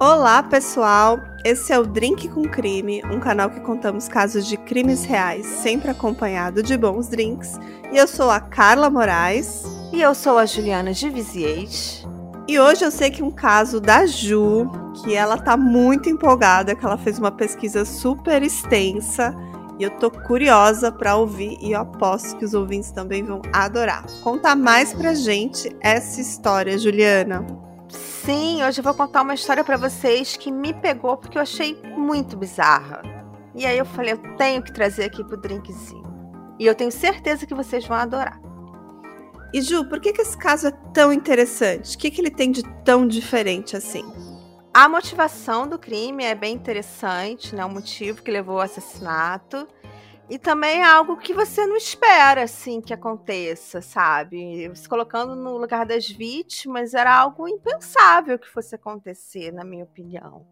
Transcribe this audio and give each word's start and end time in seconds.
Olá, 0.00 0.42
pessoal! 0.42 1.20
Esse 1.44 1.72
é 1.72 1.78
o 1.78 1.86
Drink 1.86 2.28
com 2.28 2.42
Crime, 2.42 3.00
um 3.12 3.20
canal 3.20 3.48
que 3.48 3.60
contamos 3.60 4.08
casos 4.08 4.44
de 4.44 4.56
crimes 4.56 5.04
reais, 5.04 5.46
sempre 5.46 5.88
acompanhado 5.88 6.64
de 6.64 6.76
bons 6.76 7.06
drinks. 7.06 7.52
E 7.92 7.96
eu 7.96 8.08
sou 8.08 8.28
a 8.28 8.40
Carla 8.40 8.90
Moraes. 8.90 9.62
E 9.92 10.02
eu 10.02 10.12
sou 10.12 10.36
a 10.36 10.46
Juliana 10.46 10.92
de 10.92 11.08
Viziers. 11.08 12.04
E 12.48 12.58
hoje 12.58 12.84
eu 12.84 12.90
sei 12.90 13.08
que 13.08 13.22
um 13.22 13.30
caso 13.30 13.80
da 13.80 14.04
Ju, 14.04 14.68
que 15.04 15.14
ela 15.14 15.38
tá 15.38 15.56
muito 15.56 16.08
empolgada, 16.10 16.74
que 16.74 16.84
ela 16.84 16.98
fez 16.98 17.20
uma 17.20 17.30
pesquisa 17.30 17.84
super 17.84 18.42
extensa. 18.42 19.32
E 19.78 19.84
eu 19.84 19.90
tô 19.90 20.10
curiosa 20.10 20.90
para 20.90 21.14
ouvir 21.14 21.56
e 21.60 21.70
eu 21.70 21.80
aposto 21.80 22.36
que 22.36 22.44
os 22.44 22.52
ouvintes 22.52 22.90
também 22.90 23.22
vão 23.22 23.40
adorar. 23.52 24.04
Conta 24.24 24.56
mais 24.56 24.92
pra 24.92 25.14
gente 25.14 25.70
essa 25.80 26.20
história, 26.20 26.76
Juliana. 26.76 27.63
Sim, 28.24 28.64
hoje 28.64 28.80
eu 28.80 28.82
vou 28.82 28.94
contar 28.94 29.20
uma 29.20 29.34
história 29.34 29.62
para 29.62 29.76
vocês 29.76 30.34
que 30.34 30.50
me 30.50 30.72
pegou 30.72 31.14
porque 31.14 31.36
eu 31.36 31.42
achei 31.42 31.78
muito 31.94 32.38
bizarra. 32.38 33.02
E 33.54 33.66
aí 33.66 33.76
eu 33.76 33.84
falei, 33.84 34.14
eu 34.14 34.36
tenho 34.38 34.62
que 34.62 34.72
trazer 34.72 35.04
aqui 35.04 35.22
pro 35.22 35.36
drinkzinho. 35.36 36.02
E 36.58 36.64
eu 36.64 36.74
tenho 36.74 36.90
certeza 36.90 37.44
que 37.44 37.52
vocês 37.52 37.86
vão 37.86 37.98
adorar. 37.98 38.40
E 39.52 39.60
Ju, 39.60 39.86
por 39.90 40.00
que, 40.00 40.10
que 40.10 40.22
esse 40.22 40.38
caso 40.38 40.68
é 40.68 40.70
tão 40.94 41.12
interessante? 41.12 41.96
O 41.96 41.98
que, 41.98 42.10
que 42.10 42.18
ele 42.18 42.30
tem 42.30 42.50
de 42.50 42.62
tão 42.82 43.06
diferente 43.06 43.76
assim? 43.76 44.10
A 44.72 44.88
motivação 44.88 45.68
do 45.68 45.78
crime 45.78 46.24
é 46.24 46.34
bem 46.34 46.54
interessante, 46.54 47.54
né? 47.54 47.62
O 47.62 47.68
motivo 47.68 48.22
que 48.22 48.30
levou 48.30 48.56
ao 48.56 48.62
assassinato. 48.62 49.68
E 50.28 50.38
também 50.38 50.80
é 50.80 50.84
algo 50.84 51.18
que 51.18 51.34
você 51.34 51.66
não 51.66 51.76
espera, 51.76 52.44
assim, 52.44 52.80
que 52.80 52.94
aconteça, 52.94 53.82
sabe? 53.82 54.70
Se 54.74 54.88
colocando 54.88 55.36
no 55.36 55.58
lugar 55.58 55.84
das 55.84 56.08
vítimas, 56.08 56.94
era 56.94 57.14
algo 57.14 57.46
impensável 57.46 58.38
que 58.38 58.48
fosse 58.48 58.74
acontecer, 58.74 59.52
na 59.52 59.64
minha 59.64 59.84
opinião. 59.84 60.46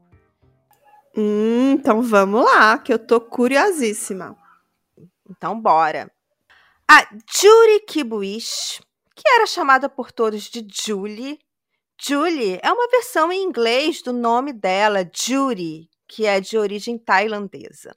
Hum, 1.17 1.73
então 1.73 2.03
vamos 2.03 2.45
lá, 2.45 2.79
que 2.79 2.93
eu 2.93 2.99
tô 2.99 3.19
curiosíssima. 3.19 4.37
Então, 5.29 5.59
bora. 5.59 6.11
A 6.87 7.09
Julie 7.27 7.81
Kibuish, 7.81 8.83
que 9.17 9.27
era 9.27 9.47
chamada 9.47 9.89
por 9.89 10.13
todos 10.13 10.43
de 10.43 10.67
Julie. 10.71 11.39
Julie 11.99 12.59
é 12.63 12.71
uma 12.71 12.89
versão 12.89 13.33
em 13.33 13.43
inglês 13.43 14.03
do 14.03 14.13
nome 14.13 14.53
dela, 14.53 15.09
Judy, 15.11 15.89
que 16.07 16.27
é 16.27 16.41
de 16.41 16.59
origem 16.59 16.99
tailandesa. 16.99 17.95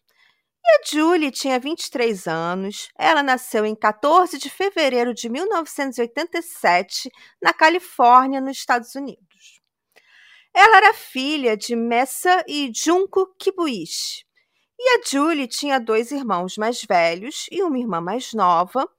E 0.68 0.78
a 0.78 0.80
Julie 0.84 1.30
tinha 1.30 1.60
23 1.60 2.28
anos. 2.28 2.90
Ela 2.98 3.22
nasceu 3.22 3.66
em 3.66 3.76
14 3.76 4.40
de 4.40 4.50
fevereiro 4.50 5.14
de 5.14 5.30
1987, 5.30 7.12
na 7.40 7.54
Califórnia, 7.54 8.42
nos 8.42 8.58
Estados 8.58 8.96
Unidos. 8.96 9.62
Ela 10.54 10.78
era 10.78 10.94
filha 10.94 11.56
de 11.56 11.76
Messa 11.76 12.44
e 12.48 12.72
Junko 12.74 13.28
Kibuishi. 13.38 14.26
E 14.80 14.98
a 14.98 15.02
Julie 15.06 15.48
tinha 15.48 15.80
dois 15.80 16.12
irmãos 16.12 16.58
mais 16.58 16.84
velhos 16.84 17.46
e 17.52 17.62
uma 17.62 17.78
irmã 17.78 18.02
mais 18.02 18.34
nova. 18.34 18.90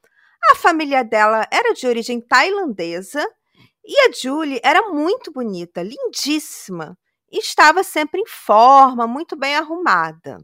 A 0.53 0.55
família 0.55 1.03
dela 1.03 1.47
era 1.51 1.75
de 1.75 1.87
origem 1.87 2.21
tailandesa 2.21 3.27
e 3.85 4.01
a 4.01 4.13
Julie 4.13 4.61
era 4.63 4.91
muito 4.91 5.33
bonita, 5.33 5.83
lindíssima, 5.83 6.97
e 7.31 7.39
estava 7.39 7.83
sempre 7.83 8.21
em 8.21 8.27
forma, 8.27 9.07
muito 9.07 9.37
bem 9.37 9.55
arrumada. 9.57 10.39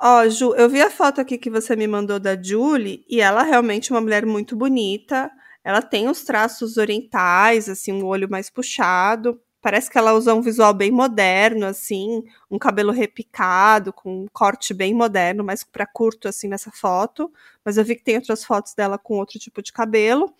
Ó, 0.00 0.20
oh, 0.22 0.30
Ju, 0.30 0.54
eu 0.54 0.68
vi 0.68 0.80
a 0.80 0.90
foto 0.90 1.20
aqui 1.20 1.36
que 1.36 1.50
você 1.50 1.74
me 1.74 1.88
mandou 1.88 2.20
da 2.20 2.40
Julie 2.40 3.04
e 3.08 3.20
ela 3.20 3.44
é 3.44 3.50
realmente 3.50 3.90
uma 3.90 4.00
mulher 4.00 4.24
muito 4.24 4.54
bonita. 4.54 5.28
Ela 5.64 5.82
tem 5.82 6.08
os 6.08 6.22
traços 6.22 6.76
orientais, 6.76 7.68
assim, 7.68 7.92
um 7.92 8.06
olho 8.06 8.30
mais 8.30 8.48
puxado. 8.48 9.40
Parece 9.60 9.90
que 9.90 9.98
ela 9.98 10.12
usa 10.12 10.32
um 10.34 10.40
visual 10.40 10.72
bem 10.72 10.92
moderno, 10.92 11.66
assim, 11.66 12.22
um 12.48 12.58
cabelo 12.60 12.92
repicado, 12.92 13.92
com 13.92 14.22
um 14.22 14.26
corte 14.32 14.72
bem 14.72 14.94
moderno, 14.94 15.42
mais 15.42 15.64
para 15.64 15.84
curto, 15.84 16.28
assim, 16.28 16.46
nessa 16.46 16.70
foto. 16.70 17.32
Mas 17.64 17.76
eu 17.76 17.84
vi 17.84 17.96
que 17.96 18.04
tem 18.04 18.14
outras 18.16 18.44
fotos 18.44 18.74
dela 18.74 18.98
com 18.98 19.18
outro 19.18 19.36
tipo 19.40 19.60
de 19.60 19.72
cabelo. 19.72 20.32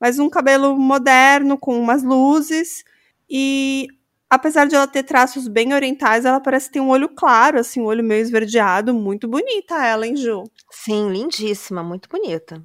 Mas 0.00 0.18
um 0.18 0.28
cabelo 0.28 0.76
moderno, 0.76 1.56
com 1.56 1.78
umas 1.78 2.02
luzes. 2.02 2.84
E 3.30 3.86
apesar 4.28 4.66
de 4.66 4.74
ela 4.74 4.86
ter 4.86 5.02
traços 5.02 5.48
bem 5.48 5.74
orientais, 5.74 6.24
ela 6.24 6.40
parece 6.40 6.70
ter 6.70 6.80
um 6.80 6.88
olho 6.88 7.08
claro, 7.08 7.58
assim, 7.58 7.80
um 7.80 7.86
olho 7.86 8.04
meio 8.04 8.22
esverdeado, 8.22 8.94
muito 8.94 9.28
bonita 9.28 9.84
ela, 9.84 10.06
hein, 10.06 10.16
Ju? 10.16 10.44
Sim, 10.70 11.10
lindíssima, 11.10 11.82
muito 11.82 12.08
bonita. 12.08 12.64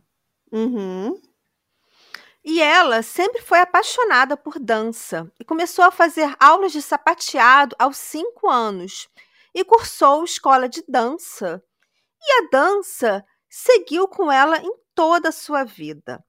Uhum. 0.52 1.20
E 2.44 2.62
ela 2.62 3.04
sempre 3.04 3.42
foi 3.42 3.60
apaixonada 3.60 4.36
por 4.38 4.58
dança 4.60 5.32
e 5.40 5.44
começou 5.44 5.84
a 5.84 5.92
fazer 5.92 6.34
aulas 6.40 6.72
de 6.72 6.82
sapateado 6.82 7.76
aos 7.78 7.98
cinco 7.98 8.50
anos 8.50 9.10
e 9.54 9.64
cursou 9.64 10.24
escola 10.24 10.68
de 10.70 10.84
dança. 10.88 11.62
E 12.22 12.32
a 12.42 12.50
dança 12.52 13.26
seguiu 13.50 14.08
com 14.08 14.32
ela 14.32 14.58
em 14.58 14.72
toda 14.96 15.30
a 15.30 15.34
sua 15.34 15.64
vida. 15.64 16.24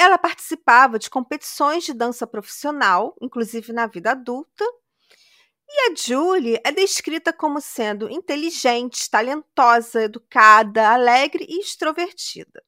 Ela 0.00 0.16
participava 0.16 0.96
de 0.96 1.10
competições 1.10 1.82
de 1.82 1.92
dança 1.92 2.24
profissional, 2.24 3.16
inclusive 3.20 3.72
na 3.72 3.88
vida 3.88 4.12
adulta. 4.12 4.64
E 5.68 5.90
a 5.90 5.94
Julie 5.96 6.60
é 6.64 6.70
descrita 6.70 7.32
como 7.32 7.60
sendo 7.60 8.08
inteligente, 8.08 9.10
talentosa, 9.10 10.04
educada, 10.04 10.88
alegre 10.88 11.44
e 11.48 11.58
extrovertida. 11.58 12.62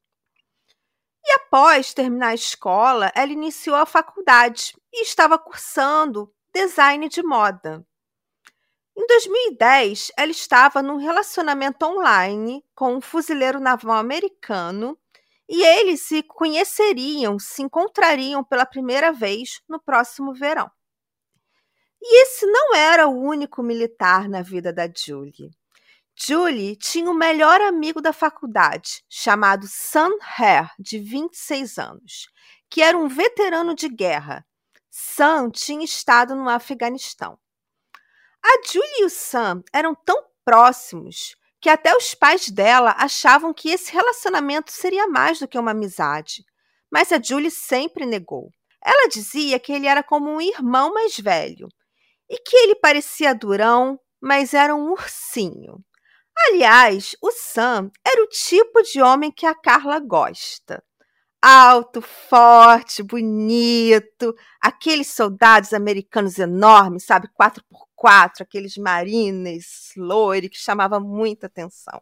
E 1.23 1.31
após 1.35 1.93
terminar 1.93 2.31
a 2.31 2.35
escola, 2.35 3.09
ela 3.15 3.31
iniciou 3.31 3.77
a 3.77 3.85
faculdade 3.85 4.75
e 4.91 5.01
estava 5.01 5.39
cursando 5.39 6.35
design 6.53 7.07
de 7.07 7.23
moda. 7.23 7.87
Em 8.93 9.07
2010, 9.07 10.11
ela 10.17 10.31
estava 10.31 10.83
num 10.83 10.97
relacionamento 10.97 11.85
online 11.85 12.61
com 12.75 12.97
um 12.97 12.99
fuzileiro 12.99 13.61
naval 13.61 13.95
americano 13.95 14.99
e 15.53 15.61
eles 15.65 16.07
se 16.07 16.23
conheceriam, 16.23 17.37
se 17.37 17.61
encontrariam 17.61 18.41
pela 18.41 18.65
primeira 18.65 19.11
vez 19.11 19.61
no 19.67 19.81
próximo 19.81 20.33
verão. 20.33 20.71
E 22.01 22.21
esse 22.21 22.45
não 22.45 22.73
era 22.73 23.05
o 23.05 23.19
único 23.19 23.61
militar 23.61 24.29
na 24.29 24.41
vida 24.41 24.71
da 24.71 24.87
Julie. 24.87 25.51
Julie 26.15 26.77
tinha 26.77 27.11
o 27.11 27.13
melhor 27.13 27.59
amigo 27.59 27.99
da 28.01 28.13
faculdade, 28.13 29.03
chamado 29.09 29.65
Sam 29.67 30.11
Hare, 30.21 30.69
de 30.79 30.97
26 30.99 31.77
anos, 31.77 32.29
que 32.69 32.81
era 32.81 32.97
um 32.97 33.09
veterano 33.09 33.75
de 33.75 33.89
guerra. 33.89 34.47
Sam 34.89 35.49
tinha 35.49 35.83
estado 35.83 36.33
no 36.33 36.47
Afeganistão. 36.47 37.37
A 38.41 38.65
Julie 38.65 39.01
e 39.01 39.05
o 39.05 39.09
Sam 39.09 39.61
eram 39.73 39.93
tão 39.93 40.23
próximos 40.45 41.35
que 41.61 41.69
até 41.69 41.95
os 41.95 42.15
pais 42.15 42.49
dela 42.49 42.95
achavam 42.97 43.53
que 43.53 43.69
esse 43.69 43.91
relacionamento 43.93 44.71
seria 44.71 45.07
mais 45.07 45.39
do 45.39 45.47
que 45.47 45.59
uma 45.59 45.71
amizade. 45.71 46.43
Mas 46.91 47.11
a 47.11 47.21
Julie 47.21 47.51
sempre 47.51 48.05
negou. 48.05 48.49
Ela 48.83 49.07
dizia 49.07 49.59
que 49.59 49.71
ele 49.71 49.85
era 49.85 50.01
como 50.01 50.31
um 50.31 50.41
irmão 50.41 50.91
mais 50.91 51.15
velho 51.17 51.67
e 52.27 52.37
que 52.39 52.57
ele 52.57 52.75
parecia 52.75 53.35
durão, 53.35 53.99
mas 54.19 54.55
era 54.55 54.73
um 54.75 54.89
ursinho. 54.91 55.77
Aliás, 56.47 57.15
o 57.21 57.31
Sam 57.31 57.91
era 58.03 58.23
o 58.23 58.27
tipo 58.27 58.81
de 58.81 58.99
homem 58.99 59.31
que 59.31 59.45
a 59.45 59.53
Carla 59.53 59.99
gosta. 59.99 60.83
Alto, 61.41 62.01
forte, 62.01 63.01
bonito, 63.01 64.35
aqueles 64.61 65.07
soldados 65.07 65.73
americanos 65.73 66.37
enormes, 66.37 67.03
sabe, 67.03 67.27
4x4, 67.29 68.41
aqueles 68.41 68.77
marines 68.77 69.91
loire 69.97 70.49
que 70.49 70.59
chamava 70.59 70.99
muita 70.99 71.47
atenção. 71.47 71.99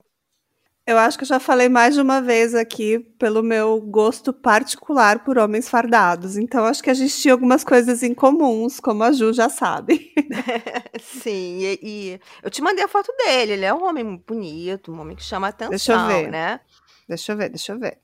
Eu 0.90 0.98
acho 0.98 1.20
que 1.20 1.24
eu 1.24 1.28
já 1.28 1.40
falei 1.40 1.70
mais 1.70 1.94
de 1.94 2.02
uma 2.02 2.20
vez 2.20 2.56
aqui 2.56 2.98
pelo 3.20 3.44
meu 3.44 3.80
gosto 3.80 4.34
particular 4.34 5.24
por 5.24 5.38
homens 5.38 5.70
fardados. 5.70 6.36
Então 6.36 6.66
acho 6.66 6.82
que 6.82 6.90
a 6.90 6.96
gente 6.96 7.16
tinha 7.16 7.32
algumas 7.32 7.64
coisas 7.64 8.02
em 8.02 8.12
comuns, 8.12 8.80
como 8.80 9.04
a 9.04 9.12
Ju 9.12 9.32
já 9.32 9.50
sabe. 9.50 10.12
Sim, 11.00 11.60
e, 11.60 11.80
e, 11.84 12.22
eu 12.42 12.50
te 12.50 12.64
mandei 12.64 12.84
a 12.84 12.88
foto 12.88 13.14
dele. 13.18 13.54
Ele 13.54 13.66
é 13.66 13.74
um 13.74 13.86
homem 13.86 14.18
bonito, 14.28 14.92
um 14.92 15.00
homem 15.00 15.16
que 15.16 15.22
chama 15.22 15.50
atenção, 15.50 15.70
deixa 15.70 15.94
eu 15.94 16.08
ver. 16.08 16.32
né? 16.32 16.60
Deixa 17.08 17.34
eu 17.34 17.38
ver, 17.38 17.50
deixa 17.50 17.72
eu 17.72 17.80
ver. 17.80 18.00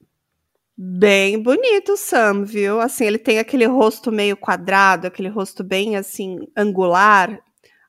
Bem 0.77 1.41
bonito 1.41 1.93
o 1.93 1.97
Sam, 1.97 2.43
viu? 2.43 2.81
Assim, 2.81 3.05
ele 3.05 3.17
tem 3.17 3.39
aquele 3.39 3.65
rosto 3.65 4.11
meio 4.11 4.35
quadrado, 4.35 5.07
aquele 5.07 5.29
rosto 5.29 5.63
bem 5.63 5.95
assim 5.95 6.39
angular, 6.55 7.39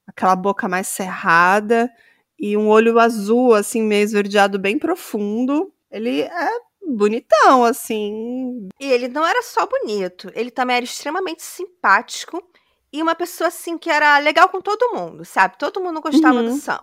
aquela 0.06 0.36
boca 0.36 0.68
mais 0.68 0.86
cerrada 0.86 1.90
e 2.38 2.56
um 2.56 2.68
olho 2.68 2.98
azul 3.00 3.54
assim 3.54 3.82
meio 3.82 4.04
esverdeado 4.04 4.58
bem 4.58 4.78
profundo. 4.78 5.72
Ele 5.90 6.20
é 6.20 6.50
bonitão 6.86 7.64
assim. 7.64 8.68
E 8.78 8.86
ele 8.86 9.08
não 9.08 9.26
era 9.26 9.42
só 9.42 9.66
bonito, 9.66 10.30
ele 10.32 10.52
também 10.52 10.76
era 10.76 10.84
extremamente 10.84 11.42
simpático 11.42 12.40
e 12.92 13.02
uma 13.02 13.16
pessoa 13.16 13.48
assim 13.48 13.76
que 13.76 13.90
era 13.90 14.16
legal 14.18 14.48
com 14.48 14.60
todo 14.60 14.94
mundo, 14.94 15.24
sabe? 15.24 15.58
Todo 15.58 15.80
mundo 15.80 16.00
gostava 16.00 16.38
Uhum. 16.38 16.54
do 16.54 16.56
Sam. 16.60 16.78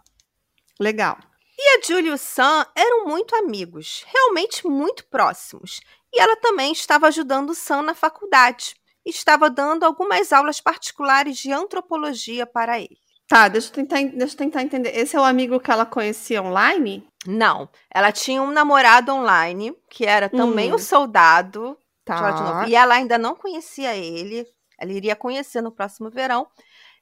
Legal. 0.77 1.17
E 1.65 1.77
a 1.77 1.81
Julie 1.81 2.09
e 2.09 2.13
o 2.13 2.17
Sam 2.17 2.65
eram 2.75 3.05
muito 3.05 3.33
amigos, 3.37 4.03
realmente 4.05 4.67
muito 4.67 5.05
próximos. 5.05 5.79
E 6.13 6.19
ela 6.19 6.35
também 6.35 6.73
estava 6.73 7.07
ajudando 7.07 7.51
o 7.51 7.55
Sam 7.55 7.83
na 7.83 7.93
faculdade. 7.93 8.75
Estava 9.05 9.49
dando 9.49 9.85
algumas 9.85 10.33
aulas 10.33 10.59
particulares 10.59 11.37
de 11.37 11.53
antropologia 11.53 12.45
para 12.45 12.77
ele. 12.79 12.97
Tá, 13.29 13.47
deixa 13.47 13.69
eu 13.69 13.73
tentar, 13.73 13.95
deixa 14.01 14.33
eu 14.33 14.37
tentar 14.37 14.61
entender. 14.61 14.89
Esse 14.89 15.15
é 15.15 15.19
o 15.19 15.23
amigo 15.23 15.57
que 15.57 15.71
ela 15.71 15.85
conhecia 15.85 16.43
online? 16.43 17.07
Não, 17.25 17.69
ela 17.89 18.11
tinha 18.11 18.41
um 18.41 18.51
namorado 18.51 19.13
online, 19.13 19.73
que 19.89 20.05
era 20.05 20.27
também 20.27 20.69
Hum. 20.71 20.75
um 20.75 20.79
soldado. 20.79 21.77
Tá. 22.03 22.65
E 22.67 22.75
ela 22.75 22.95
ainda 22.95 23.17
não 23.17 23.35
conhecia 23.35 23.95
ele. 23.95 24.45
Ela 24.77 24.91
iria 24.91 25.15
conhecer 25.15 25.61
no 25.61 25.71
próximo 25.71 26.09
verão. 26.09 26.45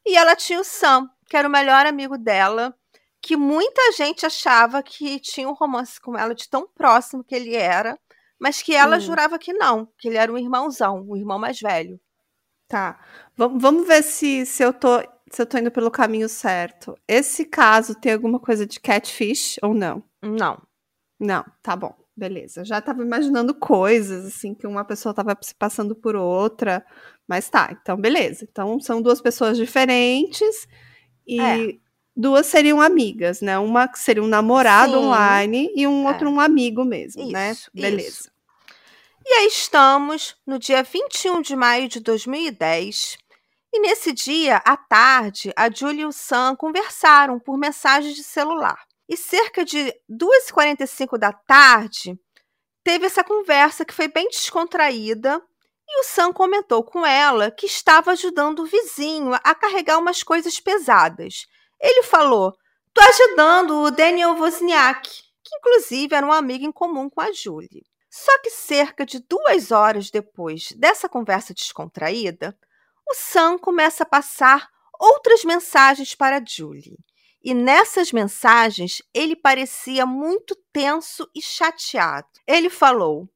E 0.06 0.16
ela 0.16 0.36
tinha 0.36 0.60
o 0.60 0.64
Sam, 0.64 1.10
que 1.28 1.36
era 1.36 1.48
o 1.48 1.52
melhor 1.52 1.88
amigo 1.88 2.16
dela, 2.16 2.76
que 3.22 3.38
muita 3.38 3.92
gente 3.94 4.26
achava 4.26 4.82
que 4.84 5.20
tinha 5.20 5.48
um 5.50 5.54
romance 5.54 6.00
com 6.02 6.18
ela 6.18 6.34
de 6.36 6.50
tão 6.50 6.68
próximo 6.68 7.24
que 7.24 7.36
ele 7.36 7.56
era, 7.56 7.98
mas 8.40 8.62
que 8.62 8.74
ela 8.76 8.98
Hum. 8.98 9.00
jurava 9.00 9.38
que 9.40 9.54
não, 9.54 9.88
que 9.98 10.08
ele 10.08 10.18
era 10.18 10.32
um 10.32 10.38
irmãozão, 10.38 11.06
um 11.08 11.16
irmão 11.16 11.40
mais 11.40 11.60
velho. 11.60 12.00
Tá. 12.68 13.00
Vam- 13.36 13.58
vamos 13.60 13.88
ver 13.88 14.02
se, 14.04 14.46
se, 14.46 14.64
eu 14.64 14.74
tô, 14.74 15.00
se 15.32 15.42
eu 15.42 15.46
tô 15.46 15.58
indo 15.58 15.72
pelo 15.72 15.92
caminho 15.92 16.30
certo. 16.30 16.96
Esse 17.08 17.46
caso 17.46 17.96
tem 17.96 18.14
alguma 18.14 18.40
coisa 18.40 18.66
de 18.66 18.80
catfish 18.80 19.58
ou 19.62 19.74
não? 19.74 20.04
Não. 20.22 20.62
Não, 21.20 21.46
tá 21.62 21.76
bom. 21.76 21.96
Beleza. 22.16 22.66
Já 22.66 22.82
tava 22.82 23.02
imaginando 23.04 23.54
coisas, 23.56 24.26
assim, 24.26 24.54
que 24.54 24.68
uma 24.68 24.86
pessoa 24.86 25.14
tava 25.14 25.38
se 25.42 25.56
passando 25.56 25.96
por 25.96 26.16
outra. 26.16 26.86
Mas 27.28 27.50
tá, 27.50 27.70
então 27.82 27.98
beleza. 27.98 28.46
Então 28.50 28.80
são 28.80 29.02
duas 29.02 29.22
pessoas 29.22 29.58
diferentes 29.58 30.68
e 31.28 31.40
É. 31.42 31.91
duas 32.22 32.46
seriam 32.46 32.80
amigas, 32.80 33.42
né? 33.42 33.58
Uma 33.58 33.88
que 33.88 33.98
seria 34.00 34.24
um 34.24 34.28
namorado 34.28 34.94
Sim. 34.94 34.98
online 35.00 35.72
e 35.76 35.88
um 35.88 36.08
É. 36.08 36.12
outro 36.12 36.30
um 36.30 36.40
amigo 36.40 36.86
mesmo, 36.86 37.30
né? 37.32 37.52
Isso, 37.52 37.72
Beleza. 37.74 38.08
isso. 38.08 38.32
E 39.26 39.34
aí 39.34 39.48
estamos 39.48 40.36
no 40.46 40.58
dia 40.60 40.84
21 40.84 41.42
de 41.42 41.56
maio 41.56 41.88
de 41.88 42.00
2010. 42.00 43.18
E 43.74 43.80
nesse 43.80 44.12
dia, 44.12 44.58
à 44.66 44.76
tarde, 44.78 45.52
a 45.56 45.70
Julie 45.70 46.02
e 46.02 46.06
o 46.06 46.12
Sam 46.12 46.56
conversaram 46.56 47.40
por 47.40 47.58
mensagem 47.58 48.14
de 48.14 48.24
celular. 48.24 48.80
E 49.08 49.16
cerca 49.18 49.64
de 49.66 49.94
2h45 50.10 51.18
da 51.18 51.32
tarde, 51.32 52.18
teve 52.84 53.06
essa 53.06 53.24
conversa 53.24 53.84
que 53.86 53.94
foi 53.94 54.08
bem 54.08 54.28
descontraída. 54.30 55.42
E 55.88 56.00
o 56.02 56.04
Sam 56.04 56.32
comentou 56.34 56.84
com 56.84 57.06
ela 57.06 57.52
que 57.52 57.66
estava 57.66 58.12
ajudando 58.12 58.60
o 58.60 58.66
vizinho 58.66 59.34
a 59.34 59.56
carregar 59.56 59.98
umas 59.98 60.24
coisas 60.24 60.60
pesadas. 60.60 61.46
Ele 61.82 62.04
falou: 62.04 62.56
Tô 62.94 63.02
ajudando 63.02 63.82
o 63.82 63.92
Daniel 63.92 64.36
Wozniak, 64.36 65.10
que 65.44 65.56
inclusive 65.56 66.16
era 66.16 66.26
um 66.26 66.32
amigo 66.32 66.66
em 66.66 66.72
comum 66.72 67.10
com 67.10 67.22
a 67.22 67.32
Julie. 67.32 67.84
Só 68.10 68.38
que 68.40 68.50
cerca 68.50 69.06
de 69.06 69.20
duas 69.20 69.72
horas 69.72 70.12
depois 70.12 70.74
dessa 70.74 71.08
conversa 71.08 71.54
descontraída, 71.54 72.58
o 73.10 73.14
Sam 73.14 73.58
começa 73.58 74.04
a 74.04 74.06
passar 74.06 74.70
outras 75.00 75.44
mensagens 75.44 76.14
para 76.14 76.44
Julie. 76.46 76.98
E 77.44 77.54
nessas 77.54 78.12
mensagens 78.12 79.02
ele 79.14 79.36
parecia 79.36 80.06
muito 80.06 80.56
tenso 80.72 81.28
e 81.34 81.42
chateado. 81.42 82.28
Ele 82.46 82.70
falou: 82.70 83.28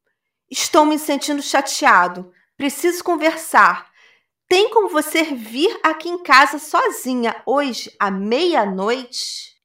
Estou 0.52 0.86
me 0.86 1.00
sentindo 1.00 1.42
chateado, 1.42 2.32
preciso 2.56 3.04
conversar. 3.04 3.90
Tem 4.48 4.70
como 4.70 4.90
você 4.90 5.24
vir 5.24 5.80
aqui 5.84 6.08
em 6.10 6.22
casa 6.22 6.60
sozinha 6.60 7.36
hoje 7.46 7.92
à 8.00 8.12
meia-noite? 8.12 9.56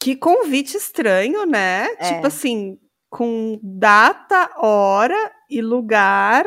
Que 0.00 0.14
convite 0.16 0.76
estranho, 0.76 1.44
né? 1.44 1.88
É. 1.98 2.14
Tipo 2.14 2.26
assim, 2.28 2.78
com 3.10 3.58
data, 3.62 4.50
hora 4.56 5.32
e 5.50 5.60
lugar 5.60 6.44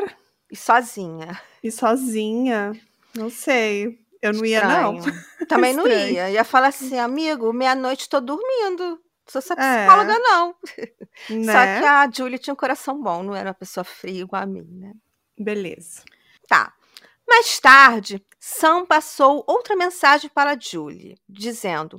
E 0.50 0.56
sozinha. 0.56 1.38
e 1.62 1.70
sozinha. 1.70 2.72
Não 3.14 3.28
sei. 3.28 3.98
Eu 4.22 4.32
não 4.32 4.44
ia, 4.44 4.64
não. 4.66 4.96
Estranho. 4.96 5.22
Também 5.48 5.74
não 5.74 5.86
Estranho. 5.86 6.12
ia. 6.14 6.30
Ia 6.30 6.44
falar 6.44 6.68
assim, 6.68 6.98
amigo, 6.98 7.52
meia-noite 7.52 8.08
tô 8.08 8.20
dormindo. 8.20 8.98
Sou 9.28 9.38
essa 9.38 9.54
É. 9.54 9.86
psicóloga, 9.86 10.18
não. 10.18 10.54
Só 11.28 11.34
Né? 11.34 11.80
que 11.80 11.86
a 11.86 12.10
Julie 12.10 12.38
tinha 12.38 12.54
um 12.54 12.56
coração 12.56 13.00
bom, 13.02 13.22
não 13.22 13.34
era 13.34 13.50
uma 13.50 13.54
pessoa 13.54 13.84
fria 13.84 14.22
igual 14.22 14.42
a 14.42 14.46
mim, 14.46 14.64
né? 14.70 14.92
Beleza. 15.38 16.02
Tá. 16.48 16.72
Mais 17.26 17.58
tarde, 17.58 18.24
Sam 18.38 18.84
passou 18.84 19.44
outra 19.46 19.76
mensagem 19.76 20.28
para 20.28 20.58
Julie, 20.58 21.16
dizendo: 21.28 21.96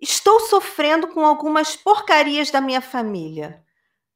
Estou 0.00 0.40
sofrendo 0.40 1.08
com 1.08 1.24
algumas 1.24 1.76
porcarias 1.76 2.50
da 2.50 2.60
minha 2.60 2.80
família. 2.80 3.64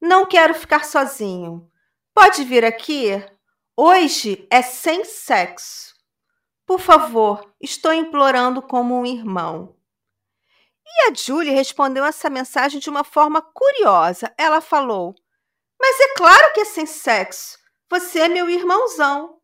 Não 0.00 0.26
quero 0.26 0.54
ficar 0.54 0.84
sozinho. 0.84 1.70
Pode 2.14 2.44
vir 2.44 2.64
aqui? 2.64 3.10
Hoje 3.76 4.46
é 4.50 4.60
sem 4.62 5.04
sexo. 5.04 5.94
Por 6.66 6.80
favor, 6.80 7.54
estou 7.60 7.92
implorando 7.92 8.60
como 8.60 8.98
um 8.98 9.06
irmão. 9.06 9.76
E 10.84 11.10
a 11.10 11.14
Julie 11.14 11.52
respondeu 11.52 12.04
essa 12.04 12.28
mensagem 12.28 12.80
de 12.80 12.90
uma 12.90 13.04
forma 13.04 13.40
curiosa. 13.40 14.32
Ela 14.36 14.60
falou: 14.60 15.14
Mas 15.80 16.00
é 16.00 16.14
claro 16.14 16.52
que 16.52 16.60
é 16.60 16.64
sem 16.64 16.86
sexo. 16.86 17.58
Você 17.90 18.20
é 18.20 18.28
meu 18.28 18.50
irmãozão. 18.50 19.37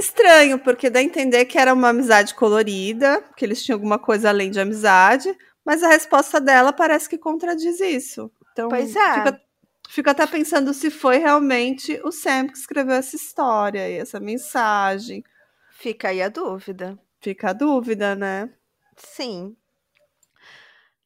Estranho, 0.00 0.58
porque 0.58 0.90
dá 0.90 0.98
a 0.98 1.02
entender 1.02 1.44
que 1.44 1.58
era 1.58 1.72
uma 1.72 1.90
amizade 1.90 2.34
colorida, 2.34 3.22
que 3.36 3.44
eles 3.44 3.62
tinham 3.62 3.76
alguma 3.76 3.98
coisa 3.98 4.30
além 4.30 4.50
de 4.50 4.58
amizade, 4.58 5.36
mas 5.64 5.82
a 5.82 5.88
resposta 5.88 6.40
dela 6.40 6.72
parece 6.72 7.08
que 7.08 7.18
contradiz 7.18 7.80
isso. 7.80 8.30
Então, 8.52 8.68
Pois 8.68 8.96
é. 8.96 9.14
fica, 9.14 9.40
fico 9.88 10.10
até 10.10 10.26
pensando 10.26 10.72
se 10.72 10.90
foi 10.90 11.18
realmente 11.18 12.00
o 12.02 12.10
Sam 12.10 12.48
que 12.48 12.56
escreveu 12.58 12.94
essa 12.94 13.14
história 13.14 13.88
e 13.88 13.94
essa 13.98 14.18
mensagem. 14.18 15.22
Fica 15.70 16.08
aí 16.08 16.22
a 16.22 16.28
dúvida. 16.28 16.98
Fica 17.20 17.50
a 17.50 17.52
dúvida, 17.52 18.14
né? 18.14 18.50
Sim. 18.96 19.54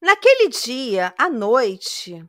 Naquele 0.01 0.49
dia, 0.49 1.15
à 1.19 1.29
noite, 1.29 2.25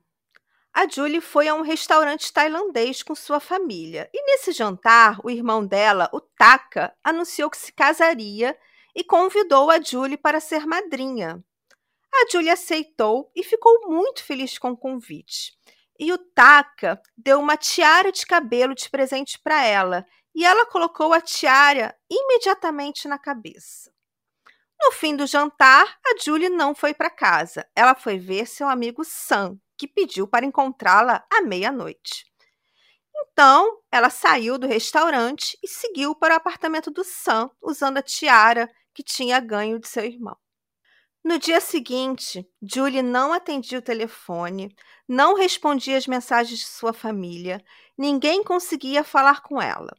a 0.75 0.85
Julie 0.85 1.21
foi 1.21 1.47
a 1.47 1.55
um 1.55 1.61
restaurante 1.61 2.33
tailandês 2.33 3.01
com 3.01 3.15
sua 3.15 3.39
família. 3.39 4.09
E 4.13 4.21
nesse 4.25 4.51
jantar, 4.51 5.17
o 5.23 5.29
irmão 5.29 5.65
dela, 5.65 6.09
o 6.11 6.19
Taka, 6.19 6.93
anunciou 7.01 7.49
que 7.49 7.57
se 7.57 7.71
casaria 7.71 8.59
e 8.93 9.01
convidou 9.01 9.71
a 9.71 9.81
Julie 9.81 10.17
para 10.17 10.41
ser 10.41 10.65
madrinha. 10.67 11.41
A 12.13 12.29
Julie 12.29 12.49
aceitou 12.49 13.31
e 13.33 13.41
ficou 13.41 13.89
muito 13.89 14.21
feliz 14.21 14.57
com 14.57 14.71
o 14.71 14.77
convite. 14.77 15.53
E 15.97 16.11
o 16.11 16.17
Taka 16.17 17.01
deu 17.17 17.39
uma 17.39 17.55
tiara 17.55 18.11
de 18.11 18.25
cabelo 18.25 18.75
de 18.75 18.89
presente 18.89 19.39
para 19.39 19.63
ela, 19.63 20.05
e 20.35 20.43
ela 20.43 20.65
colocou 20.65 21.13
a 21.13 21.21
tiara 21.21 21.95
imediatamente 22.11 23.07
na 23.07 23.17
cabeça. 23.17 23.89
No 24.77 24.91
fim 24.91 25.15
do 25.15 25.25
jantar, 25.25 25.97
a 26.05 26.21
Julie 26.21 26.49
não 26.49 26.75
foi 26.75 26.93
para 26.93 27.09
casa. 27.09 27.65
Ela 27.73 27.95
foi 27.95 28.19
ver 28.19 28.45
seu 28.45 28.67
amigo 28.67 29.05
Sam, 29.05 29.57
que 29.77 29.87
pediu 29.87 30.27
para 30.27 30.45
encontrá-la 30.45 31.25
à 31.31 31.41
meia-noite. 31.41 32.25
Então, 33.17 33.81
ela 33.91 34.09
saiu 34.09 34.57
do 34.57 34.67
restaurante 34.67 35.57
e 35.63 35.67
seguiu 35.67 36.15
para 36.15 36.33
o 36.33 36.37
apartamento 36.37 36.91
do 36.91 37.03
Sam, 37.03 37.49
usando 37.61 37.97
a 37.97 38.01
tiara 38.01 38.69
que 38.93 39.03
tinha 39.03 39.39
ganho 39.39 39.79
de 39.79 39.87
seu 39.87 40.05
irmão. 40.05 40.37
No 41.23 41.39
dia 41.39 41.59
seguinte, 41.59 42.47
Julie 42.61 43.01
não 43.01 43.33
atendia 43.33 43.79
o 43.79 43.81
telefone, 43.81 44.75
não 45.07 45.33
respondia 45.33 45.97
as 45.97 46.05
mensagens 46.05 46.59
de 46.59 46.65
sua 46.65 46.93
família, 46.93 47.63
ninguém 47.97 48.43
conseguia 48.43 49.03
falar 49.03 49.41
com 49.41 49.61
ela. 49.61 49.97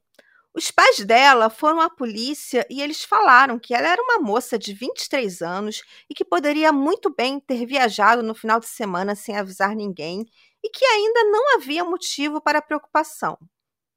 Os 0.57 0.71
pais 0.71 1.05
dela 1.05 1.51
foram 1.51 1.83
à 1.83 1.91
polícia 1.91 2.67
e 2.71 2.81
eles 2.81 3.05
falaram 3.05 3.59
que 3.59 3.75
ela 3.75 3.89
era 3.89 4.03
uma 4.03 4.21
moça 4.21 4.59
de 4.59 4.73
23 4.73 5.43
anos 5.43 5.83
e 6.09 6.15
que 6.15 6.25
poderia 6.25 6.73
muito 6.73 7.15
bem 7.15 7.39
ter 7.39 7.67
viajado 7.67 8.23
no 8.23 8.35
final 8.35 8.59
de 8.59 8.67
semana 8.67 9.15
sem 9.15 9.37
avisar 9.37 9.77
ninguém 9.77 10.25
e 10.65 10.71
que 10.71 10.83
ainda 10.83 11.25
não 11.25 11.57
havia 11.57 11.85
motivo 11.85 12.41
para 12.41 12.63
preocupação. 12.63 13.39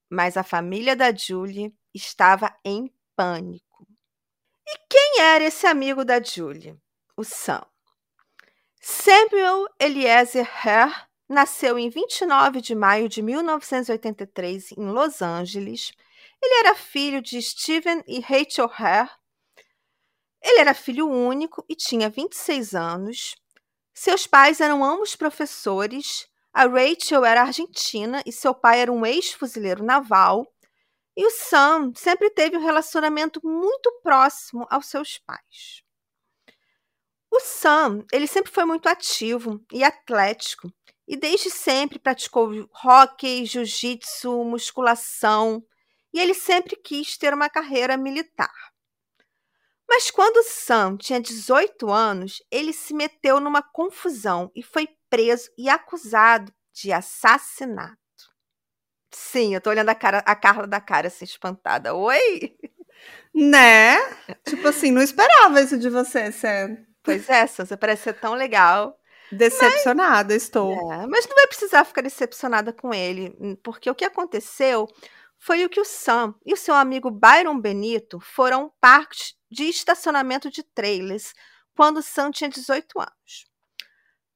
Mas 0.09 0.35
a 0.35 0.43
família 0.43 0.97
da 0.97 1.15
Julie 1.15 1.73
estava 1.93 2.53
em 2.65 2.93
pânico. 3.15 3.87
E 4.67 4.77
quem 4.89 5.21
era 5.21 5.45
esse 5.45 5.65
amigo 5.65 6.03
da 6.03 6.21
Julie? 6.21 6.77
O 7.15 7.23
Sam. 7.23 7.65
Samuel 8.81 9.65
Eliezer 9.79 10.49
Hare 10.67 10.93
nasceu 11.29 11.79
em 11.79 11.89
29 11.89 12.59
de 12.59 12.75
maio 12.75 13.07
de 13.07 13.21
1983 13.21 14.73
em 14.73 14.85
Los 14.89 15.21
Angeles. 15.21 15.93
Ele 16.41 16.59
era 16.59 16.75
filho 16.75 17.21
de 17.21 17.41
Steven 17.41 18.03
e 18.07 18.19
Rachel 18.19 18.69
Hare. 18.71 19.09
Ele 20.41 20.59
era 20.59 20.73
filho 20.73 21.07
único 21.09 21.65
e 21.67 21.75
tinha 21.75 22.09
26 22.09 22.73
anos. 22.73 23.35
Seus 23.93 24.25
pais 24.25 24.61
eram 24.61 24.83
ambos 24.83 25.15
professores. 25.15 26.27
A 26.53 26.65
Rachel 26.65 27.25
era 27.25 27.41
argentina 27.41 28.23
e 28.25 28.31
seu 28.31 28.55
pai 28.55 28.79
era 28.79 28.91
um 28.91 29.05
ex-fuzileiro 29.05 29.83
naval. 29.83 30.47
E 31.15 31.25
o 31.25 31.31
Sam 31.31 31.91
sempre 31.95 32.29
teve 32.29 32.55
um 32.55 32.63
relacionamento 32.63 33.41
muito 33.43 33.91
próximo 34.01 34.65
aos 34.69 34.85
seus 34.85 35.17
pais. 35.17 35.83
O 37.29 37.39
Sam, 37.41 38.05
ele 38.11 38.25
sempre 38.25 38.51
foi 38.51 38.65
muito 38.65 38.87
ativo 38.87 39.63
e 39.71 39.83
atlético 39.83 40.73
e 41.07 41.17
desde 41.17 41.49
sempre 41.49 41.99
praticou 41.99 42.51
hóquei, 42.85 43.45
jiu-jitsu, 43.45 44.43
musculação, 44.45 45.63
e 46.13 46.19
ele 46.19 46.33
sempre 46.33 46.75
quis 46.75 47.17
ter 47.17 47.33
uma 47.33 47.49
carreira 47.49 47.97
militar. 47.97 48.53
Mas 49.87 50.11
quando 50.11 50.43
Sam 50.43 50.97
tinha 50.97 51.19
18 51.19 51.89
anos, 51.89 52.43
ele 52.51 52.71
se 52.71 52.93
meteu 52.93 53.39
numa 53.39 53.63
confusão 53.63 54.51
e 54.55 54.61
foi 54.61 54.87
preso 55.09 55.49
e 55.57 55.67
acusado 55.67 56.53
de 56.71 56.91
assassinato. 56.93 57.97
Sim, 59.11 59.55
eu 59.55 59.61
tô 59.61 59.71
olhando 59.71 59.89
a, 59.89 59.95
cara, 59.95 60.19
a 60.19 60.35
Carla 60.35 60.67
da 60.67 60.79
cara 60.79 61.07
assim, 61.07 61.25
espantada. 61.25 61.95
Oi? 61.95 62.55
Né? 63.33 63.97
tipo 64.45 64.67
assim, 64.67 64.91
não 64.91 65.01
esperava 65.01 65.61
isso 65.61 65.77
de 65.77 65.89
você, 65.89 66.31
Sam. 66.31 66.77
Pois 67.01 67.29
é, 67.29 67.47
você 67.47 67.77
parece 67.77 68.03
ser 68.03 68.13
tão 68.13 68.33
legal. 68.33 68.99
Decepcionada 69.31 70.33
mas, 70.33 70.43
estou. 70.43 70.73
É, 70.73 71.07
mas 71.07 71.27
não 71.27 71.35
vai 71.35 71.47
precisar 71.47 71.85
ficar 71.85 72.01
decepcionada 72.01 72.73
com 72.73 72.93
ele, 72.93 73.35
porque 73.63 73.89
o 73.89 73.95
que 73.95 74.03
aconteceu 74.03 74.87
foi 75.39 75.63
o 75.63 75.69
que 75.69 75.79
o 75.79 75.85
Sam 75.85 76.35
e 76.45 76.53
o 76.53 76.57
seu 76.57 76.75
amigo 76.75 77.09
Byron 77.09 77.59
Benito 77.59 78.19
foram 78.19 78.71
parque 78.79 79.33
de 79.49 79.63
estacionamento 79.63 80.51
de 80.51 80.61
trailers 80.61 81.33
quando 81.75 82.03
Sam 82.03 82.29
tinha 82.29 82.49
18 82.49 82.99
anos. 82.99 83.47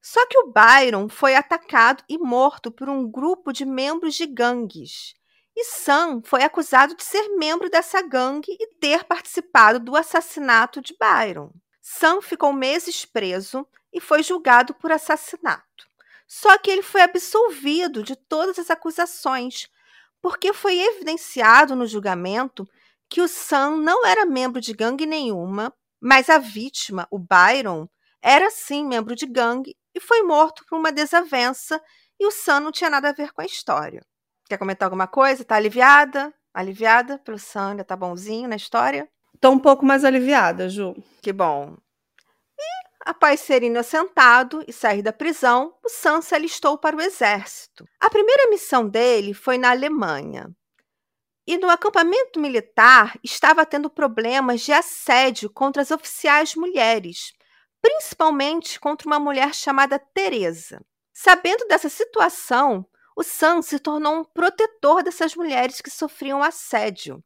Só 0.02 0.26
que 0.28 0.38
o 0.38 0.52
Byron 0.52 1.10
foi 1.10 1.36
atacado 1.36 2.04
e 2.10 2.18
morto 2.18 2.72
por 2.72 2.90
um 2.90 3.10
grupo 3.10 3.52
de 3.52 3.66
membros 3.66 4.16
de 4.16 4.26
gangues. 4.26 5.14
E 5.56 5.66
Sam 5.66 6.22
foi 6.24 6.44
acusado 6.44 6.96
de 6.96 7.04
ser 7.04 7.30
membro 7.38 7.70
dessa 7.70 8.02
gangue 8.02 8.52
e 8.60 8.76
ter 8.76 9.04
participado 9.04 9.80
do 9.80 9.96
assassinato 9.96 10.82
de 10.82 10.96
Byron. 10.98 11.52
Sam 11.82 12.22
ficou 12.22 12.52
meses 12.54 13.06
preso 13.06 13.68
e 13.92 14.00
foi 14.00 14.24
julgado 14.24 14.74
por 14.74 14.92
assassinato. 14.92 15.88
Só 16.26 16.58
que 16.58 16.72
ele 16.72 16.82
foi 16.82 17.02
absolvido 17.02 18.02
de 18.02 18.16
todas 18.16 18.58
as 18.58 18.70
acusações, 18.70 19.70
porque 20.24 20.54
foi 20.54 20.80
evidenciado 20.80 21.76
no 21.76 21.86
julgamento 21.86 22.66
que 23.10 23.22
o 23.22 23.28
Sam 23.28 23.76
não 23.76 24.06
era 24.06 24.26
membro 24.26 24.62
de 24.62 24.74
gangue 24.74 25.06
nenhuma, 25.06 25.74
mas 26.02 26.30
a 26.30 26.38
vítima, 26.38 27.06
o 27.12 27.20
Byron, 27.20 27.90
era 28.22 28.50
sim 28.50 28.88
membro 28.88 29.16
de 29.16 29.26
gangue 29.26 29.76
e 29.94 30.00
foi 30.00 30.24
morto 30.24 30.64
por 30.66 30.80
uma 30.80 30.94
desavença 30.94 31.80
e 32.18 32.26
o 32.26 32.32
Sam 32.32 32.62
não 32.62 32.72
tinha 32.72 32.90
nada 32.90 33.10
a 33.10 33.14
ver 33.14 33.34
com 33.34 33.42
a 33.42 33.46
história. 33.46 34.02
Quer 34.48 34.58
comentar 34.58 34.86
alguma 34.86 35.08
coisa? 35.08 35.44
Tá 35.44 35.58
aliviada? 35.58 36.34
Aliviada 36.54 37.20
pelo 37.20 37.38
Sam, 37.38 37.72
ainda 37.72 37.84
tá 37.84 37.98
bonzinho 37.98 38.48
na 38.48 38.56
história? 38.56 39.10
Tô 39.42 39.52
um 39.52 39.60
pouco 39.60 39.86
mais 39.86 40.06
aliviada, 40.06 40.70
Ju. 40.70 40.96
Que 41.22 41.34
bom. 41.34 41.76
Após 43.06 43.42
ser 43.42 43.64
inocentado 43.64 44.64
e 44.66 44.72
sair 44.72 45.02
da 45.02 45.12
prisão, 45.12 45.76
o 45.84 45.90
Sam 45.90 46.22
se 46.22 46.34
alistou 46.34 46.78
para 46.78 46.96
o 46.96 47.02
exército. 47.02 47.86
A 48.00 48.10
primeira 48.10 48.50
missão 48.50 48.88
dele 48.88 49.34
foi 49.34 49.58
na 49.58 49.72
Alemanha. 49.72 50.50
E 51.46 51.58
no 51.58 51.70
acampamento 51.70 52.40
militar 52.40 53.20
estava 53.22 53.66
tendo 53.66 53.90
problemas 53.90 54.62
de 54.62 54.72
assédio 54.72 55.50
contra 55.50 55.82
as 55.82 55.92
oficiais 55.92 56.56
mulheres, 56.56 57.34
principalmente 57.82 58.80
contra 58.80 59.06
uma 59.06 59.20
mulher 59.20 59.54
chamada 59.54 60.00
Teresa. 60.00 60.80
Sabendo 61.14 61.68
dessa 61.68 61.90
situação, 61.90 62.86
o 63.18 63.22
Sam 63.22 63.62
se 63.62 63.80
tornou 63.80 64.16
um 64.16 64.24
protetor 64.24 65.04
dessas 65.04 65.36
mulheres 65.36 65.82
que 65.82 65.90
sofriam 65.90 66.42
assédio. 66.42 67.22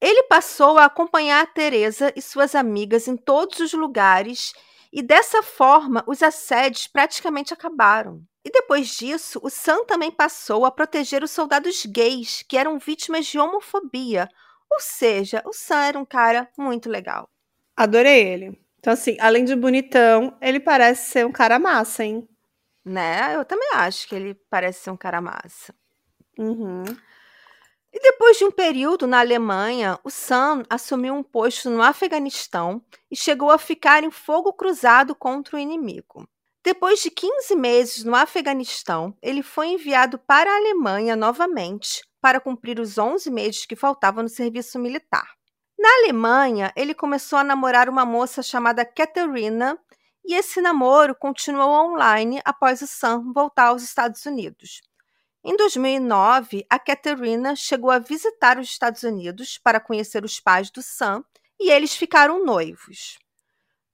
Ele 0.00 0.22
passou 0.22 0.78
a 0.78 0.86
acompanhar 0.86 1.42
a 1.42 1.46
Teresa 1.46 2.10
e 2.16 2.22
suas 2.22 2.54
amigas 2.54 3.06
em 3.06 3.18
todos 3.18 3.60
os 3.60 3.74
lugares 3.74 4.54
e 4.92 5.02
dessa 5.02 5.42
forma 5.42 6.04
os 6.06 6.22
assédios 6.22 6.86
praticamente 6.86 7.52
acabaram. 7.52 8.22
E 8.44 8.50
depois 8.50 8.88
disso, 8.88 9.38
o 9.42 9.50
Sam 9.50 9.84
também 9.84 10.10
passou 10.10 10.64
a 10.64 10.70
proteger 10.70 11.22
os 11.22 11.30
soldados 11.30 11.84
gays 11.84 12.42
que 12.48 12.56
eram 12.56 12.78
vítimas 12.78 13.26
de 13.26 13.38
homofobia. 13.38 14.28
Ou 14.70 14.80
seja, 14.80 15.42
o 15.44 15.52
Sam 15.52 15.82
era 15.82 15.98
um 15.98 16.04
cara 16.04 16.48
muito 16.56 16.88
legal. 16.88 17.28
Adorei 17.76 18.26
ele. 18.26 18.60
Então, 18.78 18.94
assim, 18.94 19.16
além 19.20 19.44
de 19.44 19.54
bonitão, 19.54 20.36
ele 20.40 20.58
parece 20.58 21.10
ser 21.10 21.26
um 21.26 21.32
cara 21.32 21.58
massa, 21.58 22.02
hein? 22.02 22.26
Né? 22.82 23.34
Eu 23.36 23.44
também 23.44 23.68
acho 23.74 24.08
que 24.08 24.14
ele 24.14 24.34
parece 24.48 24.84
ser 24.84 24.90
um 24.90 24.96
cara 24.96 25.20
massa. 25.20 25.74
Uhum. 26.38 26.84
E 27.92 28.00
depois 28.00 28.36
de 28.38 28.44
um 28.44 28.50
período 28.50 29.06
na 29.06 29.18
Alemanha, 29.18 29.98
o 30.04 30.10
Sam 30.10 30.62
assumiu 30.70 31.14
um 31.14 31.22
posto 31.22 31.68
no 31.68 31.82
Afeganistão 31.82 32.80
e 33.10 33.16
chegou 33.16 33.50
a 33.50 33.58
ficar 33.58 34.04
em 34.04 34.10
fogo 34.10 34.52
cruzado 34.52 35.14
contra 35.14 35.56
o 35.56 35.58
inimigo. 35.58 36.28
Depois 36.62 37.00
de 37.00 37.10
15 37.10 37.56
meses 37.56 38.04
no 38.04 38.14
Afeganistão, 38.14 39.16
ele 39.20 39.42
foi 39.42 39.68
enviado 39.68 40.18
para 40.18 40.50
a 40.50 40.56
Alemanha 40.56 41.16
novamente 41.16 42.02
para 42.20 42.38
cumprir 42.38 42.78
os 42.78 42.98
11 42.98 43.30
meses 43.30 43.66
que 43.66 43.74
faltavam 43.74 44.22
no 44.22 44.28
serviço 44.28 44.78
militar. 44.78 45.26
Na 45.78 45.88
Alemanha, 46.00 46.70
ele 46.76 46.94
começou 46.94 47.38
a 47.38 47.44
namorar 47.44 47.88
uma 47.88 48.04
moça 48.04 48.42
chamada 48.42 48.84
Katerina 48.84 49.78
e 50.24 50.34
esse 50.34 50.60
namoro 50.60 51.14
continuou 51.14 51.70
online 51.70 52.40
após 52.44 52.82
o 52.82 52.86
Sam 52.86 53.32
voltar 53.32 53.68
aos 53.68 53.82
Estados 53.82 54.26
Unidos. 54.26 54.82
Em 55.42 55.56
2009, 55.56 56.66
a 56.68 56.78
Katerina 56.78 57.56
chegou 57.56 57.90
a 57.90 57.98
visitar 57.98 58.58
os 58.58 58.68
Estados 58.68 59.02
Unidos 59.02 59.56
para 59.56 59.80
conhecer 59.80 60.22
os 60.22 60.38
pais 60.38 60.70
do 60.70 60.82
Sam 60.82 61.24
e 61.58 61.70
eles 61.70 61.94
ficaram 61.94 62.44
noivos. 62.44 63.18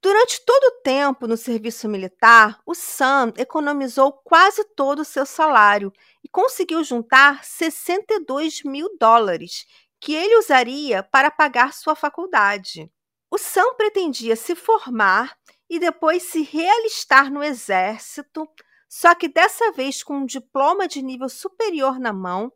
Durante 0.03 0.45
todo 0.45 0.65
o 0.65 0.83
tempo 0.83 1.29
no 1.29 1.37
serviço 1.37 1.89
militar, 1.89 2.61
o 2.67 2.75
Sam 2.75 3.33
economizou 3.37 4.13
quase 4.13 4.65
todo 4.75 5.01
o 5.01 5.05
seu 5.05 5.25
salário 5.25 5.93
e 6.23 6.29
conseguiu 6.29 6.83
juntar 6.83 7.45
62 7.45 8.65
mil 8.65 8.97
dólares, 8.99 9.67
que 10.01 10.15
ele 10.15 10.37
usaria 10.37 11.03
para 11.05 11.31
pagar 11.31 11.73
sua 11.73 11.95
faculdade. 11.95 12.91
O 13.31 13.39
Sam 13.39 13.75
pretendia 13.77 14.35
se 14.35 14.55
formar 14.57 15.37
e 15.71 15.79
depois 15.79 16.25
se 16.25 16.43
realistar 16.43 17.31
no 17.31 17.43
exército, 17.43 18.49
só 18.89 19.15
que 19.15 19.29
dessa 19.29 19.73
vez 19.73 20.03
com 20.03 20.19
um 20.19 20.27
diploma 20.27 20.87
de 20.87 21.03
nível 21.03 21.29
superior 21.29 21.99
na 21.99 22.13
mão, 22.13 22.53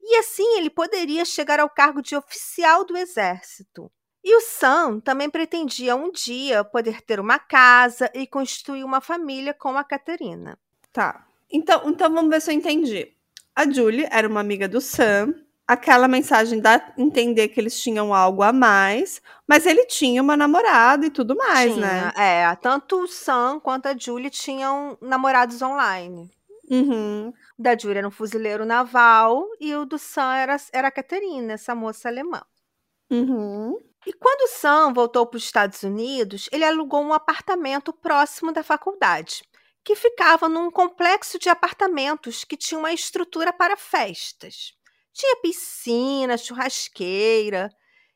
e 0.00 0.16
assim 0.16 0.56
ele 0.56 0.70
poderia 0.70 1.24
chegar 1.24 1.60
ao 1.60 1.70
cargo 1.70 2.02
de 2.02 2.16
oficial 2.16 2.84
do 2.84 2.96
exército. 2.96 3.90
E 4.24 4.36
o 4.36 4.40
Sam 4.40 5.00
também 5.00 5.28
pretendia 5.28 5.96
um 5.96 6.10
dia 6.10 6.62
poder 6.62 7.02
ter 7.02 7.18
uma 7.18 7.38
casa 7.38 8.10
e 8.14 8.26
constituir 8.26 8.84
uma 8.84 9.00
família 9.00 9.52
com 9.52 9.76
a 9.76 9.82
Caterina. 9.82 10.58
Tá. 10.92 11.26
Então, 11.50 11.82
então 11.88 12.12
vamos 12.12 12.30
ver 12.30 12.40
se 12.40 12.50
eu 12.50 12.54
entendi. 12.54 13.12
A 13.54 13.68
Julie 13.68 14.08
era 14.10 14.28
uma 14.28 14.40
amiga 14.40 14.68
do 14.68 14.80
Sam 14.80 15.34
aquela 15.66 16.08
mensagem 16.08 16.60
dá 16.60 16.92
entender 16.98 17.48
que 17.48 17.60
eles 17.60 17.80
tinham 17.80 18.14
algo 18.14 18.42
a 18.42 18.52
mais, 18.52 19.20
mas 19.46 19.66
ele 19.66 19.86
tinha 19.86 20.22
uma 20.22 20.36
namorada 20.36 21.06
e 21.06 21.10
tudo 21.10 21.36
mais, 21.36 21.74
tinha, 21.74 21.86
né? 21.86 22.12
É, 22.16 22.54
tanto 22.56 23.02
o 23.02 23.08
Sam 23.08 23.60
quanto 23.60 23.86
a 23.86 23.96
Julie 23.96 24.30
tinham 24.30 24.98
namorados 25.00 25.62
online. 25.62 26.30
Uhum. 26.70 27.32
O 27.58 27.62
da 27.62 27.76
Julie 27.76 27.98
era 27.98 28.08
um 28.08 28.10
fuzileiro 28.10 28.64
naval 28.64 29.46
e 29.60 29.74
o 29.74 29.84
do 29.84 29.98
Sam 29.98 30.34
era, 30.34 30.56
era 30.72 30.88
a 30.88 30.92
Caterina, 30.92 31.54
essa 31.54 31.74
moça 31.74 32.08
alemã. 32.08 32.42
Uhum. 33.10 33.76
E 34.06 34.12
quando 34.12 34.42
o 34.42 34.48
Sam 34.48 34.92
voltou 34.92 35.26
para 35.26 35.36
os 35.36 35.44
Estados 35.44 35.82
Unidos, 35.82 36.48
ele 36.50 36.64
alugou 36.64 37.02
um 37.02 37.12
apartamento 37.12 37.92
próximo 37.92 38.52
da 38.52 38.62
faculdade, 38.62 39.44
que 39.84 39.94
ficava 39.94 40.48
num 40.48 40.70
complexo 40.70 41.38
de 41.38 41.48
apartamentos 41.48 42.42
que 42.42 42.56
tinha 42.56 42.78
uma 42.78 42.92
estrutura 42.92 43.52
para 43.52 43.76
festas. 43.76 44.74
Tinha 45.12 45.36
piscina, 45.42 46.38
churrasqueira. 46.38 47.70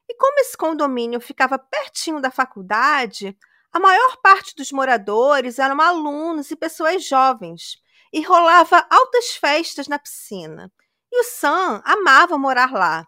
E 0.09 0.15
como 0.17 0.39
esse 0.41 0.57
condomínio 0.57 1.21
ficava 1.21 1.59
pertinho 1.59 2.21
da 2.21 2.31
faculdade, 2.31 3.37
a 3.73 3.79
maior 3.79 4.17
parte 4.23 4.55
dos 4.57 4.73
moradores 4.73 5.59
eram 5.59 5.81
alunos 5.81 6.51
e 6.51 6.57
pessoas 6.57 7.05
jovens, 7.05 7.77
e 8.13 8.23
rolava 8.23 8.87
altas 8.89 9.33
festas 9.33 9.89
na 9.89 9.99
piscina. 9.99 10.73
E 11.13 11.21
o 11.21 11.25
Sam 11.25 11.83
amava 11.85 12.39
morar 12.39 12.73
lá. 12.73 13.07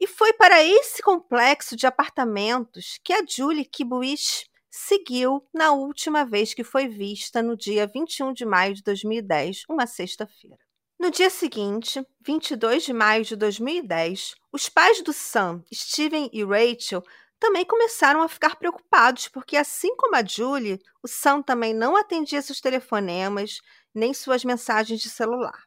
E 0.00 0.06
foi 0.06 0.32
para 0.32 0.62
esse 0.62 1.02
complexo 1.02 1.76
de 1.76 1.86
apartamentos 1.86 2.98
que 3.04 3.12
a 3.12 3.22
Julie 3.26 3.66
Kibuish 3.66 4.48
seguiu 4.70 5.46
na 5.52 5.72
última 5.72 6.24
vez 6.24 6.54
que 6.54 6.64
foi 6.64 6.88
vista 6.88 7.42
no 7.42 7.56
dia 7.56 7.86
21 7.86 8.32
de 8.32 8.46
maio 8.46 8.74
de 8.74 8.82
2010, 8.82 9.64
uma 9.68 9.86
sexta-feira. 9.86 10.69
No 11.00 11.10
dia 11.10 11.30
seguinte, 11.30 12.06
22 12.20 12.82
de 12.84 12.92
maio 12.92 13.24
de 13.24 13.34
2010, 13.34 14.34
os 14.52 14.68
pais 14.68 15.00
do 15.00 15.14
Sam, 15.14 15.64
Steven 15.72 16.28
e 16.30 16.44
Rachel, 16.44 17.02
também 17.38 17.64
começaram 17.64 18.20
a 18.20 18.28
ficar 18.28 18.56
preocupados, 18.56 19.26
porque 19.26 19.56
assim 19.56 19.96
como 19.96 20.14
a 20.14 20.22
Julie, 20.22 20.78
o 21.02 21.08
Sam 21.08 21.40
também 21.40 21.72
não 21.72 21.96
atendia 21.96 22.42
seus 22.42 22.60
telefonemas 22.60 23.62
nem 23.94 24.12
suas 24.12 24.44
mensagens 24.44 25.00
de 25.00 25.08
celular. 25.08 25.64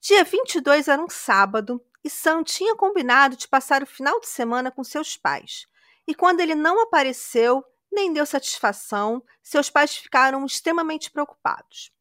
Dia 0.00 0.24
22 0.24 0.88
era 0.88 1.04
um 1.04 1.10
sábado 1.10 1.78
e 2.02 2.08
Sam 2.08 2.42
tinha 2.42 2.74
combinado 2.74 3.36
de 3.36 3.46
passar 3.46 3.82
o 3.82 3.86
final 3.86 4.18
de 4.18 4.28
semana 4.28 4.70
com 4.70 4.82
seus 4.82 5.14
pais. 5.14 5.66
E 6.06 6.14
quando 6.14 6.40
ele 6.40 6.54
não 6.54 6.80
apareceu, 6.80 7.62
nem 7.92 8.14
deu 8.14 8.24
satisfação, 8.24 9.22
seus 9.42 9.68
pais 9.68 9.94
ficaram 9.94 10.46
extremamente 10.46 11.10
preocupados. 11.10 11.92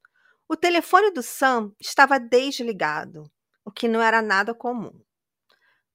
O 0.50 0.56
telefone 0.56 1.12
do 1.12 1.22
Sam 1.22 1.74
estava 1.80 2.18
desligado, 2.18 3.30
o 3.66 3.72
que 3.72 3.88
não 3.88 4.01
era 4.01 4.22
nada 4.22 4.54
comum. 4.54 4.98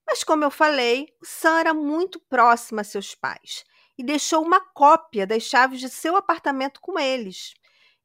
Mas, 0.06 0.22
como 0.22 0.44
eu 0.44 0.50
falei, 0.50 1.08
o 1.22 1.24
Sam 1.24 1.60
era 1.60 1.72
muito 1.72 2.20
próximo 2.20 2.80
a 2.80 2.84
seus 2.84 3.14
pais 3.14 3.64
e 3.96 4.04
deixou 4.04 4.42
uma 4.42 4.60
cópia 4.60 5.26
das 5.26 5.44
chaves 5.44 5.80
de 5.80 5.88
seu 5.88 6.16
apartamento 6.16 6.80
com 6.80 6.98
eles. 6.98 7.54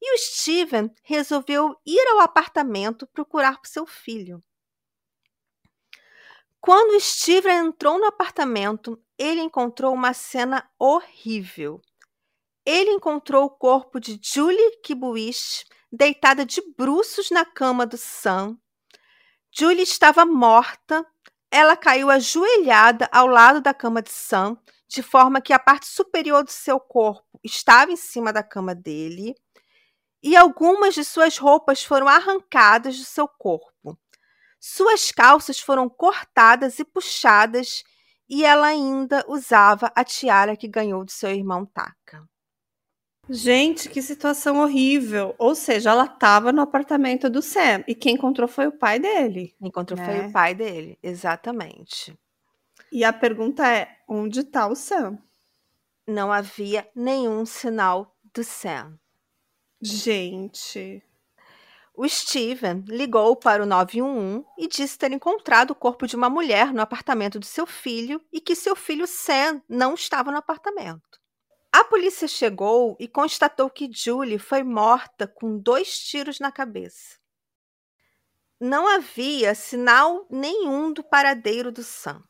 E 0.02 0.14
o 0.14 0.18
Steven 0.18 0.90
resolveu 1.04 1.76
ir 1.86 2.08
ao 2.12 2.20
apartamento 2.22 3.06
procurar 3.08 3.60
por 3.60 3.68
seu 3.68 3.86
filho. 3.86 4.42
Quando 6.62 6.96
o 6.96 7.00
Steven 7.00 7.68
entrou 7.68 8.00
no 8.00 8.06
apartamento, 8.06 9.02
ele 9.18 9.42
encontrou 9.42 9.94
uma 9.94 10.14
cena 10.14 10.70
horrível. 10.80 11.82
Ele 12.66 12.92
encontrou 12.92 13.46
o 13.46 13.50
corpo 13.50 14.00
de 14.00 14.20
Julie 14.22 14.80
Kibuish 14.82 15.66
deitada 15.92 16.46
de 16.46 16.62
bruços 16.78 17.30
na 17.32 17.46
cama 17.46 17.86
do 17.86 17.98
Sam. 17.98 18.58
Julie 19.52 19.84
estava 19.84 20.26
morta. 20.26 21.06
Ela 21.50 21.78
caiu 21.78 22.10
ajoelhada 22.10 23.08
ao 23.12 23.26
lado 23.26 23.62
da 23.62 23.74
cama 23.74 24.02
de 24.02 24.12
Sam, 24.12 24.58
de 24.88 25.02
forma 25.02 25.42
que 25.42 25.54
a 25.54 25.60
parte 25.60 25.88
superior 25.88 26.44
do 26.44 26.52
seu 26.52 26.80
corpo 26.80 27.40
estava 27.44 27.92
em 27.92 27.96
cima 27.96 28.34
da 28.34 28.44
cama 28.44 28.76
dele, 28.76 29.34
e 30.22 30.36
algumas 30.36 30.94
de 30.94 31.04
suas 31.04 31.38
roupas 31.38 31.84
foram 31.84 32.08
arrancadas 32.08 32.98
do 32.98 33.06
seu 33.06 33.28
corpo. 33.28 33.98
Suas 34.60 35.12
calças 35.12 35.60
foram 35.60 35.88
cortadas 35.88 36.80
e 36.80 36.84
puxadas, 36.84 37.84
e 38.28 38.44
ela 38.44 38.68
ainda 38.68 39.24
usava 39.28 39.92
a 39.96 40.04
tiara 40.04 40.58
que 40.58 40.68
ganhou 40.68 41.06
de 41.06 41.14
seu 41.14 41.32
irmão 41.32 41.66
Taka. 41.66 42.28
Gente, 43.30 43.90
que 43.90 44.02
situação 44.02 44.60
horrível. 44.60 45.36
Ou 45.38 45.54
seja, 45.54 45.92
ela 45.92 46.06
estava 46.06 46.52
no 46.52 46.62
apartamento 46.62 47.30
do 47.30 47.42
Sam 47.42 47.84
e 47.88 47.94
quem 47.94 48.16
encontrou 48.16 48.48
foi 48.48 48.68
o 48.68 48.72
pai 48.72 49.00
dele. 49.00 49.54
Encontrou 49.62 50.00
né? 50.00 50.06
foi 50.06 50.28
o 50.28 50.32
pai 50.32 50.56
dele, 50.56 50.98
exatamente. 51.04 52.18
E 52.92 53.04
a 53.04 53.12
pergunta 53.12 53.68
é: 53.68 53.90
onde 54.08 54.40
está 54.42 54.68
o 54.68 54.76
Sam? 54.76 55.18
Não 56.08 56.32
havia 56.32 56.88
nenhum 56.96 57.46
sinal 57.46 58.16
do 58.34 58.44
Sam. 58.44 58.98
Gente. 59.82 61.04
O 61.94 62.08
Steven 62.08 62.86
ligou 62.88 63.36
para 63.36 63.64
o 63.64 63.66
911 63.66 64.46
e 64.58 64.68
disse 64.68 64.98
ter 64.98 65.12
encontrado 65.12 65.72
o 65.72 65.76
corpo 65.76 66.06
de 66.06 66.16
uma 66.16 66.30
mulher 66.30 66.72
no 66.72 66.82
apartamento 66.82 67.40
do 67.40 67.46
seu 67.46 67.66
filho 67.66 68.22
e 68.32 68.40
que 68.40 68.56
seu 68.56 68.76
filho 68.76 69.08
Sam 69.08 69.62
não 69.68 69.96
estava 69.96 70.32
no 70.32 70.38
apartamento. 70.38 71.20
A 71.78 71.84
polícia 71.84 72.28
chegou 72.28 72.98
e 73.00 73.08
constatou 73.08 73.70
que 73.70 73.88
Julie 73.94 74.40
foi 74.40 74.64
morta 74.64 75.28
com 75.28 75.60
dois 75.60 76.00
tiros 76.00 76.40
na 76.40 76.52
cabeça. 76.52 77.20
Não 78.60 78.88
havia 78.88 79.54
sinal 79.54 80.26
nenhum 80.28 80.92
do 80.92 81.04
paradeiro 81.04 81.72
do 81.72 81.84
Sam. 81.84 82.24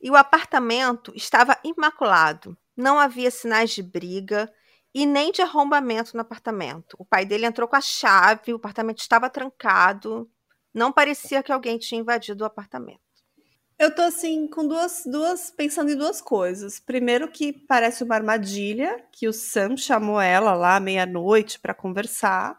E 0.00 0.10
o 0.10 0.16
apartamento 0.16 1.12
estava 1.14 1.60
imaculado. 1.62 2.56
Não 2.74 2.98
havia 2.98 3.30
sinais 3.30 3.68
de 3.68 3.82
briga 3.82 4.50
e 4.94 5.04
nem 5.04 5.30
de 5.30 5.42
arrombamento 5.42 6.14
no 6.14 6.22
apartamento. 6.22 6.96
O 6.98 7.04
pai 7.04 7.26
dele 7.26 7.44
entrou 7.44 7.68
com 7.68 7.76
a 7.76 7.82
chave, 7.82 8.54
o 8.54 8.56
apartamento 8.56 9.00
estava 9.00 9.28
trancado. 9.28 10.26
Não 10.72 10.90
parecia 10.90 11.42
que 11.42 11.52
alguém 11.52 11.76
tinha 11.76 12.00
invadido 12.00 12.44
o 12.44 12.46
apartamento. 12.46 13.04
Eu 13.78 13.92
tô 13.92 14.02
assim 14.02 14.46
com 14.46 14.66
duas, 14.66 15.02
duas 15.04 15.50
pensando 15.50 15.90
em 15.90 15.96
duas 15.96 16.20
coisas. 16.20 16.78
Primeiro 16.78 17.28
que 17.28 17.52
parece 17.52 18.04
uma 18.04 18.14
armadilha 18.14 19.04
que 19.10 19.26
o 19.26 19.32
Sam 19.32 19.76
chamou 19.76 20.20
ela 20.20 20.54
lá 20.54 20.78
meia-noite 20.78 21.58
para 21.58 21.74
conversar, 21.74 22.58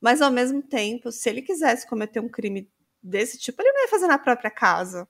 mas 0.00 0.22
ao 0.22 0.30
mesmo 0.30 0.62
tempo, 0.62 1.12
se 1.12 1.28
ele 1.28 1.42
quisesse 1.42 1.86
cometer 1.86 2.20
um 2.20 2.28
crime 2.28 2.70
desse 3.02 3.38
tipo, 3.38 3.60
ele 3.60 3.72
não 3.72 3.82
ia 3.82 3.88
fazer 3.88 4.06
na 4.06 4.18
própria 4.18 4.50
casa. 4.50 5.06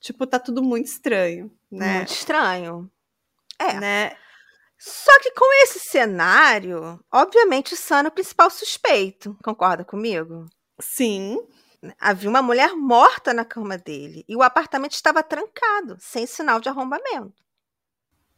Tipo, 0.00 0.26
tá 0.26 0.38
tudo 0.38 0.62
muito 0.62 0.86
estranho, 0.86 1.50
né? 1.70 1.96
Muito 1.98 2.12
estranho. 2.12 2.90
É. 3.58 3.80
Né? 3.80 4.16
Só 4.78 5.18
que 5.20 5.30
com 5.32 5.62
esse 5.64 5.80
cenário, 5.80 7.02
obviamente 7.10 7.74
o 7.74 7.76
Sam 7.76 8.04
é 8.04 8.08
o 8.08 8.12
principal 8.12 8.50
suspeito. 8.50 9.36
Concorda 9.42 9.84
comigo? 9.84 10.46
Sim. 10.78 11.38
Havia 12.00 12.28
uma 12.30 12.42
mulher 12.42 12.74
morta 12.74 13.32
na 13.34 13.44
cama 13.44 13.76
dele 13.78 14.24
e 14.28 14.36
o 14.36 14.42
apartamento 14.42 14.92
estava 14.92 15.22
trancado, 15.22 15.96
sem 16.00 16.26
sinal 16.26 16.60
de 16.60 16.68
arrombamento. 16.68 17.34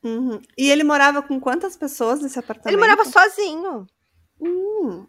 Uhum. 0.02 0.40
E 0.56 0.70
ele 0.70 0.84
morava 0.84 1.22
com 1.22 1.40
quantas 1.40 1.76
pessoas 1.76 2.20
nesse 2.20 2.38
apartamento? 2.38 2.68
Ele 2.68 2.76
morava 2.76 3.04
sozinho. 3.04 3.86
Hum. 4.40 5.06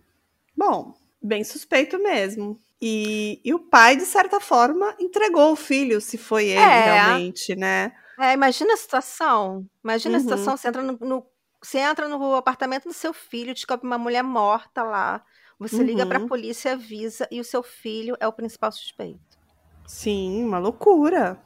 Bom, 0.58 0.94
bem 1.22 1.44
suspeito 1.44 2.00
mesmo. 2.00 2.60
E, 2.82 3.39
e 3.44 3.54
o 3.54 3.60
pai, 3.60 3.96
de 3.98 4.06
certa 4.06 4.39
forma, 4.39 4.96
entregou 5.00 5.52
o 5.52 5.56
filho, 5.56 6.00
se 6.02 6.18
foi 6.18 6.46
ele 6.46 6.60
É. 6.60 6.82
realmente, 7.04 7.56
né? 7.56 7.92
É, 8.20 8.34
imagina 8.34 8.74
a 8.74 8.78
situação. 8.78 9.65
Imagina 9.84 10.15
a 10.18 10.18
Uhum. 10.18 10.24
situação, 10.24 10.58
você 10.58 10.68
entra 10.70 10.82
no, 10.82 10.98
no- 11.00 11.26
você 11.62 11.78
entra 11.80 12.08
no 12.08 12.36
apartamento 12.36 12.86
do 12.86 12.94
seu 12.94 13.13
filho, 13.13 13.54
descobre 13.54 13.86
uma 13.86 13.98
mulher 13.98 14.24
morta 14.24 14.82
lá. 14.82 15.24
Você 15.60 15.84
liga 15.84 16.06
para 16.06 16.17
a 16.19 16.22
Uhum. 16.22 16.28
polícia, 16.28 16.74
avisa 16.74 17.28
e 17.32 17.39
o 17.39 17.43
seu 17.43 17.62
filho 17.62 18.15
é 18.19 18.28
o 18.28 18.34
principal 18.34 18.72
suspeito. 18.72 19.38
Sim, 19.86 20.43
uma 20.45 20.60
loucura. 20.60 21.41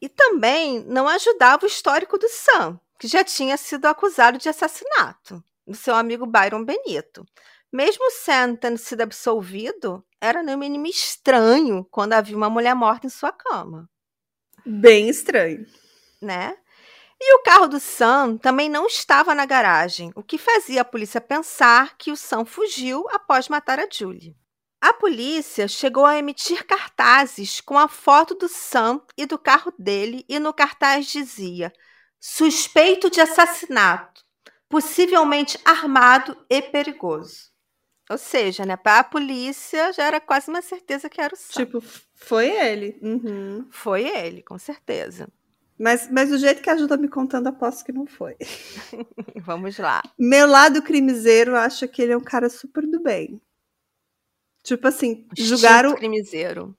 E 0.00 0.08
também 0.08 0.80
não 0.84 1.08
ajudava 1.08 1.64
o 1.64 1.68
histórico 1.68 2.18
do 2.18 2.28
Sam, 2.28 2.80
que 2.98 3.08
já 3.08 3.24
tinha 3.24 3.56
sido 3.56 3.86
acusado 3.86 4.38
de 4.38 4.48
assassinato 4.48 5.42
do 5.66 5.74
seu 5.74 5.94
amigo 5.94 6.26
Byron 6.26 6.64
Benito. 6.64 7.26
Mesmo 7.72 8.06
o 8.06 8.10
Sam 8.10 8.56
tendo 8.56 8.78
sido 8.78 9.02
absolvido, 9.02 10.04
era 10.20 10.42
no 10.42 10.56
mínimo 10.56 10.86
estranho 10.86 11.84
quando 11.90 12.14
havia 12.14 12.36
uma 12.36 12.48
mulher 12.48 12.74
morta 12.74 13.06
em 13.06 13.10
sua 13.10 13.32
cama, 13.32 13.88
Bem 14.64 15.08
estranho. 15.08 15.66
né? 16.20 16.56
E 17.20 17.34
o 17.34 17.42
carro 17.42 17.66
do 17.66 17.80
Sam 17.80 18.36
também 18.36 18.68
não 18.68 18.86
estava 18.86 19.34
na 19.34 19.44
garagem, 19.44 20.12
o 20.14 20.22
que 20.22 20.38
fazia 20.38 20.82
a 20.82 20.84
polícia 20.84 21.20
pensar 21.20 21.96
que 21.96 22.12
o 22.12 22.16
Sam 22.16 22.44
fugiu 22.44 23.08
após 23.10 23.48
matar 23.48 23.80
a 23.80 23.88
Julie. 23.90 24.36
A 24.80 24.92
polícia 24.92 25.66
chegou 25.66 26.06
a 26.06 26.16
emitir 26.16 26.64
cartazes 26.64 27.60
com 27.60 27.76
a 27.76 27.88
foto 27.88 28.36
do 28.36 28.48
Sam 28.48 29.00
e 29.16 29.26
do 29.26 29.36
carro 29.36 29.74
dele, 29.76 30.24
e 30.28 30.38
no 30.38 30.54
cartaz 30.54 31.06
dizia: 31.06 31.72
suspeito 32.20 33.10
de 33.10 33.20
assassinato, 33.20 34.24
possivelmente 34.68 35.58
armado 35.64 36.36
e 36.48 36.62
perigoso. 36.62 37.48
Ou 38.08 38.16
seja, 38.16 38.64
né, 38.64 38.76
para 38.76 39.00
a 39.00 39.04
polícia 39.04 39.92
já 39.92 40.04
era 40.04 40.20
quase 40.20 40.48
uma 40.48 40.62
certeza 40.62 41.10
que 41.10 41.20
era 41.20 41.34
o 41.34 41.36
Sam. 41.36 41.64
Tipo, 41.64 41.82
foi 42.14 42.48
ele. 42.48 42.98
Uhum. 43.02 43.66
Foi 43.70 44.04
ele, 44.08 44.42
com 44.42 44.58
certeza. 44.58 45.28
Mas, 45.78 46.10
mas 46.10 46.30
do 46.30 46.38
jeito 46.38 46.60
que 46.60 46.68
a 46.68 46.76
Ju 46.76 46.88
tá 46.88 46.96
me 46.96 47.08
contando, 47.08 47.46
aposto 47.46 47.84
que 47.84 47.92
não 47.92 48.06
foi. 48.06 48.36
Vamos 49.36 49.78
lá. 49.78 50.02
Meu 50.18 50.46
lado 50.46 50.82
crimiseiro 50.82 51.54
acha 51.56 51.86
que 51.86 52.02
ele 52.02 52.12
é 52.12 52.16
um 52.16 52.22
cara 52.22 52.50
super 52.50 52.84
do 52.86 53.00
bem. 53.00 53.40
Tipo 54.64 54.88
assim, 54.88 55.26
julgaram, 55.36 55.90
Instinto 55.90 56.00
crimiseiro. 56.00 56.76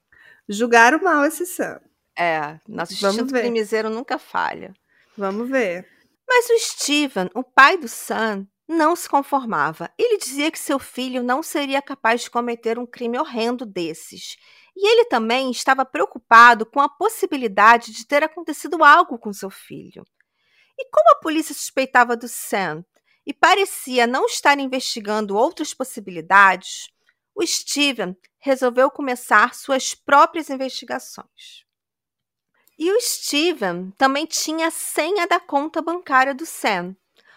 julgaram 0.47 1.01
mal 1.01 1.23
esse 1.25 1.45
Sam. 1.45 1.79
É, 2.17 2.59
nosso 2.67 2.93
instinto 2.93 3.31
ver. 3.31 3.41
crimiseiro 3.41 3.89
nunca 3.89 4.19
falha. 4.19 4.73
Vamos 5.17 5.49
ver. 5.49 5.87
Mas 6.27 6.49
o 6.49 6.59
Steven, 6.59 7.29
o 7.33 7.41
pai 7.43 7.77
do 7.77 7.87
Sam, 7.87 8.45
não 8.67 8.95
se 8.95 9.09
conformava. 9.09 9.89
Ele 9.97 10.17
dizia 10.17 10.51
que 10.51 10.59
seu 10.59 10.77
filho 10.77 11.23
não 11.23 11.41
seria 11.41 11.81
capaz 11.81 12.21
de 12.21 12.29
cometer 12.29 12.77
um 12.77 12.85
crime 12.85 13.17
horrendo 13.17 13.65
desses. 13.65 14.37
E 14.81 14.87
ele 14.87 15.03
também 15.09 15.51
estava 15.51 15.83
preocupado 15.83 16.65
com 16.65 16.79
a 16.79 16.87
possibilidade 16.87 17.91
de 17.91 18.07
ter 18.07 18.23
acontecido 18.23 18.81
algo 18.81 19.19
com 19.19 19.33
seu 19.33 19.49
filho. 19.49 20.05
E 20.77 20.89
como 20.89 21.09
a 21.11 21.19
polícia 21.19 21.53
suspeitava 21.53 22.15
do 22.15 22.29
Sam 22.29 22.85
e 23.27 23.33
parecia 23.33 24.07
não 24.07 24.25
estar 24.25 24.57
investigando 24.57 25.35
outras 25.35 25.73
possibilidades, 25.73 26.87
o 27.35 27.45
Steven 27.45 28.15
resolveu 28.37 28.89
começar 28.89 29.53
suas 29.53 29.93
próprias 29.93 30.49
investigações. 30.49 31.65
E 32.77 32.89
o 32.89 33.01
Steven 33.01 33.91
também 33.97 34.25
tinha 34.25 34.67
a 34.67 34.71
senha 34.71 35.27
da 35.27 35.41
conta 35.41 35.81
bancária 35.81 36.33
do 36.33 36.45
Sam. 36.45 36.95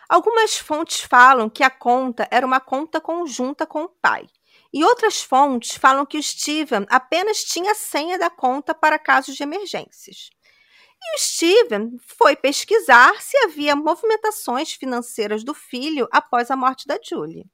Algumas 0.08 0.58
fontes 0.58 1.00
falam 1.00 1.50
que 1.50 1.64
a 1.64 1.70
conta 1.70 2.28
era 2.30 2.46
uma 2.46 2.60
conta 2.60 3.00
conjunta 3.00 3.66
com 3.66 3.82
o 3.82 3.88
pai. 3.88 4.28
E 4.72 4.84
outras 4.84 5.22
fontes 5.22 5.76
falam 5.76 6.06
que 6.06 6.16
o 6.16 6.22
Steven 6.22 6.86
apenas 6.88 7.44
tinha 7.44 7.72
a 7.72 7.74
senha 7.74 8.18
da 8.18 8.30
conta 8.30 8.74
para 8.74 8.98
casos 8.98 9.36
de 9.36 9.42
emergências. 9.42 10.30
E 11.04 11.16
o 11.16 11.18
Steven 11.18 11.96
foi 12.16 12.36
pesquisar 12.36 13.20
se 13.20 13.36
havia 13.38 13.76
movimentações 13.76 14.72
financeiras 14.72 15.44
do 15.44 15.52
filho 15.52 16.08
após 16.10 16.50
a 16.50 16.56
morte 16.56 16.86
da 16.86 16.98
Julie. 17.02 17.44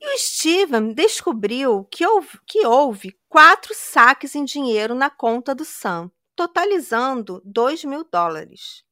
E 0.00 0.14
o 0.14 0.18
Steven 0.18 0.92
descobriu 0.92 1.84
que 1.84 2.06
houve, 2.06 2.38
que 2.46 2.66
houve 2.66 3.18
quatro 3.28 3.72
saques 3.74 4.34
em 4.34 4.44
dinheiro 4.44 4.94
na 4.94 5.08
conta 5.08 5.54
do 5.54 5.64
Sam, 5.64 6.10
totalizando 6.34 7.40
2 7.44 7.84
mil 7.84 8.04
dólares. 8.04 8.85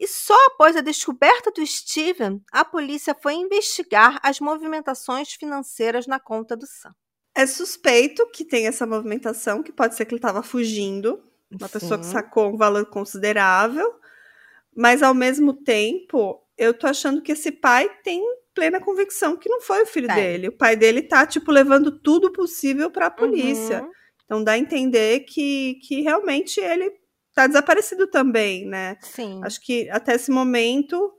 E 0.00 0.08
só 0.08 0.34
após 0.46 0.74
a 0.76 0.80
descoberta 0.80 1.50
do 1.50 1.64
Steven, 1.64 2.42
a 2.50 2.64
polícia 2.64 3.14
foi 3.20 3.34
investigar 3.34 4.18
as 4.22 4.40
movimentações 4.40 5.34
financeiras 5.34 6.06
na 6.06 6.18
conta 6.18 6.56
do 6.56 6.66
Sam. 6.66 6.94
É 7.34 7.46
suspeito 7.46 8.26
que 8.30 8.42
tem 8.42 8.66
essa 8.66 8.86
movimentação, 8.86 9.62
que 9.62 9.70
pode 9.70 9.94
ser 9.94 10.06
que 10.06 10.14
ele 10.14 10.18
estava 10.18 10.42
fugindo, 10.42 11.22
uma 11.50 11.68
Sim. 11.68 11.72
pessoa 11.74 11.98
que 11.98 12.06
sacou 12.06 12.48
um 12.48 12.56
valor 12.56 12.86
considerável, 12.86 13.94
mas 14.74 15.02
ao 15.02 15.12
mesmo 15.12 15.52
tempo, 15.52 16.42
eu 16.56 16.72
tô 16.72 16.86
achando 16.86 17.20
que 17.20 17.32
esse 17.32 17.52
pai 17.52 17.90
tem 18.02 18.22
plena 18.54 18.80
convicção 18.80 19.36
que 19.36 19.50
não 19.50 19.60
foi 19.60 19.82
o 19.82 19.86
filho 19.86 20.08
dele. 20.08 20.48
O 20.48 20.56
pai 20.56 20.76
dele 20.76 21.02
tá, 21.02 21.26
tipo, 21.26 21.52
levando 21.52 21.98
tudo 22.00 22.32
possível 22.32 22.90
para 22.90 23.06
a 23.06 23.10
polícia. 23.10 23.82
Uhum. 23.82 23.90
Então 24.24 24.44
dá 24.44 24.52
a 24.52 24.58
entender 24.58 25.20
que, 25.20 25.74
que 25.86 26.00
realmente 26.00 26.58
ele 26.58 26.90
tá 27.34 27.46
desaparecido 27.46 28.06
também, 28.06 28.66
né? 28.66 28.96
Sim. 29.00 29.40
Acho 29.44 29.60
que 29.60 29.88
até 29.90 30.14
esse 30.14 30.30
momento, 30.30 31.12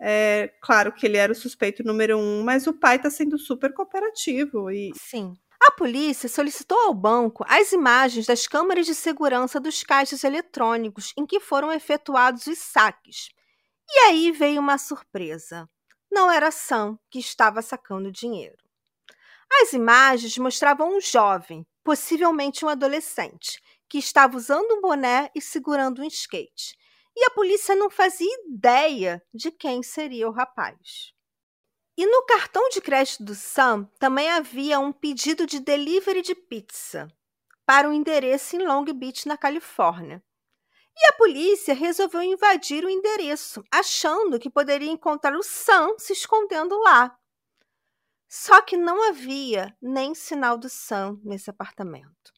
é 0.00 0.52
claro 0.62 0.92
que 0.92 1.06
ele 1.06 1.16
era 1.16 1.32
o 1.32 1.36
suspeito 1.36 1.82
número 1.84 2.18
um, 2.18 2.42
mas 2.42 2.66
o 2.66 2.72
pai 2.72 2.98
tá 2.98 3.10
sendo 3.10 3.38
super 3.38 3.72
cooperativo. 3.72 4.70
E... 4.70 4.92
Sim. 4.94 5.34
A 5.60 5.72
polícia 5.72 6.28
solicitou 6.28 6.78
ao 6.78 6.94
banco 6.94 7.44
as 7.48 7.72
imagens 7.72 8.26
das 8.26 8.46
câmeras 8.46 8.86
de 8.86 8.94
segurança 8.94 9.58
dos 9.58 9.82
caixas 9.82 10.22
eletrônicos 10.22 11.12
em 11.16 11.26
que 11.26 11.40
foram 11.40 11.72
efetuados 11.72 12.46
os 12.46 12.58
saques. 12.58 13.28
E 13.90 13.98
aí 14.00 14.30
veio 14.30 14.60
uma 14.60 14.78
surpresa. 14.78 15.68
Não 16.10 16.30
era 16.30 16.50
Sam 16.50 16.98
que 17.10 17.18
estava 17.18 17.60
sacando 17.60 18.12
dinheiro. 18.12 18.56
As 19.62 19.72
imagens 19.72 20.36
mostravam 20.38 20.96
um 20.96 21.00
jovem, 21.00 21.66
possivelmente 21.82 22.64
um 22.64 22.68
adolescente, 22.68 23.60
que 23.88 23.98
estava 23.98 24.36
usando 24.36 24.72
um 24.72 24.80
boné 24.80 25.30
e 25.34 25.40
segurando 25.40 26.02
um 26.02 26.06
skate. 26.06 26.76
E 27.16 27.24
a 27.24 27.30
polícia 27.30 27.74
não 27.74 27.90
fazia 27.90 28.32
ideia 28.46 29.22
de 29.34 29.50
quem 29.50 29.82
seria 29.82 30.28
o 30.28 30.32
rapaz. 30.32 31.12
E 31.96 32.06
no 32.06 32.24
cartão 32.26 32.68
de 32.68 32.80
crédito 32.80 33.24
do 33.24 33.34
Sam 33.34 33.90
também 33.98 34.30
havia 34.30 34.78
um 34.78 34.92
pedido 34.92 35.46
de 35.46 35.58
delivery 35.58 36.22
de 36.22 36.34
pizza 36.34 37.08
para 37.66 37.88
um 37.88 37.92
endereço 37.92 38.54
em 38.54 38.64
Long 38.64 38.84
Beach, 38.84 39.26
na 39.26 39.36
Califórnia. 39.36 40.22
E 40.96 41.06
a 41.06 41.12
polícia 41.14 41.74
resolveu 41.74 42.22
invadir 42.22 42.84
o 42.84 42.88
endereço, 42.88 43.62
achando 43.70 44.38
que 44.38 44.48
poderia 44.48 44.90
encontrar 44.90 45.36
o 45.36 45.42
Sam 45.42 45.96
se 45.98 46.12
escondendo 46.12 46.78
lá. 46.78 47.18
Só 48.28 48.60
que 48.62 48.76
não 48.76 49.08
havia 49.08 49.76
nem 49.82 50.14
sinal 50.14 50.56
do 50.56 50.68
Sam 50.68 51.18
nesse 51.24 51.50
apartamento. 51.50 52.32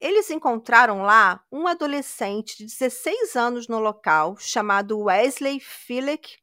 Eles 0.00 0.30
encontraram 0.30 1.02
lá 1.02 1.42
um 1.50 1.66
adolescente 1.66 2.58
de 2.58 2.66
16 2.66 3.34
anos 3.36 3.68
no 3.68 3.78
local, 3.78 4.36
chamado 4.38 4.98
Wesley 5.00 5.58
Filick, 5.60 6.36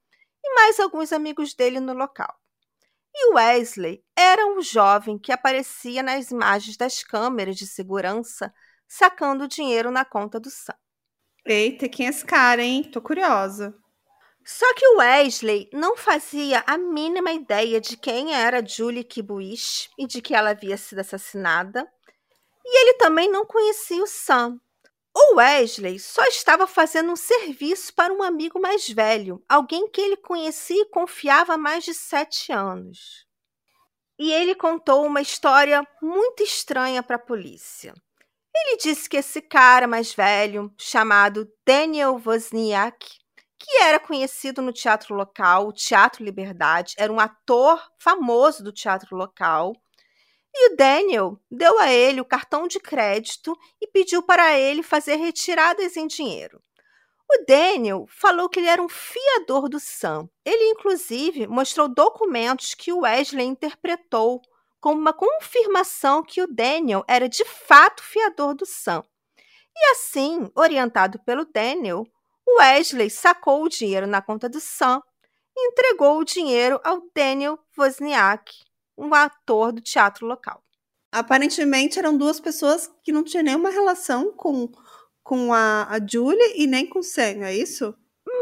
e 0.44 0.56
mais 0.56 0.80
alguns 0.80 1.14
amigos 1.14 1.54
dele 1.54 1.80
no 1.80 1.94
local. 1.94 2.34
E 3.16 3.34
Wesley 3.34 4.04
era 4.18 4.46
um 4.48 4.62
jovem 4.62 5.20
que 5.20 5.32
aparecia 5.32 6.02
nas 6.02 6.32
imagens 6.32 6.76
das 6.76 7.04
câmeras 7.04 7.56
de 7.56 7.68
segurança 7.68 8.52
sacando 8.88 9.48
dinheiro 9.48 9.92
na 9.92 10.04
conta 10.04 10.40
do 10.40 10.50
Sam. 10.50 10.76
Eita, 11.46 11.90
quem 11.90 12.08
é 12.08 12.10
esse 12.10 12.26
cara, 12.26 12.64
hein? 12.64 12.84
Tô 12.84 13.02
curiosa. 13.02 13.76
Só 14.46 14.74
que 14.74 14.86
o 14.88 14.98
Wesley 14.98 15.70
não 15.72 15.96
fazia 15.96 16.64
a 16.68 16.78
mínima 16.78 17.32
ideia 17.32 17.80
de 17.80 17.96
quem 17.96 18.34
era 18.34 18.66
Julie 18.66 19.04
Kibuish 19.04 19.90
e 19.98 20.06
de 20.06 20.22
que 20.22 20.36
ela 20.36 20.50
havia 20.50 20.76
sido 20.76 21.00
assassinada. 21.00 21.88
E 22.66 22.82
ele 22.82 22.94
também 22.96 23.30
não 23.30 23.46
conhecia 23.46 24.02
o 24.04 24.08
Sam. 24.08 24.60
O 25.16 25.36
Wesley 25.36 26.00
só 26.00 26.26
estava 26.26 26.66
fazendo 26.66 27.12
um 27.12 27.16
serviço 27.16 27.94
para 27.94 28.14
um 28.14 28.24
amigo 28.24 28.60
mais 28.60 28.90
velho, 28.90 29.44
alguém 29.48 29.88
que 29.90 30.02
ele 30.02 30.18
conhecia 30.18 30.82
e 30.82 30.90
confiava 30.90 31.54
há 31.54 31.58
mais 31.58 31.84
de 31.84 31.94
sete 31.94 32.52
anos. 32.52 33.26
E 34.18 34.32
ele 34.32 34.56
contou 34.56 35.06
uma 35.06 35.22
história 35.22 35.88
muito 36.02 36.42
estranha 36.44 37.04
para 37.04 37.18
a 37.18 37.20
polícia. 37.20 37.94
Ele 38.56 38.78
disse 38.78 39.10
que 39.10 39.18
esse 39.18 39.42
cara 39.42 39.88
mais 39.88 40.14
velho, 40.14 40.74
chamado 40.80 41.48
Daniel 41.66 42.22
Wozniak, 42.24 43.08
que 43.60 43.78
era 43.82 44.00
conhecido 44.00 44.62
no 44.62 44.74
teatro 44.74 45.16
local, 45.16 45.68
o 45.68 45.74
Teatro 45.74 46.24
Liberdade, 46.24 46.94
era 46.98 47.12
um 47.12 47.20
ator 47.20 47.82
famoso 48.00 48.64
do 48.64 48.74
teatro 48.74 49.16
local. 49.16 49.74
E 50.56 50.72
o 50.72 50.76
Daniel 50.76 51.40
deu 51.50 51.80
a 51.80 51.92
ele 51.92 52.22
o 52.22 52.26
cartão 52.26 52.68
de 52.68 52.80
crédito 52.80 53.58
e 53.82 53.88
pediu 53.88 54.22
para 54.22 54.58
ele 54.58 54.84
fazer 54.84 55.16
retiradas 55.16 55.98
em 55.98 56.06
dinheiro. 56.06 56.62
O 57.30 57.46
Daniel 57.48 58.06
falou 58.08 58.48
que 58.48 58.60
ele 58.60 58.68
era 58.68 58.82
um 58.82 58.90
fiador 58.90 59.68
do 59.68 59.80
Sam. 59.80 60.30
Ele, 60.46 60.72
inclusive, 60.72 61.48
mostrou 61.48 61.88
documentos 61.88 62.76
que 62.76 62.94
o 62.94 63.00
Wesley 63.00 63.48
interpretou 63.48 64.40
como 64.80 65.00
uma 65.00 65.14
confirmação 65.14 66.22
que 66.22 66.42
o 66.42 66.48
Daniel 66.48 67.04
era 67.08 67.28
de 67.28 67.44
fato 67.46 68.04
fiador 68.04 68.54
do 68.54 68.66
Sam. 68.66 69.04
E 69.76 69.92
assim, 69.92 70.52
orientado 70.56 71.18
pelo 71.26 71.46
Daniel, 71.46 72.06
Wesley 72.60 73.10
sacou 73.10 73.64
o 73.64 73.70
dinheiro 73.70 74.06
na 74.06 74.22
conta 74.22 74.48
do 74.48 74.60
Sam 74.60 75.02
e 75.56 75.70
entregou 75.70 76.20
o 76.20 76.26
dinheiro 76.26 76.80
ao 76.84 77.02
Daniel 77.16 77.58
Wozniak, 77.78 78.54
um 78.98 79.14
ator 79.14 79.72
do 79.72 79.82
teatro 79.82 80.26
local. 80.26 80.64
Aparentemente 81.12 82.00
eram 82.00 82.18
duas 82.18 82.40
pessoas 82.40 82.92
que 83.04 83.12
não 83.12 83.24
tinham 83.24 83.44
nenhuma 83.44 83.70
relação 83.70 84.34
com, 84.34 84.72
com 85.24 85.54
a, 85.54 85.88
a 85.90 86.00
Julie 86.06 86.54
e 86.56 86.66
nem 86.66 86.88
com 86.88 87.00
o 87.00 87.04
Sam, 87.04 87.44
é 87.44 87.56
isso? 87.56 87.96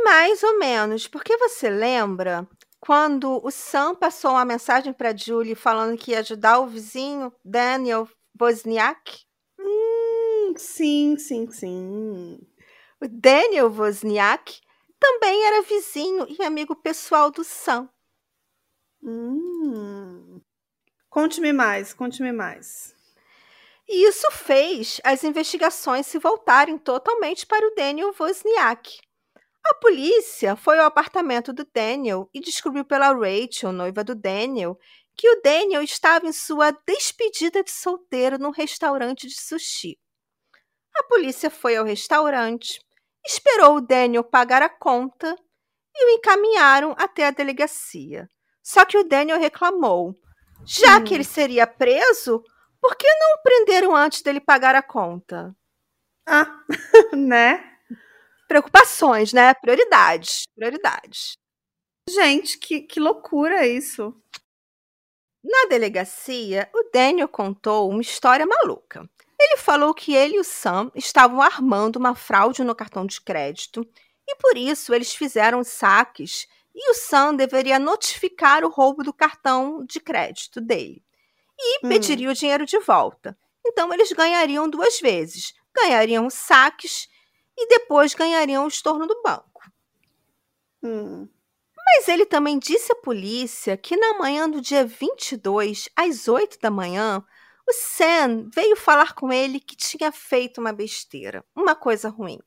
Mais 0.06 0.42
ou 0.42 0.58
menos, 0.58 1.08
porque 1.08 1.36
você 1.38 1.70
lembra 1.70 2.48
quando 2.80 3.40
o 3.46 3.52
Sam 3.52 3.94
passou 3.94 4.32
uma 4.32 4.46
mensagem 4.46 4.94
para 4.94 5.16
Julie 5.16 5.54
falando 5.54 5.98
que 5.98 6.12
ia 6.12 6.20
ajudar 6.20 6.60
o 6.60 6.68
vizinho 6.68 7.34
Daniel 7.44 8.08
Wozniak? 8.40 9.26
Hum, 9.60 10.54
sim, 10.58 11.18
sim, 11.18 11.52
sim. 11.52 12.40
O 13.02 13.08
Daniel 13.08 13.70
Wozniak 13.70 14.62
também 15.00 15.46
era 15.46 15.62
vizinho 15.64 16.26
e 16.30 16.42
amigo 16.44 16.76
pessoal 16.76 17.30
do 17.32 17.44
Sam. 17.44 17.90
Hum. 19.04 20.31
Conte-me 21.12 21.52
mais, 21.52 21.94
conte-me 21.94 22.32
mais. 22.32 22.96
E 23.86 24.08
isso 24.08 24.32
fez 24.32 25.02
as 25.04 25.26
investigações 25.26 26.08
se 26.08 26.18
voltarem 26.18 26.78
totalmente 26.78 27.46
para 27.46 27.68
o 27.68 27.76
Daniel 27.76 28.16
Wozniak. 28.18 28.98
A 29.66 29.76
polícia 29.76 30.56
foi 30.56 30.80
ao 30.80 30.86
apartamento 30.86 31.52
do 31.52 31.68
Daniel 31.76 32.30
e 32.34 32.40
descobriu 32.40 32.86
pela 32.86 33.12
Rachel, 33.12 33.74
noiva 33.74 34.06
do 34.06 34.16
Daniel, 34.16 34.80
que 35.18 35.30
o 35.30 35.42
Daniel 35.42 35.84
estava 35.84 36.26
em 36.26 36.32
sua 36.32 36.72
despedida 36.88 37.62
de 37.62 37.72
solteiro 37.72 38.40
num 38.40 38.50
restaurante 38.50 39.28
de 39.28 39.36
sushi. 39.36 40.00
A 40.96 41.04
polícia 41.04 41.50
foi 41.50 41.76
ao 41.76 41.84
restaurante, 41.84 42.80
esperou 43.26 43.76
o 43.76 43.82
Daniel 43.82 44.24
pagar 44.24 44.62
a 44.62 44.70
conta 44.70 45.36
e 45.94 46.06
o 46.06 46.10
encaminharam 46.12 46.96
até 46.98 47.28
a 47.28 47.32
delegacia. 47.32 48.30
Só 48.64 48.86
que 48.86 48.98
o 48.98 49.04
Daniel 49.04 49.38
reclamou. 49.38 50.16
Já 50.66 50.98
hum. 50.98 51.04
que 51.04 51.14
ele 51.14 51.24
seria 51.24 51.66
preso, 51.68 52.44
por 52.80 52.96
que 52.96 53.08
não 53.08 53.42
prenderam 53.44 53.96
antes 53.96 54.22
dele 54.22 54.40
pagar 54.40 54.76
a 54.76 54.82
conta? 54.82 55.56
Ah, 56.28 56.64
né? 57.16 57.64
Preocupações, 58.48 59.34
né? 59.34 59.54
Prioridades. 59.54 60.44
Prioridades. 60.56 61.38
Gente, 62.10 62.58
que, 62.58 62.82
que 62.82 63.00
loucura 63.00 63.66
isso. 63.66 64.14
Na 65.44 65.70
delegacia, 65.70 66.70
o 66.74 66.90
Daniel 66.94 67.28
contou 67.28 67.90
uma 67.90 68.02
história 68.02 68.46
maluca. 68.46 69.10
Ele 69.40 69.58
falou 69.58 69.94
que 69.94 70.14
ele 70.14 70.36
e 70.36 70.40
o 70.40 70.44
Sam 70.44 70.92
estavam 70.94 71.42
armando 71.42 71.96
uma 71.96 72.14
fraude 72.14 72.64
no 72.64 72.76
cartão 72.76 73.06
de 73.08 73.20
crédito 73.20 73.88
e 74.28 74.36
por 74.36 74.56
isso 74.56 74.94
eles 74.94 75.16
fizeram 75.16 75.64
saques 75.64 76.48
e 76.74 76.92
o 76.92 76.94
Sam 76.94 77.36
deveria 77.36 77.78
notificar 77.78 78.64
o 78.64 78.70
roubo 78.70 79.04
do 79.04 79.14
cartão 79.14 79.86
de 79.86 80.00
crédito 80.00 80.62
dele 80.62 81.04
e 81.60 81.86
hum. 81.86 81.90
pediria 81.90 82.30
o 82.30 82.34
dinheiro 82.34 82.66
de 82.66 82.80
volta. 82.80 83.38
Então 83.66 83.94
eles 83.94 84.12
ganhariam 84.12 84.70
duas 84.70 85.00
vezes: 85.00 85.54
ganhariam 85.74 86.30
saques 86.30 87.08
e 87.58 87.68
depois 87.68 88.14
ganhariam 88.14 88.66
o 88.66 88.68
estorno 88.68 89.06
do 89.06 89.22
banco. 89.22 89.62
Hum. 90.84 91.28
Mas 91.86 92.08
ele 92.08 92.26
também 92.26 92.58
disse 92.58 92.92
à 92.92 92.96
polícia 92.96 93.76
que 93.76 93.98
na 93.98 94.18
manhã 94.18 94.50
do 94.50 94.62
dia 94.62 94.86
22, 94.86 95.90
às 95.96 96.28
8 96.28 96.60
da 96.60 96.72
manhã, 96.72 97.24
o 97.68 97.74
Sam 97.74 98.50
veio 98.54 98.76
falar 98.76 99.14
com 99.14 99.32
ele 99.32 99.60
que 99.60 99.76
tinha 99.76 100.12
feito 100.12 100.62
uma 100.62 100.72
besteira, 100.72 101.44
uma 101.56 101.76
coisa 101.76 102.10
ruim. 102.10 102.40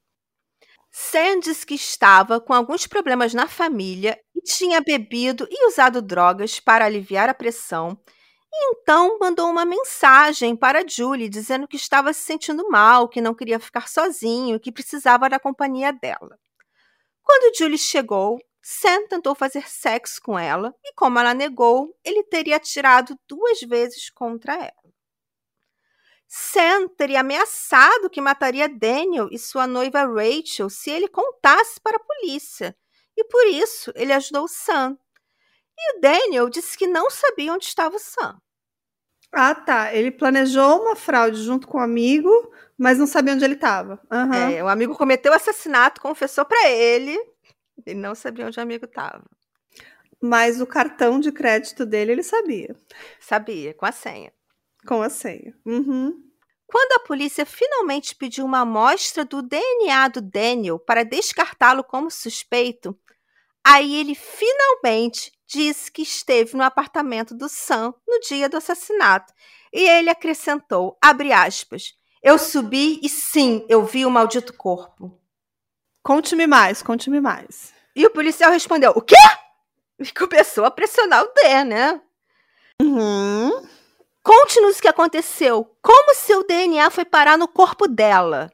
Sam 0.96 1.40
disse 1.40 1.66
que 1.66 1.74
estava 1.74 2.40
com 2.40 2.52
alguns 2.54 2.87
problemas 2.87 3.35
na 3.35 3.48
família 3.48 4.16
e 4.33 4.40
tinha 4.40 4.80
bebido 4.80 5.44
e 5.50 5.66
usado 5.66 6.00
drogas 6.00 6.61
para 6.61 6.85
aliviar 6.85 7.28
a 7.28 7.35
pressão. 7.35 7.98
E 8.52 8.70
então 8.70 9.18
mandou 9.18 9.50
uma 9.50 9.64
mensagem 9.64 10.54
para 10.54 10.87
Julie 10.87 11.28
dizendo 11.28 11.66
que 11.66 11.74
estava 11.74 12.12
se 12.12 12.20
sentindo 12.20 12.68
mal, 12.68 13.09
que 13.09 13.20
não 13.20 13.35
queria 13.35 13.59
ficar 13.59 13.88
sozinho, 13.88 14.61
que 14.61 14.70
precisava 14.70 15.28
da 15.28 15.40
companhia 15.40 15.92
dela. 15.92 16.38
Quando 17.24 17.57
Julie 17.59 17.76
chegou, 17.76 18.38
Sam 18.62 19.09
tentou 19.09 19.35
fazer 19.35 19.68
sexo 19.68 20.20
com 20.22 20.38
ela 20.38 20.72
e, 20.85 20.94
como 20.94 21.18
ela 21.18 21.35
negou, 21.35 21.92
ele 22.04 22.22
teria 22.22 22.54
atirado 22.54 23.18
duas 23.28 23.61
vezes 23.62 24.11
contra 24.11 24.54
ela. 24.54 24.94
Sam 26.37 26.88
teria 26.88 27.20
ameaçado 27.20 28.11
que 28.11 28.20
mataria 28.20 28.68
Daniel 28.68 29.29
e 29.31 29.38
sua 29.38 29.68
noiva 29.68 30.03
Rachel 30.03 30.68
se 30.68 30.90
ele 30.90 31.07
contasse 31.07 31.81
para 31.81 31.97
a 31.97 32.01
polícia, 32.01 32.77
e 33.16 33.23
por 33.23 33.47
isso 33.47 33.92
ele 33.94 34.12
ajudou 34.12 34.49
Sam. 34.49 34.99
E 35.79 35.97
o 35.97 36.01
Daniel 36.01 36.51
disse 36.51 36.77
que 36.77 36.88
não 36.88 37.09
sabia 37.09 37.53
onde 37.53 37.66
estava 37.66 37.94
o 37.94 38.01
Sam. 38.01 38.37
Ah, 39.31 39.55
tá. 39.55 39.94
Ele 39.94 40.11
planejou 40.11 40.83
uma 40.83 40.97
fraude 40.97 41.40
junto 41.40 41.68
com 41.68 41.79
o 41.79 41.81
um 41.81 41.85
amigo, 41.85 42.53
mas 42.77 42.99
não 42.99 43.07
sabia 43.07 43.35
onde 43.35 43.44
ele 43.44 43.55
estava. 43.55 44.01
Uhum. 44.11 44.35
É, 44.35 44.64
o 44.64 44.66
amigo 44.66 44.97
cometeu 44.97 45.31
o 45.31 45.37
assassinato, 45.37 46.01
confessou 46.01 46.44
para 46.44 46.68
ele, 46.68 47.16
ele 47.87 48.01
não 48.01 48.16
sabia 48.16 48.44
onde 48.44 48.59
o 48.59 48.62
amigo 48.62 48.87
estava. 48.87 49.23
Mas 50.20 50.61
o 50.61 50.66
cartão 50.66 51.20
de 51.20 51.31
crédito 51.31 51.87
dele 51.87 52.11
ele 52.11 52.25
sabia. 52.25 52.75
Sabia, 53.20 53.73
com 53.73 53.87
a 53.87 53.92
senha. 53.92 54.33
Com 54.85 55.01
a 55.01 55.09
senha. 55.09 55.55
Uhum. 55.64 56.24
Quando 56.66 56.92
a 56.92 57.07
polícia 57.07 57.44
finalmente 57.44 58.14
pediu 58.14 58.44
uma 58.44 58.61
amostra 58.61 59.24
do 59.24 59.42
DNA 59.42 60.09
do 60.09 60.20
Daniel 60.20 60.79
para 60.79 61.05
descartá-lo 61.05 61.85
como 61.85 62.11
suspeito, 62.11 62.98
aí 63.62 63.96
ele 63.96 64.14
finalmente 64.14 65.33
disse 65.46 65.90
que 65.90 66.03
esteve 66.03 66.57
no 66.57 66.62
apartamento 66.62 67.35
do 67.35 67.48
Sam 67.48 67.94
no 68.07 68.20
dia 68.20 68.48
do 68.48 68.57
assassinato. 68.57 69.33
E 69.72 69.88
ele 69.88 70.11
acrescentou, 70.11 70.96
abre 71.03 71.33
aspas, 71.33 71.94
eu 72.22 72.38
subi 72.38 73.00
e 73.03 73.09
sim, 73.09 73.66
eu 73.68 73.85
vi 73.85 74.07
o 74.07 74.11
maldito 74.11 74.55
corpo. 74.55 75.20
Conte-me 76.03 76.46
mais, 76.46 76.83
conte-me 76.83 77.20
mais. 77.20 77.72
E 77.94 78.05
o 78.07 78.11
policial 78.11 78.50
respondeu, 78.50 78.92
o 78.94 79.03
quê? 79.03 79.14
E 79.98 80.11
começou 80.12 80.64
a 80.64 80.70
pressionar 80.70 81.22
o 81.22 81.33
D, 81.33 81.64
né? 81.64 82.00
Uhum. 82.83 83.66
Conte-nos 84.25 84.79
o 84.79 84.81
que 84.81 84.89
aconteceu. 84.89 85.77
Como 85.83 86.15
seu 86.15 86.47
DNA 86.47 86.89
foi 86.91 87.05
parar 87.05 87.37
no 87.37 87.47
corpo 87.47 87.87
dela? 87.87 88.51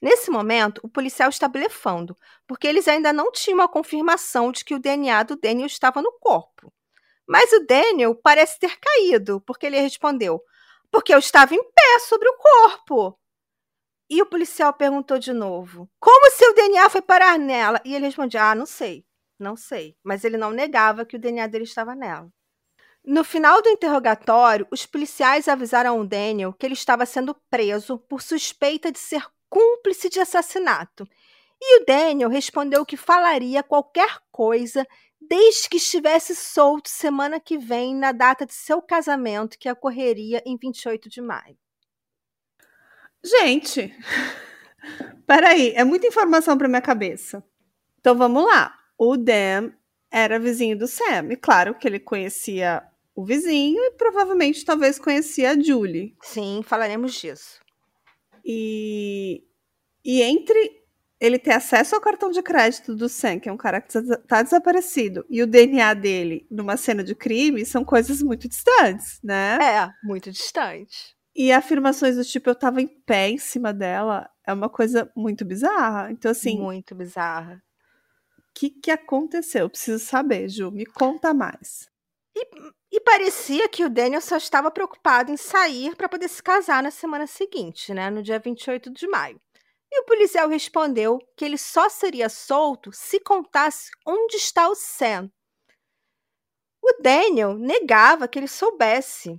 Nesse 0.00 0.30
momento, 0.30 0.80
o 0.84 0.88
policial 0.88 1.28
está 1.28 1.48
blefando, 1.48 2.16
porque 2.46 2.66
eles 2.68 2.86
ainda 2.86 3.12
não 3.12 3.32
tinham 3.32 3.60
a 3.60 3.68
confirmação 3.68 4.52
de 4.52 4.64
que 4.64 4.72
o 4.72 4.78
DNA 4.78 5.24
do 5.24 5.34
Daniel 5.34 5.66
estava 5.66 6.00
no 6.00 6.12
corpo. 6.12 6.72
Mas 7.26 7.52
o 7.52 7.66
Daniel 7.66 8.14
parece 8.14 8.60
ter 8.60 8.78
caído, 8.78 9.40
porque 9.40 9.66
ele 9.66 9.80
respondeu: 9.80 10.40
Porque 10.92 11.12
eu 11.12 11.18
estava 11.18 11.56
em 11.56 11.62
pé 11.62 11.98
sobre 12.08 12.28
o 12.28 12.36
corpo. 12.36 13.18
E 14.08 14.22
o 14.22 14.26
policial 14.26 14.72
perguntou 14.72 15.18
de 15.18 15.32
novo: 15.32 15.90
Como 15.98 16.30
seu 16.30 16.54
DNA 16.54 16.88
foi 16.88 17.02
parar 17.02 17.36
nela? 17.36 17.80
E 17.84 17.96
ele 17.96 18.06
respondia: 18.06 18.50
Ah, 18.50 18.54
não 18.54 18.64
sei, 18.64 19.04
não 19.36 19.56
sei. 19.56 19.96
Mas 20.04 20.22
ele 20.22 20.36
não 20.36 20.52
negava 20.52 21.04
que 21.04 21.16
o 21.16 21.18
DNA 21.18 21.48
dele 21.48 21.64
estava 21.64 21.96
nela. 21.96 22.30
No 23.10 23.24
final 23.24 23.60
do 23.60 23.68
interrogatório, 23.68 24.68
os 24.70 24.86
policiais 24.86 25.48
avisaram 25.48 25.98
o 25.98 26.06
Daniel 26.06 26.52
que 26.52 26.64
ele 26.64 26.74
estava 26.74 27.04
sendo 27.04 27.34
preso 27.50 27.98
por 27.98 28.22
suspeita 28.22 28.92
de 28.92 29.00
ser 29.00 29.26
cúmplice 29.48 30.08
de 30.08 30.20
assassinato. 30.20 31.04
E 31.60 31.80
o 31.80 31.84
Daniel 31.84 32.28
respondeu 32.28 32.86
que 32.86 32.96
falaria 32.96 33.64
qualquer 33.64 34.20
coisa 34.30 34.86
desde 35.20 35.68
que 35.68 35.78
estivesse 35.78 36.36
solto 36.36 36.88
semana 36.88 37.40
que 37.40 37.58
vem, 37.58 37.96
na 37.96 38.12
data 38.12 38.46
de 38.46 38.54
seu 38.54 38.80
casamento, 38.80 39.58
que 39.58 39.68
ocorreria 39.68 40.40
em 40.46 40.56
28 40.56 41.08
de 41.08 41.20
maio. 41.20 41.58
Gente, 43.24 43.92
peraí, 45.26 45.72
é 45.74 45.82
muita 45.82 46.06
informação 46.06 46.56
para 46.56 46.68
minha 46.68 46.80
cabeça. 46.80 47.42
Então 47.98 48.16
vamos 48.16 48.44
lá. 48.44 48.72
O 48.96 49.16
Dan 49.16 49.72
era 50.12 50.38
vizinho 50.38 50.78
do 50.78 50.86
Sam. 50.86 51.32
E 51.32 51.36
claro 51.36 51.74
que 51.74 51.88
ele 51.88 51.98
conhecia 51.98 52.88
o 53.20 53.24
vizinho 53.24 53.78
e 53.78 53.90
provavelmente 53.92 54.64
talvez 54.64 54.98
conhecia 54.98 55.50
a 55.50 55.60
Julie. 55.60 56.16
Sim, 56.22 56.62
falaremos 56.64 57.12
disso. 57.12 57.60
E, 58.44 59.44
e 60.04 60.22
entre 60.22 60.80
ele 61.20 61.38
ter 61.38 61.52
acesso 61.52 61.94
ao 61.94 62.00
cartão 62.00 62.30
de 62.30 62.42
crédito 62.42 62.96
do 62.96 63.08
Sam, 63.08 63.38
que 63.38 63.48
é 63.48 63.52
um 63.52 63.56
cara 63.56 63.80
que 63.80 63.96
está 63.96 64.42
desaparecido, 64.42 65.26
e 65.28 65.42
o 65.42 65.46
DNA 65.46 65.92
dele 65.92 66.46
numa 66.50 66.78
cena 66.78 67.04
de 67.04 67.14
crime, 67.14 67.66
são 67.66 67.84
coisas 67.84 68.22
muito 68.22 68.48
distantes, 68.48 69.20
né? 69.22 69.58
É, 69.60 69.90
muito 70.02 70.32
distante. 70.32 71.14
E 71.36 71.52
afirmações 71.52 72.16
do 72.16 72.24
tipo, 72.24 72.48
eu 72.48 72.54
tava 72.54 72.80
em 72.80 72.88
pé 72.88 73.28
em 73.28 73.38
cima 73.38 73.72
dela, 73.72 74.30
é 74.46 74.52
uma 74.52 74.70
coisa 74.70 75.12
muito 75.14 75.44
bizarra. 75.44 76.10
Então, 76.10 76.30
assim. 76.30 76.58
Muito 76.58 76.94
bizarra. 76.94 77.62
O 78.38 78.42
que, 78.54 78.70
que 78.70 78.90
aconteceu? 78.90 79.62
Eu 79.62 79.70
preciso 79.70 80.04
saber, 80.04 80.48
Ju. 80.48 80.70
Me 80.70 80.84
conta 80.86 81.32
mais. 81.32 81.90
E 82.40 82.80
e 82.92 82.98
parecia 82.98 83.68
que 83.68 83.84
o 83.84 83.88
Daniel 83.88 84.20
só 84.20 84.36
estava 84.36 84.70
preocupado 84.70 85.30
em 85.30 85.36
sair 85.36 85.94
para 85.94 86.08
poder 86.08 86.28
se 86.28 86.42
casar 86.42 86.82
na 86.82 86.90
semana 86.90 87.26
seguinte, 87.26 87.94
né, 87.94 88.10
no 88.10 88.20
dia 88.20 88.38
28 88.40 88.90
de 88.90 89.06
maio. 89.06 89.40
E 89.92 90.00
o 90.00 90.04
policial 90.04 90.48
respondeu 90.48 91.18
que 91.36 91.44
ele 91.44 91.56
só 91.56 91.88
seria 91.88 92.28
solto 92.28 92.90
se 92.92 93.20
contasse 93.20 93.90
onde 94.04 94.36
está 94.36 94.68
o 94.68 94.74
Sam. 94.74 95.30
O 96.82 97.00
Daniel 97.00 97.54
negava 97.54 98.26
que 98.26 98.38
ele 98.38 98.48
soubesse. 98.48 99.36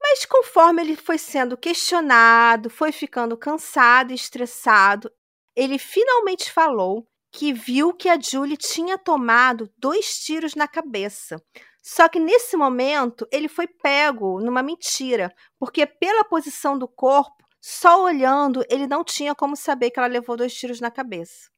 Mas 0.00 0.26
conforme 0.26 0.82
ele 0.82 0.96
foi 0.96 1.18
sendo 1.18 1.56
questionado, 1.56 2.68
foi 2.68 2.92
ficando 2.92 3.36
cansado 3.36 4.12
e 4.12 4.14
estressado, 4.14 5.10
ele 5.56 5.78
finalmente 5.78 6.52
falou 6.52 7.06
que 7.32 7.52
viu 7.52 7.92
que 7.94 8.08
a 8.08 8.18
Julie 8.18 8.56
tinha 8.56 8.96
tomado 8.96 9.70
dois 9.76 10.18
tiros 10.18 10.54
na 10.54 10.68
cabeça, 10.68 11.42
só 11.82 12.08
que 12.08 12.18
nesse 12.18 12.56
momento 12.56 13.26
ele 13.30 13.48
foi 13.48 13.66
pego 13.66 14.40
numa 14.40 14.62
mentira, 14.62 15.34
porque 15.58 15.86
pela 15.86 16.24
posição 16.24 16.78
do 16.78 16.88
corpo, 16.88 17.46
só 17.60 18.02
olhando, 18.02 18.64
ele 18.68 18.86
não 18.86 19.02
tinha 19.02 19.34
como 19.34 19.56
saber 19.56 19.90
que 19.90 19.98
ela 19.98 20.08
levou 20.08 20.36
dois 20.36 20.54
tiros 20.54 20.80
na 20.80 20.90
cabeça. 20.90 21.50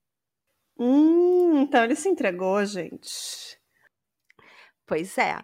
Hum, 0.78 1.60
então 1.62 1.84
ele 1.84 1.94
se 1.94 2.08
entregou, 2.08 2.64
gente. 2.64 3.58
Pois 4.86 5.18
é. 5.18 5.36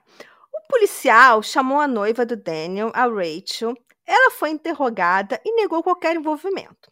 O 0.52 0.68
policial 0.68 1.42
chamou 1.42 1.78
a 1.80 1.86
noiva 1.86 2.24
do 2.24 2.36
Daniel, 2.36 2.90
a 2.94 3.06
Rachel. 3.06 3.74
Ela 4.06 4.30
foi 4.30 4.50
interrogada 4.50 5.40
e 5.44 5.52
negou 5.52 5.82
qualquer 5.82 6.16
envolvimento. 6.16 6.88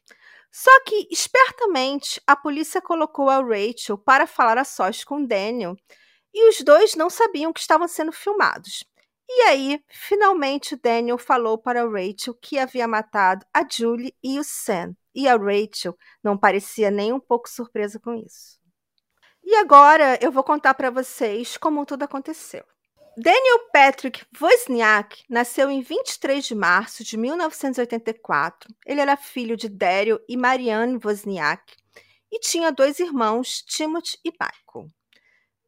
Só 0.51 0.71
que, 0.85 1.09
espertamente, 1.11 2.21
a 2.27 2.37
polícia 2.37 2.81
colocou 2.81 3.29
a 3.31 3.41
Rachel 3.41 3.99
para 3.99 4.27
falar 4.27 4.59
a 4.59 4.65
sós 4.65 5.03
com 5.03 5.25
Daniel 5.25 5.77
e 6.35 6.49
os 6.49 6.61
dois 6.61 6.97
não 6.97 7.09
sabiam 7.09 7.53
que 7.53 7.61
estavam 7.61 7.87
sendo 7.87 8.11
filmados. 8.11 8.85
E 9.29 9.43
aí, 9.43 9.83
finalmente, 9.89 10.77
Daniel 10.77 11.17
falou 11.17 11.57
para 11.57 11.89
Rachel 11.89 12.35
que 12.35 12.59
havia 12.59 12.87
matado 12.87 13.47
a 13.55 13.67
Julie 13.67 14.15
e 14.23 14.39
o 14.39 14.45
Sam. 14.45 14.95
E 15.15 15.29
a 15.29 15.37
Rachel 15.37 15.97
não 16.23 16.37
parecia 16.37 16.91
nem 16.91 17.13
um 17.13 17.21
pouco 17.21 17.49
surpresa 17.49 17.99
com 17.99 18.15
isso. 18.15 18.59
E 19.43 19.55
agora 19.57 20.19
eu 20.21 20.33
vou 20.33 20.43
contar 20.43 20.75
para 20.75 20.91
vocês 20.91 21.57
como 21.57 21.87
tudo 21.87 22.03
aconteceu. 22.03 22.65
Daniel 23.17 23.71
Patrick 23.73 24.27
Wozniak 24.41 25.23
nasceu 25.31 25.71
em 25.71 25.81
23 25.81 26.45
de 26.45 26.55
março 26.55 27.05
de 27.05 27.17
1984. 27.17 28.75
Ele 28.85 29.01
era 29.01 29.17
filho 29.17 29.57
de 29.57 29.69
Daryl 29.69 30.19
e 30.29 30.37
Marianne 30.37 30.99
Wozniak 31.03 31.77
e 32.33 32.41
tinha 32.41 32.73
dois 32.73 32.99
irmãos, 32.99 33.63
Timothy 33.63 34.19
e 34.25 34.33
Michael. 34.33 34.91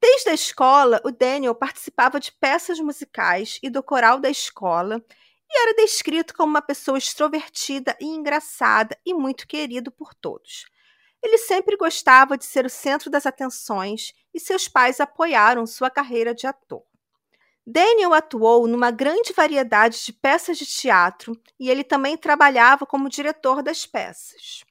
Desde 0.01 0.31
a 0.31 0.35
escola, 0.35 1.01
o 1.05 1.11
Daniel 1.11 1.55
participava 1.55 2.21
de 2.21 2.33
peças 2.33 2.79
musicais 2.79 3.59
e 3.63 3.71
do 3.71 3.83
coral 3.83 4.21
da 4.21 4.31
escola 4.31 5.03
e 5.49 5.59
era 5.63 5.75
descrito 5.75 6.35
como 6.35 6.51
uma 6.51 6.63
pessoa 6.63 6.99
extrovertida 6.99 7.97
e 8.01 8.07
engraçada 8.07 8.99
e 9.05 9.15
muito 9.15 9.47
querido 9.47 9.91
por 9.91 10.15
todos. 10.15 10.67
Ele 11.23 11.39
sempre 11.39 11.77
gostava 11.77 12.37
de 12.37 12.45
ser 12.45 12.67
o 12.67 12.71
centro 12.71 13.11
das 13.11 13.27
atenções 13.27 14.13
e 14.35 14.39
seus 14.39 14.69
pais 14.69 15.01
apoiaram 15.01 15.67
sua 15.67 15.91
carreira 15.91 16.35
de 16.35 16.47
ator. 16.47 16.85
Daniel 17.67 18.15
atuou 18.15 18.69
numa 18.69 18.93
grande 18.93 19.33
variedade 19.33 20.05
de 20.05 20.13
peças 20.13 20.57
de 20.57 20.67
teatro 20.67 21.33
e 21.59 21.69
ele 21.69 21.83
também 21.83 22.17
trabalhava 22.17 22.87
como 22.87 23.09
diretor 23.09 23.61
das 23.63 23.85
peças. 23.85 24.65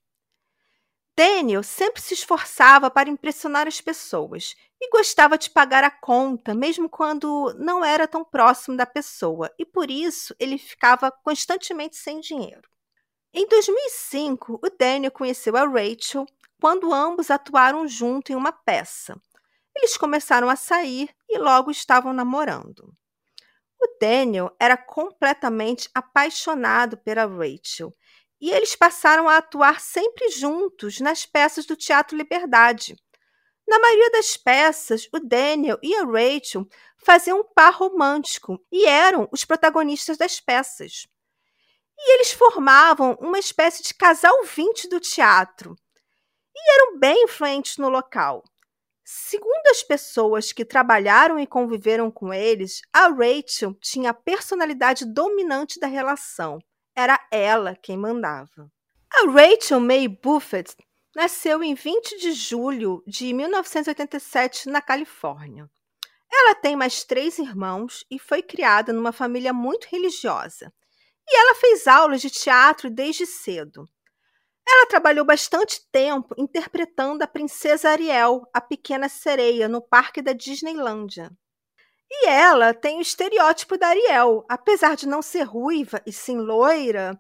Daniel 1.17 1.63
sempre 1.63 2.01
se 2.01 2.13
esforçava 2.13 2.91
para 2.91 3.09
impressionar 3.09 3.67
as 3.67 3.79
pessoas 3.79 4.53
e 4.81 4.89
gostava 4.89 5.37
de 5.37 5.49
pagar 5.49 5.83
a 5.83 5.89
conta, 5.89 6.53
mesmo 6.53 6.89
quando 6.89 7.53
não 7.57 7.85
era 7.85 8.07
tão 8.07 8.23
próximo 8.25 8.75
da 8.75 8.85
pessoa, 8.85 9.49
e 9.57 9.65
por 9.65 9.89
isso 9.89 10.35
ele 10.37 10.57
ficava 10.57 11.09
constantemente 11.09 11.95
sem 11.95 12.19
dinheiro. 12.19 12.69
Em 13.33 13.47
2005, 13.47 14.59
o 14.61 14.69
Daniel 14.77 15.11
conheceu 15.11 15.55
a 15.55 15.65
Rachel 15.65 16.25
quando 16.59 16.93
ambos 16.93 17.31
atuaram 17.31 17.87
junto 17.87 18.31
em 18.31 18.35
uma 18.35 18.51
peça. 18.51 19.15
Eles 19.75 19.97
começaram 19.97 20.49
a 20.49 20.55
sair 20.55 21.09
e 21.29 21.37
logo 21.37 21.71
estavam 21.71 22.13
namorando. 22.13 22.93
O 23.81 23.97
Daniel 23.99 24.55
era 24.59 24.77
completamente 24.77 25.89
apaixonado 25.93 26.97
pela 26.97 27.25
Rachel 27.25 27.93
e 28.45 28.51
eles 28.51 28.75
passaram 28.75 29.27
a 29.27 29.37
atuar 29.37 29.81
sempre 29.81 30.29
juntos 30.29 30.99
nas 30.99 31.25
peças 31.25 31.65
do 31.65 31.75
Teatro 31.75 32.15
Liberdade. 32.15 32.95
Na 33.67 33.79
maioria 33.79 34.11
das 34.11 34.37
peças, 34.37 35.09
o 35.11 35.19
Daniel 35.19 35.79
e 35.81 35.95
a 35.95 36.03
Rachel 36.03 36.67
faziam 36.95 37.39
um 37.39 37.43
par 37.43 37.73
romântico 37.73 38.63
e 38.71 38.85
eram 38.85 39.27
os 39.31 39.43
protagonistas 39.43 40.15
das 40.15 40.39
peças. 40.39 41.07
E 41.97 42.13
eles 42.13 42.33
formavam 42.33 43.17
uma 43.19 43.39
espécie 43.39 43.81
de 43.81 43.95
casal 43.95 44.43
20 44.43 44.89
do 44.89 44.99
teatro 44.99 45.75
e 46.55 46.73
eram 46.75 46.99
bem 46.99 47.23
influentes 47.23 47.77
no 47.77 47.89
local. 47.89 48.43
Segundo 49.03 49.71
as 49.71 49.81
pessoas 49.81 50.53
que 50.53 50.63
trabalharam 50.63 51.39
e 51.39 51.47
conviveram 51.47 52.11
com 52.11 52.31
eles, 52.31 52.81
a 52.93 53.07
Rachel 53.07 53.73
tinha 53.81 54.11
a 54.11 54.13
personalidade 54.13 55.03
dominante 55.03 55.79
da 55.79 55.87
relação. 55.87 56.59
Era 56.95 57.19
ela 57.29 57.75
quem 57.75 57.97
mandava. 57.97 58.71
A 59.13 59.29
Rachel 59.29 59.79
May 59.79 60.07
Buffett 60.07 60.75
nasceu 61.15 61.61
em 61.61 61.73
20 61.73 62.19
de 62.19 62.31
julho 62.31 63.03
de 63.05 63.33
1987 63.33 64.69
na 64.69 64.81
Califórnia. 64.81 65.69
Ela 66.31 66.55
tem 66.55 66.75
mais 66.75 67.03
três 67.03 67.37
irmãos 67.37 68.05
e 68.09 68.19
foi 68.19 68.41
criada 68.41 68.91
numa 68.91 69.11
família 69.11 69.53
muito 69.53 69.85
religiosa. 69.85 70.73
E 71.27 71.37
ela 71.37 71.55
fez 71.55 71.87
aulas 71.87 72.21
de 72.21 72.29
teatro 72.29 72.89
desde 72.89 73.25
cedo. 73.25 73.85
Ela 74.67 74.87
trabalhou 74.87 75.25
bastante 75.25 75.81
tempo 75.91 76.33
interpretando 76.37 77.21
a 77.21 77.27
princesa 77.27 77.89
Ariel, 77.89 78.41
a 78.53 78.59
pequena 78.59 79.07
sereia, 79.07 79.67
no 79.67 79.81
parque 79.81 80.21
da 80.21 80.33
Disneylândia. 80.33 81.31
E 82.17 82.27
ela 82.27 82.73
tem 82.73 82.97
o 82.97 83.01
estereótipo 83.01 83.77
da 83.77 83.87
Ariel. 83.87 84.45
Apesar 84.47 84.95
de 84.95 85.07
não 85.07 85.21
ser 85.21 85.43
ruiva 85.43 86.01
e 86.05 86.13
sim 86.13 86.37
loira, 86.37 87.19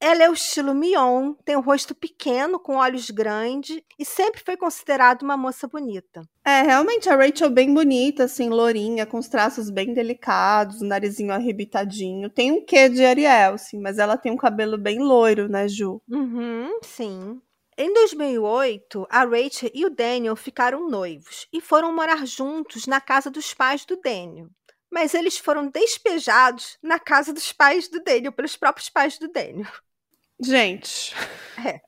ela 0.00 0.22
é 0.22 0.28
o 0.30 0.34
estilo 0.34 0.74
Mion, 0.74 1.32
tem 1.44 1.56
um 1.56 1.62
rosto 1.62 1.94
pequeno, 1.94 2.58
com 2.58 2.76
olhos 2.76 3.10
grandes 3.10 3.80
e 3.98 4.04
sempre 4.04 4.42
foi 4.44 4.56
considerada 4.56 5.24
uma 5.24 5.36
moça 5.36 5.66
bonita. 5.66 6.22
É, 6.44 6.62
realmente 6.62 7.08
a 7.08 7.16
Rachel 7.16 7.48
bem 7.48 7.72
bonita, 7.72 8.24
assim, 8.24 8.50
lourinha, 8.50 9.06
com 9.06 9.18
os 9.18 9.28
traços 9.28 9.70
bem 9.70 9.94
delicados, 9.94 10.82
o 10.82 10.84
narizinho 10.84 11.32
arrebitadinho. 11.32 12.28
Tem 12.28 12.52
um 12.52 12.64
quê 12.64 12.88
de 12.88 13.04
Ariel, 13.04 13.56
sim, 13.56 13.80
mas 13.80 13.98
ela 13.98 14.18
tem 14.18 14.30
um 14.30 14.36
cabelo 14.36 14.76
bem 14.76 14.98
loiro, 14.98 15.48
né, 15.48 15.66
Ju? 15.68 16.02
Uhum, 16.08 16.80
sim. 16.82 17.40
Em 17.76 17.92
2008, 17.92 19.06
a 19.10 19.24
Rachel 19.24 19.70
e 19.74 19.84
o 19.84 19.90
Daniel 19.90 20.36
ficaram 20.36 20.88
noivos 20.88 21.48
e 21.52 21.60
foram 21.60 21.92
morar 21.92 22.24
juntos 22.24 22.86
na 22.86 23.00
casa 23.00 23.28
dos 23.30 23.52
pais 23.52 23.84
do 23.84 23.96
Daniel. 23.96 24.48
Mas 24.88 25.12
eles 25.12 25.38
foram 25.38 25.66
despejados 25.68 26.78
na 26.80 27.00
casa 27.00 27.32
dos 27.32 27.52
pais 27.52 27.88
do 27.88 28.00
Daniel, 28.00 28.30
pelos 28.30 28.56
próprios 28.56 28.88
pais 28.88 29.18
do 29.18 29.26
Daniel. 29.26 29.70
Gente. 30.40 31.14
É. 31.66 31.80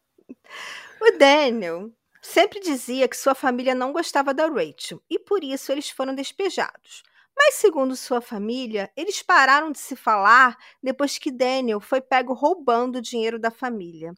O 1.00 1.16
Daniel 1.16 1.92
sempre 2.20 2.58
dizia 2.58 3.06
que 3.06 3.16
sua 3.16 3.34
família 3.34 3.74
não 3.74 3.92
gostava 3.92 4.34
da 4.34 4.48
Rachel 4.48 5.00
e 5.08 5.20
por 5.20 5.44
isso 5.44 5.70
eles 5.70 5.88
foram 5.88 6.16
despejados. 6.16 7.04
Mas, 7.36 7.54
segundo 7.54 7.94
sua 7.94 8.20
família, 8.20 8.90
eles 8.96 9.22
pararam 9.22 9.70
de 9.70 9.78
se 9.78 9.94
falar 9.94 10.56
depois 10.82 11.18
que 11.18 11.30
Daniel 11.30 11.80
foi 11.80 12.00
pego 12.00 12.32
roubando 12.32 12.96
o 12.96 13.02
dinheiro 13.02 13.38
da 13.38 13.50
família. 13.50 14.14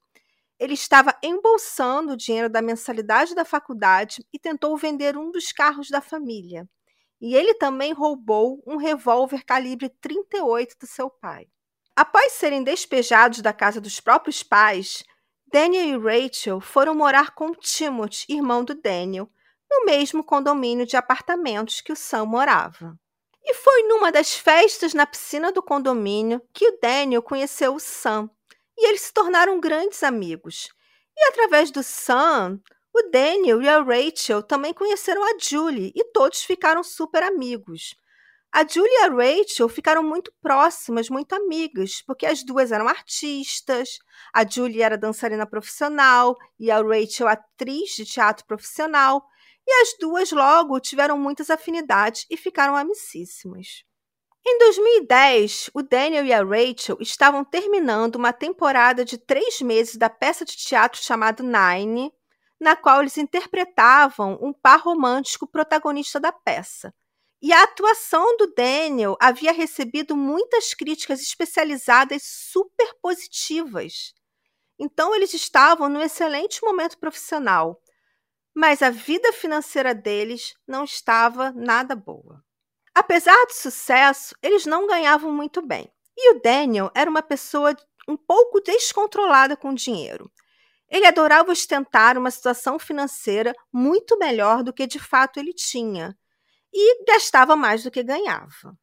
Ele 0.59 0.75
estava 0.75 1.17
embolsando 1.23 2.13
o 2.13 2.17
dinheiro 2.17 2.49
da 2.49 2.61
mensalidade 2.61 3.35
da 3.35 3.45
faculdade 3.45 4.25
e 4.33 4.39
tentou 4.39 4.77
vender 4.77 5.17
um 5.17 5.31
dos 5.31 5.53
carros 5.53 5.89
da 5.89 6.01
família. 6.01 6.69
E 7.21 7.35
ele 7.35 7.55
também 7.55 7.93
roubou 7.93 8.63
um 8.67 8.77
revólver 8.77 9.45
calibre 9.45 9.89
38 9.89 10.77
do 10.81 10.87
seu 10.87 11.09
pai. 11.09 11.47
Após 11.95 12.33
serem 12.33 12.63
despejados 12.63 13.41
da 13.41 13.53
casa 13.53 13.81
dos 13.81 14.01
próprios 14.01 14.43
pais, 14.43 15.05
Daniel 15.51 16.01
e 16.01 16.27
Rachel 16.27 16.61
foram 16.61 16.95
morar 16.95 17.35
com 17.35 17.53
Timothy, 17.53 18.27
irmão 18.29 18.65
do 18.65 18.75
Daniel, 18.75 19.31
no 19.71 19.85
mesmo 19.85 20.23
condomínio 20.23 20.87
de 20.87 20.97
apartamentos 20.97 21.81
que 21.81 21.93
o 21.93 21.97
Sam 21.97 22.27
morava. 22.27 22.99
E 23.43 23.55
foi 23.55 23.83
numa 23.85 24.13
das 24.13 24.35
festas 24.35 24.93
na 24.93 25.07
piscina 25.07 25.51
do 25.51 25.63
condomínio 25.63 26.43
que 26.53 26.69
o 26.69 26.79
Daniel 26.81 27.23
conheceu 27.23 27.75
o 27.75 27.81
Sam, 27.81 28.31
e 28.79 28.89
eles 28.89 29.03
se 29.03 29.13
tornaram 29.13 29.61
grandes 29.61 30.03
amigos. 30.03 30.69
E 31.17 31.29
através 31.29 31.71
do 31.73 31.83
Sam, 31.83 32.61
o 32.95 33.11
Daniel 33.11 33.61
e 33.61 33.69
a 33.69 33.83
Rachel 33.83 34.43
também 34.43 34.73
conheceram 34.73 35.23
a 35.25 35.37
Julie 35.39 35.93
e 35.95 36.05
todos 36.13 36.43
ficaram 36.43 36.83
super 36.85 37.23
amigos. 37.25 37.95
A 38.53 38.67
Julie 38.67 38.91
e 38.91 39.03
a 39.03 39.09
Rachel 39.09 39.69
ficaram 39.69 40.03
muito 40.03 40.33
próximas, 40.41 41.11
muito 41.11 41.35
amigas, 41.35 42.03
porque 42.07 42.25
as 42.25 42.43
duas 42.43 42.73
eram 42.73 42.89
artistas. 42.89 43.99
A 44.33 44.49
Julie 44.49 44.81
era 44.81 44.97
dançarina 44.97 45.47
profissional 45.47 46.37
e 46.59 46.71
a 46.71 46.81
Rachel 46.81 47.29
atriz 47.29 47.91
de 47.91 48.07
teatro 48.07 48.47
profissional. 48.47 49.23
E 49.67 49.83
as 49.83 49.99
duas 50.01 50.33
logo 50.33 50.81
tiveram 50.81 51.19
muitas 51.19 51.51
afinidades 51.51 52.25
e 52.31 52.37
ficaram 52.37 52.75
amicíssimas. 52.75 53.85
Em 54.51 54.59
2010, 54.61 55.69
o 55.75 55.83
Daniel 55.83 56.25
e 56.25 56.33
a 56.33 56.43
Rachel 56.43 56.97
estavam 57.01 57.45
terminando 57.45 58.17
uma 58.17 58.33
temporada 58.33 59.05
de 59.05 59.19
três 59.19 59.61
meses 59.61 59.97
da 59.97 60.09
peça 60.09 60.43
de 60.43 60.57
teatro 60.57 61.03
chamada 61.03 61.43
Nine, 61.43 62.11
na 62.59 62.75
qual 62.75 63.03
eles 63.03 63.19
interpretavam 63.19 64.39
um 64.41 64.55
par 64.55 64.81
romântico 64.81 65.47
protagonista 65.47 66.19
da 66.19 66.33
peça. 66.33 66.95
E 67.43 67.53
a 67.53 67.63
atuação 67.63 68.39
do 68.39 68.47
Daniel 68.55 69.19
havia 69.21 69.53
recebido 69.53 70.17
muitas 70.17 70.73
críticas 70.73 71.21
especializadas 71.21 72.23
super 72.23 72.95
positivas. 73.03 74.15
Então, 74.79 75.15
eles 75.15 75.35
estavam 75.35 75.91
num 75.91 76.01
excelente 76.01 76.65
momento 76.65 76.97
profissional, 76.97 77.83
mas 78.57 78.81
a 78.81 78.89
vida 78.89 79.31
financeira 79.31 79.95
deles 79.95 80.55
não 80.67 80.85
estava 80.85 81.53
nada 81.53 81.95
boa. 81.95 82.48
Apesar 82.99 83.47
do 83.47 83.53
sucesso, 83.53 84.35
eles 84.43 84.67
não 84.67 84.85
ganhavam 84.85 85.31
muito 85.31 85.65
bem. 85.65 85.89
E 86.17 86.33
o 86.33 86.41
Daniel 86.43 86.91
era 86.93 87.09
uma 87.09 87.23
pessoa 87.23 87.73
um 88.09 88.17
pouco 88.17 88.61
descontrolada 88.61 89.57
com 89.57 89.73
dinheiro. 89.73 90.29
Ele 90.91 91.07
adorava 91.07 91.53
ostentar 91.53 92.19
uma 92.19 92.29
situação 92.29 92.77
financeira 92.77 93.55
muito 93.73 94.19
melhor 94.19 94.65
do 94.65 94.73
que 94.73 94.85
de 94.85 94.99
fato 94.99 95.39
ele 95.39 95.53
tinha 95.53 96.19
e 96.75 97.05
gastava 97.05 97.55
mais 97.55 97.85
do 97.85 97.91
que 97.93 98.03
ganhava. 98.03 98.77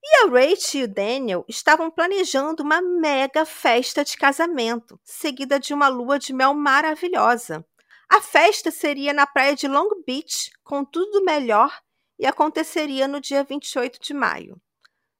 E 0.00 0.24
a 0.24 0.28
Rachel 0.28 0.82
e 0.82 0.84
o 0.84 0.88
Daniel 0.88 1.44
estavam 1.48 1.90
planejando 1.90 2.62
uma 2.62 2.80
mega 2.80 3.44
festa 3.44 4.04
de 4.04 4.16
casamento, 4.16 4.96
seguida 5.02 5.58
de 5.58 5.74
uma 5.74 5.88
lua 5.88 6.20
de 6.20 6.32
mel 6.32 6.54
maravilhosa. 6.54 7.66
A 8.08 8.20
festa 8.20 8.70
seria 8.70 9.12
na 9.12 9.26
praia 9.26 9.56
de 9.56 9.66
Long 9.66 9.90
Beach, 10.06 10.52
com 10.62 10.84
tudo 10.84 11.24
melhor, 11.24 11.76
e 12.18 12.26
aconteceria 12.26 13.06
no 13.06 13.20
dia 13.20 13.44
28 13.44 14.00
de 14.00 14.14
maio. 14.14 14.60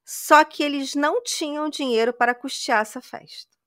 Só 0.05 0.43
que 0.43 0.63
eles 0.63 0.95
não 0.95 1.21
tinham 1.21 1.69
dinheiro 1.69 2.13
para 2.13 2.33
custear 2.33 2.81
essa 2.81 3.01
festa. 3.01 3.57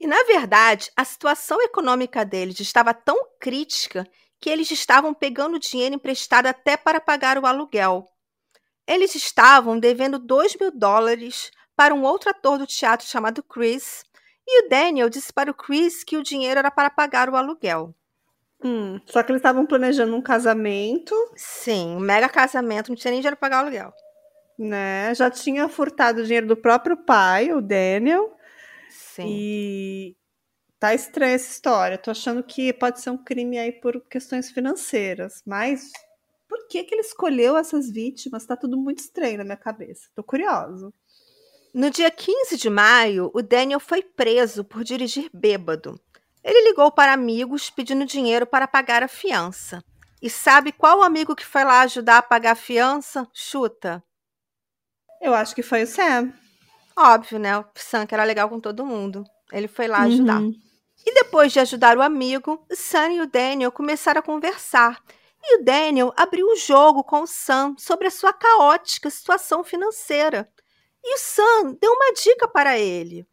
E, 0.00 0.06
na 0.06 0.22
verdade, 0.24 0.90
a 0.96 1.04
situação 1.04 1.60
econômica 1.60 2.24
deles 2.24 2.60
estava 2.60 2.94
tão 2.94 3.30
crítica 3.40 4.06
que 4.40 4.48
eles 4.48 4.70
estavam 4.70 5.12
pegando 5.12 5.58
dinheiro 5.58 5.96
emprestado 5.96 6.46
até 6.46 6.76
para 6.76 7.00
pagar 7.00 7.36
o 7.38 7.46
aluguel. 7.46 8.08
Eles 8.86 9.14
estavam 9.14 9.78
devendo 9.78 10.18
2 10.18 10.56
mil 10.56 10.70
dólares 10.70 11.50
para 11.74 11.94
um 11.94 12.04
outro 12.04 12.30
ator 12.30 12.58
do 12.58 12.66
teatro 12.66 13.06
chamado 13.06 13.42
Chris, 13.42 14.04
e 14.46 14.64
o 14.64 14.68
Daniel 14.68 15.10
disse 15.10 15.32
para 15.32 15.50
o 15.50 15.54
Chris 15.54 16.02
que 16.02 16.16
o 16.16 16.22
dinheiro 16.22 16.58
era 16.58 16.70
para 16.70 16.88
pagar 16.88 17.28
o 17.28 17.36
aluguel. 17.36 17.94
Hum, 18.62 19.00
só 19.06 19.22
que 19.22 19.30
eles 19.30 19.40
estavam 19.40 19.64
planejando 19.64 20.14
um 20.16 20.22
casamento. 20.22 21.14
Sim, 21.36 21.96
um 21.96 22.00
mega 22.00 22.28
casamento, 22.28 22.88
não 22.88 22.96
tinha 22.96 23.12
nem 23.12 23.20
dinheiro 23.20 23.36
para 23.36 23.48
pagar 23.48 23.58
o 23.58 23.66
aluguel. 23.66 23.92
Né? 24.58 25.14
Já 25.14 25.30
tinha 25.30 25.68
furtado 25.68 26.20
o 26.20 26.24
dinheiro 26.24 26.46
do 26.46 26.56
próprio 26.56 26.96
pai, 26.96 27.52
o 27.52 27.60
Daniel. 27.60 28.36
Sim. 28.90 29.26
E 29.28 30.16
Tá 30.78 30.94
estranha 30.94 31.34
essa 31.34 31.50
história. 31.50 31.98
Tô 31.98 32.10
achando 32.10 32.42
que 32.42 32.72
pode 32.72 33.00
ser 33.00 33.10
um 33.10 33.18
crime 33.18 33.58
aí 33.58 33.72
por 33.72 34.00
questões 34.08 34.50
financeiras. 34.50 35.42
Mas 35.44 35.90
por 36.48 36.68
que, 36.68 36.84
que 36.84 36.94
ele 36.94 37.02
escolheu 37.02 37.56
essas 37.56 37.90
vítimas? 37.90 38.46
Tá 38.46 38.56
tudo 38.56 38.76
muito 38.76 39.00
estranho 39.00 39.38
na 39.38 39.44
minha 39.44 39.56
cabeça. 39.56 40.08
Tô 40.14 40.22
curioso. 40.22 40.94
No 41.74 41.90
dia 41.90 42.10
15 42.10 42.56
de 42.56 42.70
maio, 42.70 43.30
o 43.34 43.42
Daniel 43.42 43.80
foi 43.80 44.02
preso 44.02 44.64
por 44.64 44.84
dirigir 44.84 45.28
bêbado. 45.34 46.00
Ele 46.42 46.68
ligou 46.68 46.90
para 46.90 47.12
amigos 47.12 47.70
pedindo 47.70 48.04
dinheiro 48.04 48.46
para 48.46 48.68
pagar 48.68 49.02
a 49.02 49.08
fiança. 49.08 49.82
E 50.20 50.28
sabe 50.28 50.72
qual 50.72 51.02
amigo 51.02 51.36
que 51.36 51.44
foi 51.44 51.64
lá 51.64 51.80
ajudar 51.82 52.18
a 52.18 52.22
pagar 52.22 52.52
a 52.52 52.56
fiança? 52.56 53.28
Chuta. 53.32 54.02
Eu 55.20 55.34
acho 55.34 55.54
que 55.54 55.62
foi 55.62 55.82
o 55.82 55.86
Sam. 55.86 56.32
Óbvio, 56.96 57.38
né? 57.38 57.56
O 57.58 57.64
Sam 57.76 58.06
que 58.06 58.14
era 58.14 58.24
legal 58.24 58.48
com 58.48 58.60
todo 58.60 58.86
mundo. 58.86 59.24
Ele 59.52 59.68
foi 59.68 59.86
lá 59.86 60.00
ajudar. 60.02 60.40
Uhum. 60.40 60.52
E 61.06 61.14
depois 61.14 61.52
de 61.52 61.60
ajudar 61.60 61.96
o 61.96 62.02
amigo, 62.02 62.64
o 62.70 62.74
Sam 62.74 63.12
e 63.12 63.20
o 63.20 63.26
Daniel 63.26 63.70
começaram 63.70 64.18
a 64.18 64.22
conversar. 64.22 65.00
E 65.42 65.56
o 65.56 65.64
Daniel 65.64 66.12
abriu 66.16 66.46
o 66.48 66.56
jogo 66.56 67.04
com 67.04 67.22
o 67.22 67.26
Sam 67.26 67.74
sobre 67.78 68.08
a 68.08 68.10
sua 68.10 68.32
caótica 68.32 69.08
situação 69.08 69.62
financeira. 69.62 70.50
E 71.02 71.14
o 71.14 71.18
Sam 71.18 71.76
deu 71.80 71.92
uma 71.92 72.12
dica 72.12 72.48
para 72.48 72.76
ele. 72.78 73.26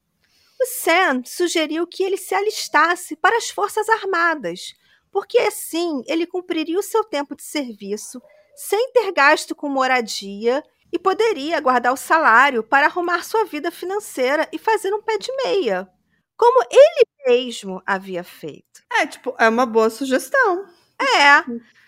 O 0.61 0.65
Sam 0.65 1.21
sugeriu 1.25 1.85
que 1.85 2.03
ele 2.03 2.17
se 2.17 2.33
alistasse 2.33 3.15
para 3.15 3.37
as 3.37 3.49
Forças 3.49 3.89
Armadas, 3.89 4.73
porque 5.11 5.37
assim 5.39 6.03
ele 6.07 6.25
cumpriria 6.25 6.79
o 6.79 6.83
seu 6.83 7.03
tempo 7.03 7.35
de 7.35 7.43
serviço 7.43 8.21
sem 8.55 8.91
ter 8.91 9.11
gasto 9.11 9.53
com 9.53 9.67
moradia 9.67 10.63
e 10.91 10.97
poderia 10.97 11.59
guardar 11.59 11.91
o 11.91 11.97
salário 11.97 12.63
para 12.63 12.85
arrumar 12.85 13.23
sua 13.23 13.43
vida 13.43 13.69
financeira 13.69 14.47
e 14.51 14.57
fazer 14.57 14.93
um 14.93 15.01
pé 15.01 15.17
de 15.17 15.29
meia, 15.43 15.89
como 16.37 16.63
ele 16.71 17.05
mesmo 17.27 17.81
havia 17.85 18.23
feito. 18.23 18.81
É, 18.91 19.05
tipo, 19.05 19.35
é 19.37 19.49
uma 19.49 19.65
boa 19.65 19.89
sugestão. 19.89 20.65
É, 20.97 21.43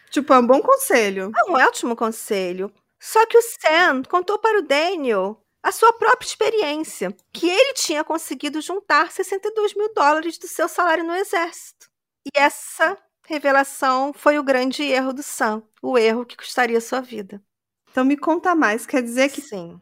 Tipo, 0.10 0.34
é 0.34 0.40
um 0.40 0.48
bom 0.48 0.62
conselho. 0.62 1.32
é 1.36 1.52
um 1.52 1.56
ótimo 1.56 1.96
conselho. 1.96 2.72
Só 3.00 3.26
que 3.28 3.38
o 3.38 3.42
Sam 3.42 4.04
contou 4.04 4.40
para 4.40 4.60
o 4.60 4.64
Daniel 4.64 5.42
a 5.64 5.72
sua 5.72 5.92
própria 5.94 6.28
experiência, 6.28 7.16
que 7.34 7.48
ele 7.50 7.74
tinha 7.74 8.04
conseguido 8.04 8.62
juntar 8.62 9.12
62 9.12 9.76
mil 9.76 9.94
dólares 9.94 10.38
do 10.38 10.48
seu 10.48 10.68
salário 10.68 11.04
no 11.04 11.16
exército. 11.16 11.88
E 12.26 12.30
essa 12.40 12.98
revelação 13.26 14.14
foi 14.14 14.40
o 14.40 14.44
grande 14.44 14.84
erro 14.84 15.14
do 15.14 15.24
Sam, 15.24 15.62
o 15.82 15.98
erro 15.98 16.26
que 16.26 16.38
custaria 16.38 16.80
sua 16.80 17.02
vida. 17.02 17.42
Então 17.92 18.06
me 18.06 18.16
conta 18.16 18.56
mais. 18.56 18.86
Quer 18.86 19.02
dizer 19.02 19.30
que 19.30 19.42
Sim. 19.42 19.80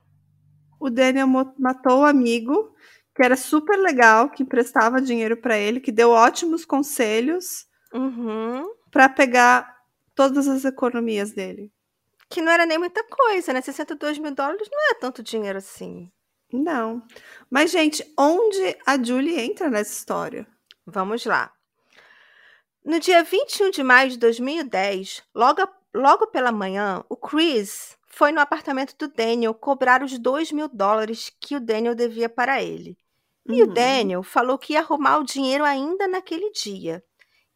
o 0.80 0.90
Daniel 0.90 1.28
matou 1.60 2.00
o 2.02 2.06
amigo, 2.06 2.74
que 3.16 3.24
era 3.24 3.36
super 3.36 3.78
legal, 3.78 4.30
que 4.30 4.44
emprestava 4.44 5.02
dinheiro 5.02 5.38
pra 5.38 5.58
ele, 5.58 5.80
que 5.80 5.92
deu 5.92 6.10
ótimos 6.10 6.66
conselhos 6.66 7.68
Uhum. 7.94 8.64
pra 8.92 9.08
pegar 9.08 9.76
todas 10.16 10.48
as 10.48 10.66
economias 10.66 11.32
dele. 11.32 11.72
Que 12.30 12.42
não 12.42 12.52
era 12.52 12.66
nem 12.66 12.78
muita 12.78 13.04
coisa, 13.04 13.54
né? 13.54 13.62
62 13.62 14.18
mil 14.18 14.34
dólares 14.34 14.68
não 14.72 14.92
é 14.92 14.94
tanto 14.96 15.24
dinheiro 15.24 15.58
assim. 15.58 16.12
Não. 16.52 17.02
Mas, 17.50 17.72
gente, 17.72 18.04
onde 18.18 18.78
a 18.86 19.02
Julie 19.02 19.40
entra 19.40 19.70
nessa 19.70 19.92
história? 19.94 20.48
Vamos 20.86 21.26
lá. 21.26 21.52
No 22.84 23.00
dia 23.00 23.24
21 23.24 23.72
de 23.72 23.84
maio 23.84 24.12
de 24.12 24.18
2010, 24.18 25.24
logo, 25.34 25.68
logo 25.94 26.28
pela 26.28 26.52
manhã, 26.52 27.04
o 27.10 27.16
Chris 27.18 27.98
foi 28.08 28.32
no 28.32 28.40
apartamento 28.40 28.96
do 28.98 29.08
Daniel 29.08 29.54
cobrar 29.54 30.04
os 30.04 30.18
2 30.20 30.52
mil 30.52 30.68
dólares 30.68 31.32
que 31.42 31.56
o 31.56 31.60
Daniel 31.60 31.96
devia 31.96 32.30
para 32.30 32.62
ele. 32.62 32.98
E 33.48 33.62
o 33.64 33.68
Uhum. 33.68 33.74
Daniel 33.74 34.24
falou 34.24 34.58
que 34.58 34.74
ia 34.74 34.80
arrumar 34.80 35.18
o 35.18 35.24
dinheiro 35.24 35.64
ainda 35.64 36.08
naquele 36.08 36.52
dia. 36.52 37.04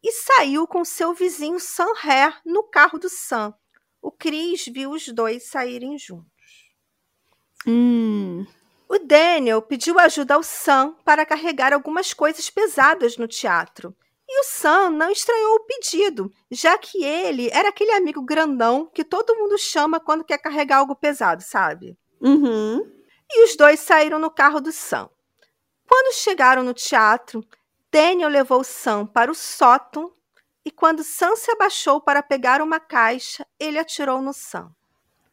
E 0.02 0.12
saiu 0.12 0.66
com 0.66 0.84
seu 0.84 1.12
vizinho 1.14 1.60
Sam 1.60 1.92
Hare 2.02 2.34
no 2.44 2.62
carro 2.64 2.98
do 2.98 3.08
Sam. 3.08 3.54
O 4.02 4.10
Chris 4.10 4.66
viu 4.66 4.90
os 4.90 5.08
dois 5.08 5.48
saírem 5.48 5.98
juntos. 5.98 6.30
Hum. 7.66 8.46
O 8.88 8.98
Daniel 8.98 9.62
pediu 9.62 9.98
ajuda 9.98 10.34
ao 10.34 10.42
Sam 10.42 10.96
para 11.04 11.26
carregar 11.26 11.72
algumas 11.72 12.12
coisas 12.12 12.50
pesadas 12.50 13.16
no 13.16 13.28
teatro. 13.28 13.94
E 14.28 14.40
o 14.40 14.44
Sam 14.44 14.90
não 14.90 15.10
estranhou 15.10 15.56
o 15.56 15.64
pedido, 15.64 16.32
já 16.50 16.78
que 16.78 17.04
ele 17.04 17.48
era 17.52 17.68
aquele 17.68 17.90
amigo 17.92 18.22
grandão 18.22 18.86
que 18.86 19.04
todo 19.04 19.34
mundo 19.36 19.58
chama 19.58 20.00
quando 20.00 20.24
quer 20.24 20.38
carregar 20.38 20.78
algo 20.78 20.94
pesado, 20.94 21.42
sabe? 21.42 21.96
Uhum. 22.20 22.80
E 23.30 23.44
os 23.44 23.56
dois 23.56 23.80
saíram 23.80 24.18
no 24.18 24.30
carro 24.30 24.60
do 24.60 24.72
Sam. 24.72 25.08
Quando 25.88 26.14
chegaram 26.14 26.62
no 26.62 26.72
teatro, 26.72 27.44
Daniel 27.90 28.28
levou 28.28 28.62
Sam 28.62 29.04
para 29.04 29.30
o 29.30 29.34
sótão 29.34 30.12
e 30.64 30.70
quando 30.70 31.02
Sam 31.02 31.36
se 31.36 31.50
abaixou 31.50 32.00
para 32.00 32.22
pegar 32.22 32.60
uma 32.60 32.78
caixa, 32.78 33.46
ele 33.58 33.78
atirou 33.78 34.20
no 34.20 34.32
Sam. 34.32 34.70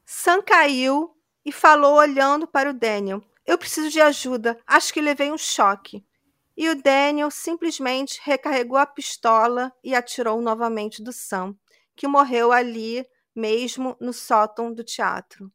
Sam 0.06 0.42
caiu 0.42 1.16
e 1.44 1.52
falou 1.52 1.96
olhando 1.96 2.48
para 2.48 2.70
o 2.70 2.74
Daniel: 2.74 3.22
Eu 3.46 3.58
preciso 3.58 3.90
de 3.90 4.00
ajuda, 4.00 4.58
acho 4.66 4.94
que 4.94 5.02
levei 5.02 5.32
um 5.32 5.38
choque. 5.38 6.06
E 6.56 6.70
o 6.70 6.82
Daniel 6.82 7.30
simplesmente 7.30 8.20
recarregou 8.24 8.78
a 8.78 8.86
pistola 8.86 9.72
e 9.84 9.94
atirou 9.94 10.42
novamente 10.42 11.04
do 11.04 11.14
Sam, 11.14 11.56
que 11.96 12.08
morreu 12.08 12.52
ali 12.52 13.06
mesmo 13.36 13.96
no 14.00 14.12
sótão 14.12 14.74
do 14.74 14.84
teatro. 14.84 15.52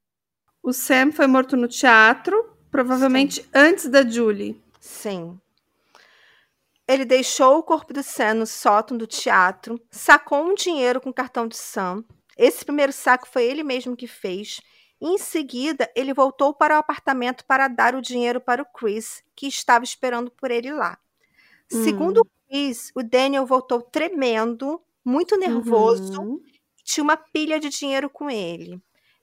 O 0.62 0.72
Sam 0.72 1.10
foi 1.10 1.26
morto 1.26 1.56
no 1.56 1.66
teatro, 1.66 2.56
provavelmente 2.70 3.44
antes 3.52 3.88
da 3.88 4.08
Julie. 4.08 4.62
Sim. 4.78 5.40
Ele 6.86 7.04
deixou 7.04 7.58
o 7.58 7.62
corpo 7.62 7.92
do 7.92 8.02
Sam 8.02 8.34
no 8.34 8.46
sótão 8.46 8.96
do 8.96 9.06
teatro, 9.06 9.80
sacou 9.90 10.42
um 10.44 10.54
dinheiro 10.54 11.00
com 11.00 11.12
cartão 11.12 11.46
de 11.46 11.56
Sam. 11.56 12.04
Esse 12.36 12.64
primeiro 12.64 12.92
saco 12.92 13.28
foi 13.28 13.44
ele 13.44 13.62
mesmo 13.62 13.96
que 13.96 14.06
fez. 14.06 14.60
Em 15.00 15.18
seguida, 15.18 15.90
ele 15.96 16.12
voltou 16.14 16.54
para 16.54 16.76
o 16.76 16.78
apartamento 16.78 17.44
para 17.44 17.68
dar 17.68 17.94
o 17.94 18.02
dinheiro 18.02 18.40
para 18.40 18.62
o 18.62 18.66
Chris, 18.66 19.22
que 19.34 19.46
estava 19.46 19.84
esperando 19.84 20.30
por 20.30 20.50
ele 20.50 20.72
lá. 20.72 20.98
Hum. 21.72 21.82
Segundo 21.84 22.18
o 22.20 22.26
Chris, 22.48 22.90
o 22.94 23.02
Daniel 23.02 23.46
voltou 23.46 23.80
tremendo, 23.82 24.80
muito 25.04 25.36
nervoso, 25.36 26.20
Uhum. 26.20 26.40
e 26.78 26.82
tinha 26.84 27.02
uma 27.02 27.16
pilha 27.16 27.58
de 27.58 27.68
dinheiro 27.68 28.08
com 28.10 28.30
ele. 28.30 28.80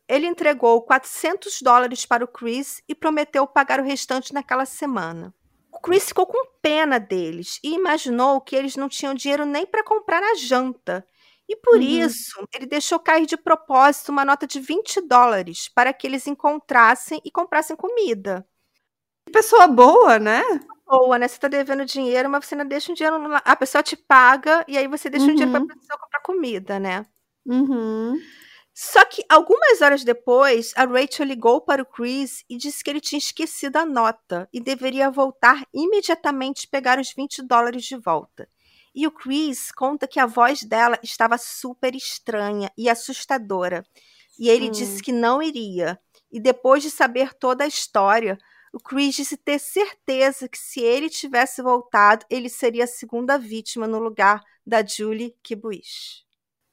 Ele 0.08 0.26
entregou 0.28 0.82
400 0.82 1.62
dólares 1.62 2.06
para 2.06 2.26
o 2.26 2.28
Chris 2.28 2.82
e 2.88 2.96
prometeu 2.96 3.46
pagar 3.48 3.80
o 3.80 3.84
restante 3.84 4.34
naquela 4.34 4.66
semana. 4.66 5.34
O 5.80 5.82
Chris 5.82 6.10
ficou 6.10 6.26
com 6.28 6.46
pena 6.62 7.00
deles 7.00 7.58
e 7.64 7.74
imaginou 7.74 8.42
que 8.42 8.54
eles 8.54 8.76
não 8.76 8.90
tinham 8.90 9.14
dinheiro 9.14 9.46
nem 9.46 9.66
para 9.66 9.82
comprar 9.84 10.22
a 10.22 10.36
janta. 10.36 11.06
E 11.48 11.56
por 11.56 11.76
Uhum. 11.78 11.82
isso, 11.82 12.46
ele 12.54 12.66
deixou 12.66 13.00
cair 13.00 13.26
de 13.26 13.38
propósito 13.38 14.10
uma 14.10 14.26
nota 14.26 14.46
de 14.46 14.60
20 14.60 15.00
dólares 15.02 15.70
para 15.74 15.94
que 15.94 16.06
eles 16.06 16.28
encontrassem 16.28 17.22
e 17.24 17.32
comprassem 17.32 17.78
comida. 17.78 18.46
Pessoa 19.32 19.68
boa, 19.68 20.20
né? 20.20 20.44
Boa, 20.86 21.18
né? 21.18 21.28
Você 21.28 21.40
tá 21.40 21.48
devendo 21.48 21.86
dinheiro, 21.86 22.30
mas 22.30 22.46
você 22.46 22.56
não 22.56 22.66
deixa 22.66 22.92
um 22.92 22.96
dinheiro. 22.96 23.18
lá. 23.28 23.42
A 23.46 23.56
pessoa 23.56 23.82
te 23.82 23.96
paga 23.96 24.66
e 24.68 24.78
aí 24.78 24.88
você 24.88 25.10
deixa 25.10 25.32
um 25.32 25.36
dinheiro 25.36 25.52
Uhum. 25.58 25.66
para 25.66 25.76
a 25.76 25.78
pessoa 25.80 26.00
comprar 26.00 26.20
comida, 26.22 26.80
né? 26.80 27.06
Uhum. 27.46 28.20
Só 28.82 29.04
que 29.04 29.26
algumas 29.28 29.82
horas 29.82 30.06
depois, 30.06 30.72
a 30.74 30.86
Rachel 30.86 31.26
ligou 31.26 31.60
para 31.60 31.82
o 31.82 31.86
Chris 31.86 32.46
e 32.50 32.56
disse 32.56 32.82
que 32.82 32.90
ele 32.90 33.02
tinha 33.02 33.20
esquecido 33.20 33.76
a 33.76 33.86
nota 33.86 34.48
e 34.54 34.62
deveria 34.62 35.12
voltar 35.12 35.68
imediatamente 35.74 36.66
pegar 36.66 36.98
os 36.98 37.12
20 37.12 37.42
dólares 37.42 37.84
de 37.84 37.98
volta. 37.98 38.48
E 38.96 39.06
o 39.06 39.12
Chris 39.12 39.70
conta 39.70 40.08
que 40.08 40.18
a 40.18 40.26
voz 40.26 40.64
dela 40.64 40.98
estava 41.04 41.38
super 41.38 41.94
estranha 41.94 42.72
e 42.78 42.88
assustadora. 42.90 43.84
E 44.40 44.48
ele 44.48 44.70
Hum. 44.70 44.72
disse 44.72 45.04
que 45.04 45.12
não 45.12 45.42
iria. 45.44 46.00
E 46.32 46.40
depois 46.40 46.82
de 46.82 46.90
saber 46.90 47.34
toda 47.34 47.66
a 47.66 47.68
história, 47.68 48.38
o 48.72 48.80
Chris 48.80 49.14
disse 49.14 49.36
ter 49.36 49.60
certeza 49.60 50.48
que 50.48 50.58
se 50.58 50.80
ele 50.80 51.10
tivesse 51.10 51.62
voltado, 51.62 52.26
ele 52.30 52.48
seria 52.48 52.86
a 52.86 52.88
segunda 52.88 53.38
vítima 53.38 53.86
no 53.86 54.00
lugar 54.00 54.42
da 54.66 54.82
Julie 54.86 55.36
Kibuish. 55.44 56.29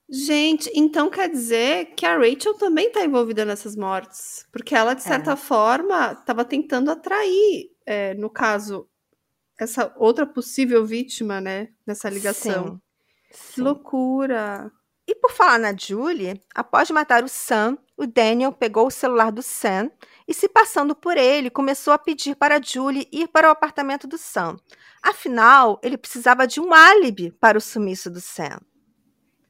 Gente, 0.08 0.70
então 0.74 1.10
quer 1.10 1.28
dizer 1.28 1.86
que 1.96 2.06
a 2.06 2.16
Rachel 2.16 2.54
também 2.54 2.90
tá 2.92 3.04
envolvida 3.04 3.44
nessas 3.44 3.74
mortes. 3.74 4.46
Porque 4.52 4.74
ela, 4.74 4.94
de 4.94 5.02
certa 5.02 5.32
É. 5.32 5.36
forma, 5.36 6.12
estava 6.12 6.44
tentando 6.44 6.90
atrair, 6.90 7.70
é, 7.84 8.14
no 8.14 8.30
caso, 8.30 8.88
essa 9.58 9.92
outra 9.96 10.24
possível 10.24 10.84
vítima, 10.86 11.40
né? 11.40 11.68
Nessa 11.86 12.08
ligação. 12.08 12.80
Sim. 13.32 13.52
Que 13.54 13.60
loucura. 13.60 14.70
E 15.08 15.14
por 15.14 15.30
falar 15.32 15.58
na 15.58 15.74
Julie, 15.76 16.40
após 16.54 16.90
matar 16.90 17.24
o 17.24 17.28
Sam, 17.28 17.76
o 17.96 18.06
Daniel 18.06 18.52
pegou 18.52 18.86
o 18.86 18.90
celular 18.90 19.30
do 19.32 19.42
Sam 19.42 19.90
e, 20.26 20.34
se 20.34 20.48
passando 20.48 20.94
por 20.94 21.16
ele, 21.16 21.50
começou 21.50 21.92
a 21.92 21.98
pedir 21.98 22.36
para 22.36 22.56
a 22.58 22.62
Julie 22.62 23.08
ir 23.12 23.28
para 23.28 23.48
o 23.48 23.52
apartamento 23.52 24.06
do 24.06 24.18
Sam. 24.18 24.56
Afinal, 25.02 25.80
ele 25.82 25.96
precisava 25.96 26.46
de 26.46 26.60
um 26.60 26.72
álibi 26.74 27.30
para 27.32 27.58
o 27.58 27.60
sumiço 27.60 28.10
do 28.10 28.20
Sam. 28.20 28.58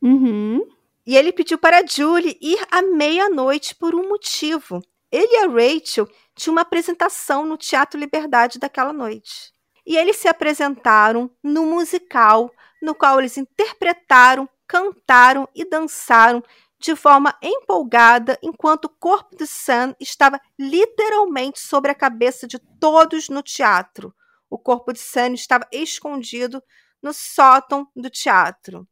Uhum. 0.07 0.65
E 1.05 1.17
ele 1.17 1.33
pediu 1.33 1.59
para 1.59 1.85
Julie 1.85 2.39
ir 2.41 2.65
à 2.71 2.81
meia-noite 2.81 3.75
por 3.75 3.93
um 3.93 4.09
motivo. 4.09 4.81
Ele 5.11 5.35
e 5.35 5.37
a 5.39 5.49
Rachel 5.49 6.09
tinham 6.35 6.55
uma 6.55 6.61
apresentação 6.61 7.45
no 7.45 7.57
Teatro 7.57 7.99
Liberdade 7.99 8.59
daquela 8.59 8.93
noite. 8.93 9.53
E 9.85 9.97
eles 9.97 10.17
se 10.17 10.29
apresentaram 10.29 11.31
no 11.43 11.65
musical, 11.65 12.51
no 12.81 12.95
qual 12.95 13.19
eles 13.19 13.37
interpretaram, 13.37 14.49
cantaram 14.67 15.49
e 15.55 15.65
dançaram 15.65 16.43
de 16.79 16.95
forma 16.95 17.37
empolgada, 17.43 18.39
enquanto 18.43 18.85
o 18.85 18.97
corpo 19.01 19.35
de 19.37 19.47
Sam 19.47 19.95
estava 19.99 20.41
literalmente 20.59 21.59
sobre 21.59 21.91
a 21.91 21.95
cabeça 21.95 22.47
de 22.47 22.59
todos 22.79 23.29
no 23.29 23.43
teatro. 23.43 24.15
O 24.49 24.59
corpo 24.59 24.93
de 24.93 25.01
Sam 25.01 25.35
estava 25.35 25.67
escondido 25.73 26.63
no 27.03 27.13
sótão 27.13 27.89
do 27.97 28.11
teatro. 28.11 28.87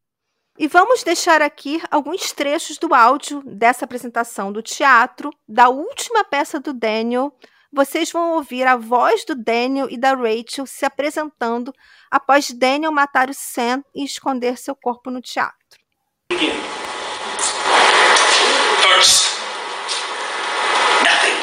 E 0.57 0.69
vamos 0.69 1.03
deixar 1.03 1.43
aqui 1.43 1.83
alguns 1.91 2.31
trechos 2.31 2.79
do 2.79 2.95
áudio 2.95 3.43
dessa 3.45 3.85
apresentação 3.85 4.53
do 4.53 4.63
teatro, 4.63 5.31
da 5.49 5.69
última 5.69 6.23
peça 6.23 6.61
do 6.61 6.73
Daniel. 6.73 7.37
Vocês 7.73 8.13
vão 8.13 8.35
ouvir 8.35 8.65
a 8.65 8.77
voz 8.77 9.25
do 9.25 9.35
Daniel 9.35 9.89
e 9.91 9.99
da 9.99 10.15
Rachel 10.15 10.65
se 10.65 10.87
apresentando 10.87 11.73
após 12.09 12.53
Daniel 12.53 12.93
matar 12.93 13.29
o 13.29 13.35
Sam 13.35 13.83
e 13.93 14.05
esconder 14.05 14.57
seu 14.57 14.77
corpo 14.77 15.11
no 15.11 15.21
teatro. 15.21 15.57
First, 18.81 19.41
nothing. 21.03 21.35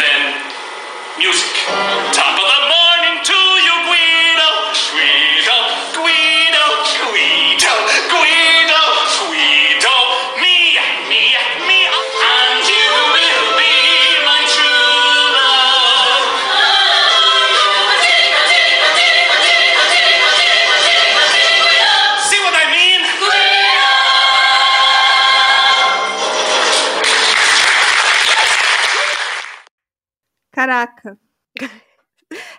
then, 0.00 0.32
music. 1.18 2.15
Caraca. 30.56 31.18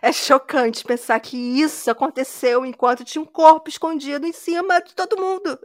É 0.01 0.13
chocante 0.13 0.85
pensar 0.85 1.19
que 1.19 1.35
isso 1.35 1.91
aconteceu 1.91 2.65
enquanto 2.65 3.03
tinha 3.03 3.21
um 3.21 3.25
corpo 3.25 3.67
escondido 3.69 4.25
em 4.25 4.31
cima 4.31 4.79
de 4.79 4.95
todo 4.95 5.17
mundo. 5.21 5.59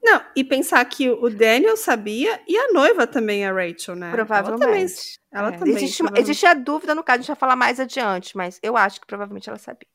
Não, 0.00 0.24
e 0.36 0.44
pensar 0.44 0.84
que 0.84 1.10
o 1.10 1.28
Daniel 1.28 1.76
sabia 1.76 2.40
e 2.46 2.56
a 2.56 2.72
noiva 2.72 3.04
também, 3.04 3.44
a 3.44 3.52
Rachel, 3.52 3.96
né? 3.96 4.10
Provavelmente. 4.12 5.18
Ela 5.32 5.50
também. 5.50 5.50
Ela 5.50 5.52
É, 5.54 5.58
também 5.58 5.74
existe, 5.74 5.96
provavelmente. 5.98 6.30
existe 6.30 6.46
a 6.46 6.54
dúvida 6.54 6.94
no 6.94 7.02
caso, 7.02 7.16
a 7.18 7.22
gente 7.22 7.26
vai 7.28 7.36
falar 7.36 7.56
mais 7.56 7.80
adiante, 7.80 8.36
mas 8.36 8.60
eu 8.62 8.76
acho 8.76 9.00
que 9.00 9.06
provavelmente 9.06 9.48
ela 9.48 9.58
sabia. 9.58 9.88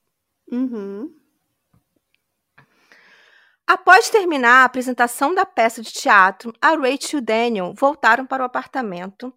Uhum. 0.52 1.14
Após 3.66 4.10
terminar 4.10 4.62
a 4.62 4.66
apresentação 4.66 5.34
da 5.36 5.46
peça 5.46 5.82
de 5.82 5.92
teatro, 5.92 6.54
a 6.62 6.70
Rachel 6.70 7.00
e 7.14 7.16
o 7.18 7.22
Daniel 7.22 7.74
voltaram 7.74 8.26
para 8.26 8.44
o 8.44 8.46
apartamento 8.46 9.34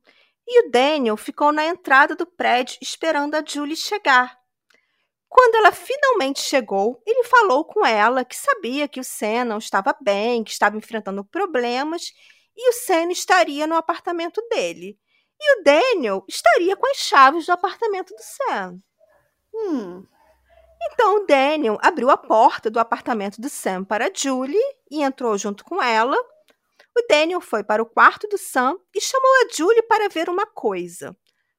e 0.53 0.67
o 0.67 0.71
Daniel 0.71 1.17
ficou 1.17 1.53
na 1.53 1.65
entrada 1.65 2.17
do 2.17 2.27
prédio 2.27 2.77
esperando 2.83 3.37
a 3.37 3.45
Julie 3.47 3.77
chegar. 3.77 4.37
Quando 5.29 5.55
ela 5.55 5.71
finalmente 5.71 6.41
chegou, 6.41 7.01
ele 7.07 7.23
falou 7.23 7.65
com 7.65 7.87
ela 7.87 8.25
que 8.25 8.35
sabia 8.35 8.89
que 8.89 8.99
o 8.99 9.05
Sam 9.05 9.45
não 9.45 9.59
estava 9.59 9.97
bem, 10.03 10.43
que 10.43 10.51
estava 10.51 10.77
enfrentando 10.77 11.25
problemas 11.25 12.13
e 12.57 12.69
o 12.69 12.73
Sam 12.73 13.13
estaria 13.13 13.65
no 13.65 13.77
apartamento 13.77 14.43
dele. 14.51 14.99
E 15.41 15.61
o 15.61 15.63
Daniel 15.63 16.25
estaria 16.29 16.77
com 16.77 16.91
as 16.91 16.97
chaves 16.97 17.47
do 17.47 17.53
apartamento 17.53 18.13
do 18.13 18.21
Sam. 18.21 18.81
Hum. 19.55 20.05
Então 20.83 21.19
o 21.19 21.27
Daniel 21.27 21.79
abriu 21.81 22.11
a 22.11 22.17
porta 22.17 22.69
do 22.69 22.81
apartamento 22.81 23.41
do 23.41 23.49
Sam 23.49 23.85
para 23.85 24.09
a 24.09 24.11
Julie 24.13 24.59
e 24.91 25.01
entrou 25.01 25.39
junto 25.39 25.65
com 25.65 25.81
ela. 25.81 26.17
O 27.01 27.07
Daniel 27.09 27.41
foi 27.41 27.65
para 27.65 27.83
o 27.83 27.87
quarto 27.87 28.29
do 28.29 28.37
Sam 28.37 28.77
e 28.95 29.01
chamou 29.01 29.31
a 29.43 29.49
Julie 29.55 29.83
para 29.83 30.09
ver 30.09 30.29
uma 30.29 30.45
coisa. 30.47 31.17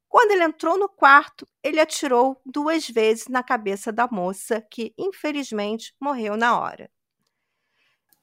Quando 0.07 0.31
ele 0.31 0.43
entrou 0.43 0.77
no 0.77 0.87
quarto, 0.87 1.47
ele 1.63 1.79
atirou 1.79 2.39
duas 2.45 2.87
vezes 2.87 3.27
na 3.27 3.41
cabeça 3.41 3.91
da 3.91 4.07
moça, 4.07 4.61
que 4.69 4.93
infelizmente 4.97 5.95
morreu 5.99 6.37
na 6.37 6.59
hora. 6.59 6.91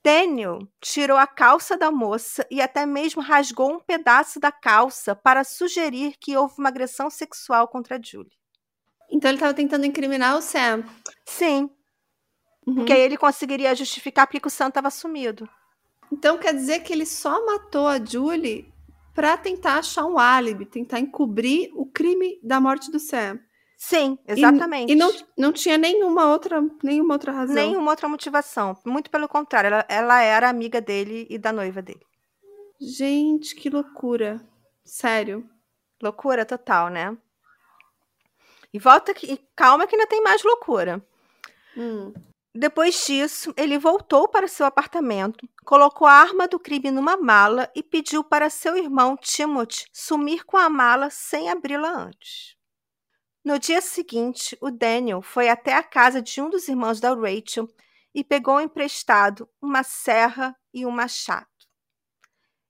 Daniel 0.04 0.60
tirou 0.80 1.16
a 1.16 1.26
calça 1.26 1.76
da 1.76 1.90
moça 1.90 2.46
e 2.50 2.60
até 2.62 2.86
mesmo 2.86 3.20
rasgou 3.20 3.72
um 3.72 3.80
pedaço 3.80 4.38
da 4.38 4.52
calça 4.52 5.16
para 5.16 5.42
sugerir 5.42 6.14
que 6.20 6.36
houve 6.36 6.54
uma 6.58 6.68
agressão 6.68 7.10
sexual 7.10 7.66
contra 7.66 7.96
a 7.96 8.00
Julie. 8.00 8.30
Então 9.10 9.30
ele 9.30 9.40
tava 9.40 9.54
tentando 9.54 9.86
incriminar 9.86 10.36
o 10.36 10.42
Sam. 10.42 10.84
Sim, 11.26 11.70
Uhum. 12.66 12.74
porque 12.74 12.92
aí 12.92 13.00
ele 13.00 13.16
conseguiria 13.16 13.74
justificar 13.74 14.26
porque 14.26 14.46
o 14.46 14.50
Sam 14.50 14.68
estava 14.68 14.90
sumido. 14.90 15.48
Então 16.12 16.38
quer 16.38 16.54
dizer 16.54 16.80
que 16.80 16.92
ele 16.92 17.06
só 17.06 17.44
matou 17.44 17.86
a 17.86 18.02
Julie 18.02 18.72
pra 19.14 19.36
tentar 19.36 19.78
achar 19.78 20.04
um 20.06 20.18
álibi, 20.18 20.64
tentar 20.64 21.00
encobrir 21.00 21.70
o 21.74 21.84
crime 21.86 22.38
da 22.42 22.60
morte 22.60 22.90
do 22.90 22.98
Sam. 22.98 23.38
Sim, 23.76 24.18
E- 24.26 24.32
exatamente. 24.32 24.92
E, 24.92 24.96
não, 24.96 25.12
não 25.36 25.52
tinha 25.52 25.78
nenhuma 25.78 26.30
outra, 26.30 26.60
nenhuma 26.82 27.14
outra 27.14 27.32
razão. 27.32 27.54
Nenhuma 27.54 27.90
outra 27.92 28.08
motivação. 28.08 28.76
Muito 28.84 29.10
pelo 29.10 29.28
contrário, 29.28 29.68
ela, 29.68 29.86
ela 29.88 30.22
era 30.22 30.48
amiga 30.48 30.80
dele 30.80 31.26
e 31.30 31.38
da 31.38 31.52
noiva 31.52 31.80
dele. 31.80 32.04
Gente, 32.80 33.54
que 33.54 33.68
loucura. 33.70 34.40
Sério. 34.84 35.48
Loucura 36.02 36.44
total, 36.44 36.88
né? 36.88 37.16
E 38.72 38.78
volta 38.78 39.12
aqui, 39.12 39.32
e 39.32 39.38
calma 39.56 39.86
que 39.86 39.94
ainda 39.96 40.06
tem 40.08 40.22
mais 40.22 40.42
loucura. 40.42 41.04
Hum. 41.76 42.12
Depois 42.54 43.04
disso, 43.06 43.52
ele 43.56 43.78
voltou 43.78 44.26
para 44.26 44.48
seu 44.48 44.66
apartamento, 44.66 45.48
colocou 45.64 46.06
a 46.06 46.12
arma 46.12 46.48
do 46.48 46.58
crime 46.58 46.90
numa 46.90 47.16
mala 47.16 47.70
e 47.74 47.82
pediu 47.82 48.24
para 48.24 48.50
seu 48.50 48.76
irmão 48.76 49.16
Timothy 49.16 49.84
sumir 49.92 50.44
com 50.44 50.56
a 50.56 50.68
mala 50.68 51.10
sem 51.10 51.50
abri-la 51.50 51.90
antes. 51.90 52.56
No 53.44 53.58
dia 53.58 53.80
seguinte, 53.80 54.56
o 54.60 54.70
Daniel 54.70 55.22
foi 55.22 55.48
até 55.48 55.74
a 55.74 55.82
casa 55.82 56.20
de 56.20 56.40
um 56.40 56.50
dos 56.50 56.68
irmãos 56.68 57.00
da 57.00 57.14
Rachel 57.14 57.68
e 58.14 58.24
pegou 58.24 58.60
emprestado 58.60 59.48
uma 59.60 59.82
serra 59.82 60.56
e 60.72 60.84
um 60.84 60.90
machado. 60.90 61.46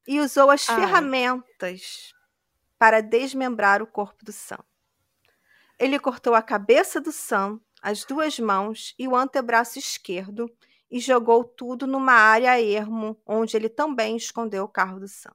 E 0.06 0.20
usou 0.20 0.50
as 0.50 0.68
Ai. 0.68 0.76
ferramentas 0.76 2.12
para 2.78 3.00
desmembrar 3.00 3.82
o 3.82 3.86
corpo 3.86 4.24
do 4.24 4.32
Sam. 4.32 4.62
Ele 5.78 5.98
cortou 5.98 6.34
a 6.34 6.42
cabeça 6.42 7.00
do 7.00 7.12
Sam, 7.12 7.60
as 7.82 8.04
duas 8.04 8.38
mãos 8.38 8.94
e 8.98 9.06
o 9.08 9.14
antebraço 9.16 9.78
esquerdo 9.78 10.50
e 10.90 10.98
jogou 11.00 11.44
tudo 11.44 11.86
numa 11.86 12.12
área 12.14 12.60
ermo, 12.60 13.20
onde 13.26 13.56
ele 13.56 13.68
também 13.68 14.16
escondeu 14.16 14.64
o 14.64 14.68
carro 14.68 14.98
do 15.00 15.08
Sam. 15.08 15.32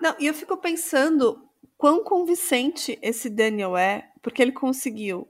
Não, 0.00 0.14
e 0.18 0.26
eu 0.26 0.34
fico 0.34 0.56
pensando 0.56 1.48
quão 1.76 2.02
convincente 2.02 2.98
esse 3.02 3.28
Daniel 3.28 3.76
é, 3.76 4.10
porque 4.22 4.40
ele 4.40 4.52
conseguiu 4.52 5.28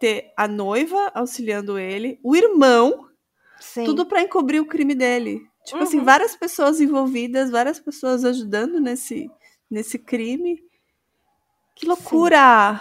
ter 0.00 0.32
a 0.36 0.48
noiva 0.48 1.10
auxiliando 1.14 1.78
ele, 1.78 2.18
o 2.22 2.34
irmão, 2.34 3.08
Sim. 3.60 3.84
tudo 3.84 4.06
pra 4.06 4.22
encobrir 4.22 4.60
o 4.60 4.66
crime 4.66 4.94
dele. 4.94 5.46
Tipo 5.64 5.82
assim, 5.82 5.98
Uhum. 5.98 6.04
várias 6.04 6.34
pessoas 6.34 6.80
envolvidas, 6.80 7.50
várias 7.50 7.78
pessoas 7.78 8.24
ajudando 8.24 8.80
nesse, 8.80 9.30
nesse 9.70 9.98
crime. 9.98 10.64
Que 11.76 11.86
loucura! 11.86 12.80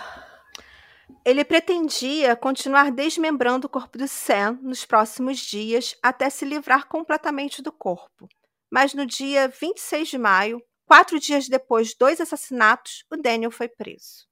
Ele 1.29 1.45
pretendia 1.45 2.35
continuar 2.35 2.89
desmembrando 2.89 3.67
o 3.67 3.69
corpo 3.69 3.99
do 3.99 4.07
Sam 4.07 4.57
nos 4.63 4.83
próximos 4.83 5.37
dias 5.37 5.95
até 6.01 6.27
se 6.27 6.43
livrar 6.43 6.87
completamente 6.87 7.61
do 7.61 7.71
corpo. 7.71 8.27
Mas 8.67 8.95
no 8.95 9.05
dia 9.05 9.47
26 9.47 10.07
de 10.07 10.17
maio, 10.17 10.59
quatro 10.87 11.19
dias 11.19 11.47
depois 11.47 11.93
dos 11.93 12.19
assassinatos, 12.19 13.05
o 13.11 13.15
Daniel 13.15 13.51
foi 13.51 13.67
preso. 13.67 14.27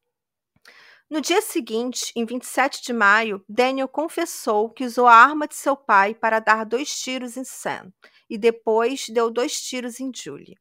No 1.08 1.22
dia 1.22 1.40
seguinte, 1.40 2.12
em 2.16 2.26
27 2.26 2.82
de 2.82 2.94
maio, 2.94 3.46
Daniel 3.48 3.88
confessou 3.88 4.68
que 4.72 4.84
usou 4.84 5.06
a 5.06 5.14
arma 5.14 5.48
de 5.48 5.54
seu 5.54 5.78
pai 5.78 6.16
para 6.16 6.40
dar 6.40 6.66
dois 6.66 7.00
tiros 7.00 7.38
em 7.38 7.44
Sam 7.44 7.94
e 8.28 8.40
depois 8.40 9.08
deu 9.10 9.30
dois 9.30 9.62
tiros 9.62 10.00
em 10.00 10.12
Julie. 10.12 10.58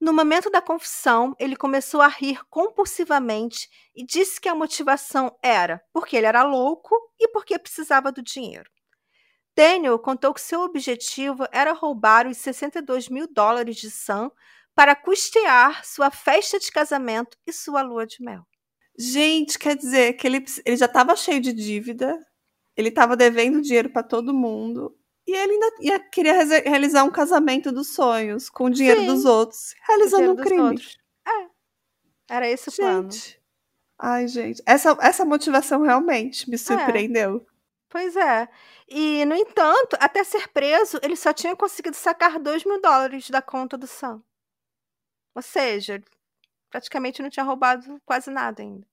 No 0.00 0.12
momento 0.12 0.50
da 0.50 0.60
confissão, 0.60 1.34
ele 1.38 1.56
começou 1.56 2.02
a 2.02 2.08
rir 2.08 2.40
compulsivamente 2.50 3.68
e 3.94 4.04
disse 4.04 4.40
que 4.40 4.48
a 4.48 4.54
motivação 4.54 5.36
era 5.42 5.82
porque 5.92 6.16
ele 6.16 6.26
era 6.26 6.42
louco 6.42 6.94
e 7.18 7.28
porque 7.28 7.58
precisava 7.58 8.12
do 8.12 8.22
dinheiro. 8.22 8.70
Daniel 9.56 9.98
contou 9.98 10.34
que 10.34 10.40
seu 10.40 10.60
objetivo 10.60 11.46
era 11.50 11.72
roubar 11.72 12.26
os 12.26 12.36
62 12.36 13.08
mil 13.08 13.26
dólares 13.26 13.76
de 13.76 13.90
Sam 13.90 14.30
para 14.74 14.94
custear 14.94 15.82
sua 15.86 16.10
festa 16.10 16.58
de 16.58 16.70
casamento 16.70 17.38
e 17.46 17.52
sua 17.52 17.80
lua 17.80 18.06
de 18.06 18.22
mel. 18.22 18.46
Gente, 18.98 19.58
quer 19.58 19.74
dizer 19.74 20.12
que 20.12 20.26
ele, 20.26 20.44
ele 20.64 20.76
já 20.76 20.84
estava 20.84 21.16
cheio 21.16 21.40
de 21.40 21.54
dívida, 21.54 22.18
ele 22.76 22.90
estava 22.90 23.16
devendo 23.16 23.62
dinheiro 23.62 23.90
para 23.90 24.02
todo 24.02 24.34
mundo. 24.34 24.94
E 25.26 25.34
ele 25.34 25.52
ainda 25.54 25.72
ia, 25.80 25.98
queria 25.98 26.44
realizar 26.60 27.02
um 27.02 27.10
casamento 27.10 27.72
dos 27.72 27.94
sonhos 27.94 28.48
com 28.48 28.64
o 28.64 28.70
dinheiro 28.70 29.00
Sim, 29.00 29.06
dos 29.06 29.24
outros, 29.24 29.74
realizando 29.86 30.32
um 30.32 30.36
crime. 30.36 30.62
outros. 30.62 30.98
Era 32.28 32.48
esse 32.48 32.68
o 32.68 32.72
plano. 32.72 33.10
Gente. 33.10 33.40
Ai, 33.98 34.28
gente. 34.28 34.62
Essa, 34.66 34.96
essa 35.00 35.24
motivação 35.24 35.82
realmente 35.82 36.48
me 36.50 36.58
surpreendeu. 36.58 37.46
Pois 37.88 38.16
é. 38.16 38.48
E, 38.88 39.24
no 39.24 39.34
entanto, 39.34 39.96
até 39.98 40.22
ser 40.22 40.48
preso, 40.48 40.98
ele 41.02 41.16
só 41.16 41.32
tinha 41.32 41.56
conseguido 41.56 41.96
sacar 41.96 42.38
2 42.38 42.64
mil 42.64 42.80
dólares 42.80 43.30
da 43.30 43.40
conta 43.40 43.78
do 43.78 43.86
Sam. 43.86 44.22
Ou 45.34 45.42
seja, 45.42 46.02
praticamente 46.68 47.22
não 47.22 47.30
tinha 47.30 47.44
roubado 47.44 48.00
quase 48.04 48.30
nada 48.30 48.62
ainda. 48.62 48.86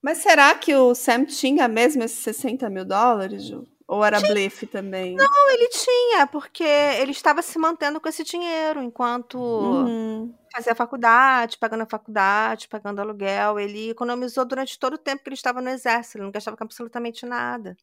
Mas 0.00 0.18
será 0.18 0.54
que 0.54 0.74
o 0.74 0.94
Sam 0.94 1.24
tinha 1.24 1.66
mesmo 1.66 2.02
esses 2.04 2.18
60 2.20 2.70
mil 2.70 2.84
dólares, 2.84 3.44
Ju? 3.44 3.66
Ou 3.88 4.04
era 4.04 4.20
blefe 4.20 4.66
também? 4.66 5.16
Não, 5.16 5.50
ele 5.50 5.68
tinha, 5.68 6.26
porque 6.26 6.62
ele 6.62 7.10
estava 7.12 7.40
se 7.40 7.58
mantendo 7.58 7.98
com 7.98 8.08
esse 8.08 8.22
dinheiro 8.22 8.82
enquanto 8.82 9.38
Uhum. 9.38 10.34
fazia 10.52 10.74
faculdade, 10.74 11.56
pagando 11.56 11.84
a 11.84 11.86
faculdade, 11.86 12.68
pagando 12.68 13.00
aluguel. 13.00 13.58
Ele 13.58 13.90
economizou 13.90 14.44
durante 14.44 14.78
todo 14.78 14.94
o 14.94 14.98
tempo 14.98 15.22
que 15.22 15.30
ele 15.30 15.34
estava 15.34 15.62
no 15.62 15.70
exército, 15.70 16.18
ele 16.18 16.24
não 16.24 16.30
gastava 16.30 16.56
com 16.56 16.64
absolutamente 16.64 17.24
nada. 17.24 17.74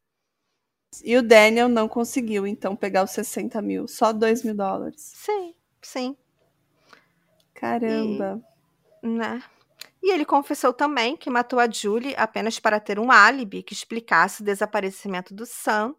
E 1.04 1.18
o 1.18 1.24
Daniel 1.24 1.68
não 1.68 1.88
conseguiu, 1.90 2.46
então, 2.46 2.76
pegar 2.76 3.04
os 3.04 3.12
60 3.12 3.62
mil. 3.62 3.88
Só 3.88 4.14
2 4.14 4.44
mil 4.44 4.56
dólares. 4.56 5.02
Sim, 5.16 5.56
sim, 5.82 6.16
Caramba. 7.54 8.42
né? 9.02 9.42
E 10.06 10.12
ele 10.12 10.24
confessou 10.24 10.72
também 10.72 11.18
que 11.18 11.32
matou 11.32 11.60
a 11.60 11.68
Julie 11.68 12.14
apenas 12.16 12.60
para 12.60 12.80
ter 12.80 13.00
um 13.00 13.12
álibi 13.12 13.64
que 13.64 13.74
explicasse 13.74 14.44
o 14.44 14.46
desaparecimento 14.46 15.34
do 15.34 15.48
Sam. 15.48 15.96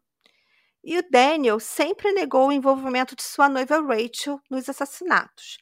E 0.85 0.97
o 0.97 1.11
Daniel 1.11 1.59
sempre 1.59 2.13
negou 2.13 2.47
o 2.47 2.53
envolvimento 2.53 3.17
de 3.17 3.25
sua 3.25 3.49
noiva 3.49 3.81
Rachel 3.81 4.41
nos 4.49 4.69
assassinatos. 4.69 5.59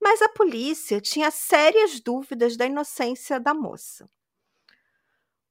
Mas 0.00 0.22
a 0.22 0.28
polícia 0.28 1.00
tinha 1.00 1.28
sérias 1.32 1.98
dúvidas 1.98 2.56
da 2.56 2.66
inocência 2.66 3.40
da 3.40 3.52
moça. 3.52 4.08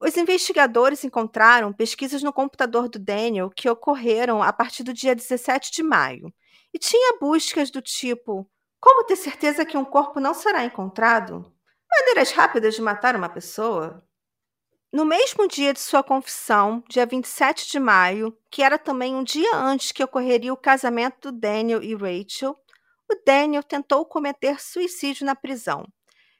Os 0.00 0.16
investigadores 0.16 1.04
encontraram 1.04 1.70
pesquisas 1.70 2.22
no 2.22 2.32
computador 2.32 2.88
do 2.88 2.98
Daniel 2.98 3.50
que 3.50 3.68
ocorreram 3.68 4.42
a 4.42 4.54
partir 4.54 4.82
do 4.84 4.94
dia 4.94 5.14
17 5.14 5.70
de 5.70 5.82
maio. 5.82 6.32
E 6.72 6.78
tinha 6.78 7.18
buscas 7.20 7.70
do 7.70 7.82
tipo: 7.82 8.50
como 8.80 9.04
ter 9.04 9.16
certeza 9.16 9.66
que 9.66 9.76
um 9.76 9.84
corpo 9.84 10.18
não 10.18 10.32
será 10.32 10.64
encontrado? 10.64 11.57
Maneiras 11.90 12.32
rápidas 12.32 12.74
de 12.74 12.82
matar 12.82 13.16
uma 13.16 13.28
pessoa? 13.28 14.04
No 14.92 15.04
mesmo 15.04 15.46
dia 15.46 15.72
de 15.72 15.80
sua 15.80 16.02
confissão, 16.02 16.82
dia 16.88 17.04
27 17.04 17.70
de 17.70 17.78
maio, 17.78 18.36
que 18.50 18.62
era 18.62 18.78
também 18.78 19.14
um 19.14 19.22
dia 19.22 19.54
antes 19.54 19.92
que 19.92 20.02
ocorreria 20.02 20.52
o 20.52 20.56
casamento 20.56 21.30
do 21.30 21.38
Daniel 21.38 21.82
e 21.82 21.94
Rachel, 21.94 22.58
o 23.10 23.14
Daniel 23.24 23.62
tentou 23.62 24.04
cometer 24.06 24.60
suicídio 24.60 25.26
na 25.26 25.34
prisão. 25.34 25.84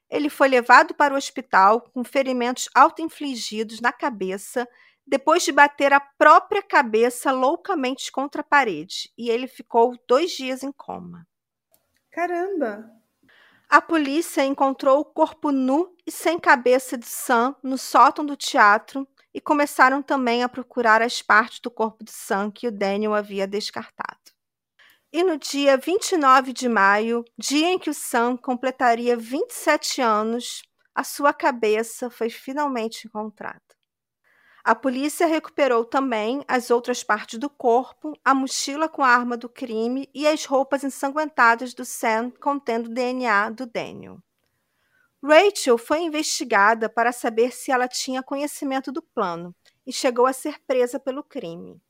Ele 0.08 0.30
foi 0.30 0.48
levado 0.48 0.94
para 0.94 1.12
o 1.12 1.16
hospital 1.16 1.82
com 1.92 2.02
ferimentos 2.02 2.68
auto-infligidos 2.74 3.80
na 3.80 3.92
cabeça 3.92 4.66
depois 5.06 5.42
de 5.42 5.52
bater 5.52 5.92
a 5.92 6.00
própria 6.00 6.62
cabeça 6.62 7.32
loucamente 7.32 8.12
contra 8.12 8.42
a 8.42 8.44
parede, 8.44 9.10
e 9.16 9.30
ele 9.30 9.46
ficou 9.46 9.98
dois 10.06 10.30
dias 10.32 10.62
em 10.62 10.70
coma. 10.70 11.26
Caramba. 12.10 12.97
A 13.70 13.82
polícia 13.82 14.42
encontrou 14.42 15.00
o 15.00 15.04
corpo 15.04 15.52
nu 15.52 15.94
e 16.06 16.10
sem 16.10 16.38
cabeça 16.38 16.96
de 16.96 17.06
Sam 17.06 17.54
no 17.62 17.76
sótão 17.76 18.24
do 18.24 18.34
teatro 18.34 19.06
e 19.34 19.42
começaram 19.42 20.02
também 20.02 20.42
a 20.42 20.48
procurar 20.48 21.02
as 21.02 21.20
partes 21.20 21.60
do 21.60 21.70
corpo 21.70 22.02
de 22.02 22.10
Sam 22.10 22.50
que 22.50 22.66
o 22.66 22.72
Daniel 22.72 23.12
havia 23.12 23.46
descartado. 23.46 24.32
E 25.12 25.22
no 25.22 25.36
dia 25.36 25.76
29 25.76 26.54
de 26.54 26.66
maio, 26.66 27.22
dia 27.36 27.68
em 27.68 27.78
que 27.78 27.90
o 27.90 27.94
Sam 27.94 28.38
completaria 28.38 29.18
27 29.18 30.00
anos, 30.00 30.62
a 30.94 31.04
sua 31.04 31.34
cabeça 31.34 32.08
foi 32.08 32.30
finalmente 32.30 33.06
encontrada. 33.06 33.77
A 34.68 34.74
polícia 34.74 35.26
recuperou 35.26 35.82
também 35.82 36.44
as 36.46 36.70
outras 36.70 37.02
partes 37.02 37.38
do 37.38 37.48
corpo, 37.48 38.12
a 38.22 38.34
mochila 38.34 38.86
com 38.86 39.02
a 39.02 39.08
arma 39.08 39.34
do 39.34 39.48
crime 39.48 40.10
e 40.12 40.28
as 40.28 40.44
roupas 40.44 40.84
ensanguentadas 40.84 41.72
do 41.72 41.86
Sam 41.86 42.30
contendo 42.38 42.90
DNA 42.90 43.48
do 43.48 43.64
Daniel. 43.64 44.18
Rachel 45.24 45.78
foi 45.78 46.02
investigada 46.02 46.86
para 46.86 47.12
saber 47.12 47.50
se 47.50 47.72
ela 47.72 47.88
tinha 47.88 48.22
conhecimento 48.22 48.92
do 48.92 49.00
plano 49.00 49.56
e 49.86 49.90
chegou 49.90 50.26
a 50.26 50.34
ser 50.34 50.60
presa 50.66 51.00
pelo 51.00 51.24
crime. 51.24 51.80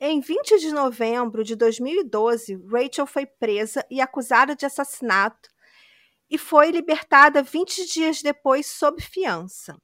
Em 0.00 0.18
20 0.18 0.58
de 0.58 0.72
novembro 0.72 1.44
de 1.44 1.54
2012, 1.54 2.64
Rachel 2.68 3.06
foi 3.06 3.26
presa 3.26 3.86
e 3.88 4.00
acusada 4.00 4.56
de 4.56 4.66
assassinato 4.66 5.48
e 6.28 6.36
foi 6.36 6.72
libertada 6.72 7.44
20 7.44 7.86
dias 7.86 8.22
depois 8.22 8.66
sob 8.66 9.00
fiança. 9.00 9.80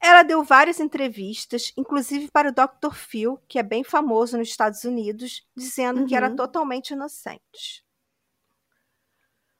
Ela 0.00 0.22
deu 0.22 0.42
várias 0.44 0.78
entrevistas, 0.80 1.72
inclusive 1.76 2.30
para 2.30 2.50
o 2.50 2.52
Dr. 2.52 2.94
Phil, 2.94 3.38
que 3.48 3.58
é 3.58 3.62
bem 3.62 3.82
famoso 3.82 4.38
nos 4.38 4.48
Estados 4.48 4.84
Unidos, 4.84 5.46
dizendo 5.56 6.04
que 6.04 6.14
era 6.14 6.28
Uhum. 6.28 6.36
totalmente 6.36 6.90
inocente. 6.90 7.84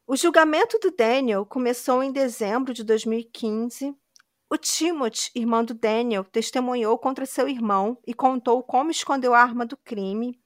O 0.07 0.16
julgamento 0.16 0.78
do 0.78 0.91
Daniel 0.91 1.45
começou 1.45 2.03
em 2.03 2.11
dezembro 2.12 2.72
de 2.72 2.82
2015. 2.82 3.95
O 4.51 4.57
Timothy, 4.57 5.30
irmão 5.34 5.62
do 5.64 5.74
Daniel, 5.74 6.24
testemunhou 6.24 6.97
contra 6.99 7.26
seu 7.26 7.47
irmão 7.49 7.99
e 8.07 8.14
contou 8.14 8.62
como 8.62 8.91
escondeu 8.91 9.34
a 9.34 9.41
arma 9.43 9.66
do 9.66 9.76
crime. 9.76 10.41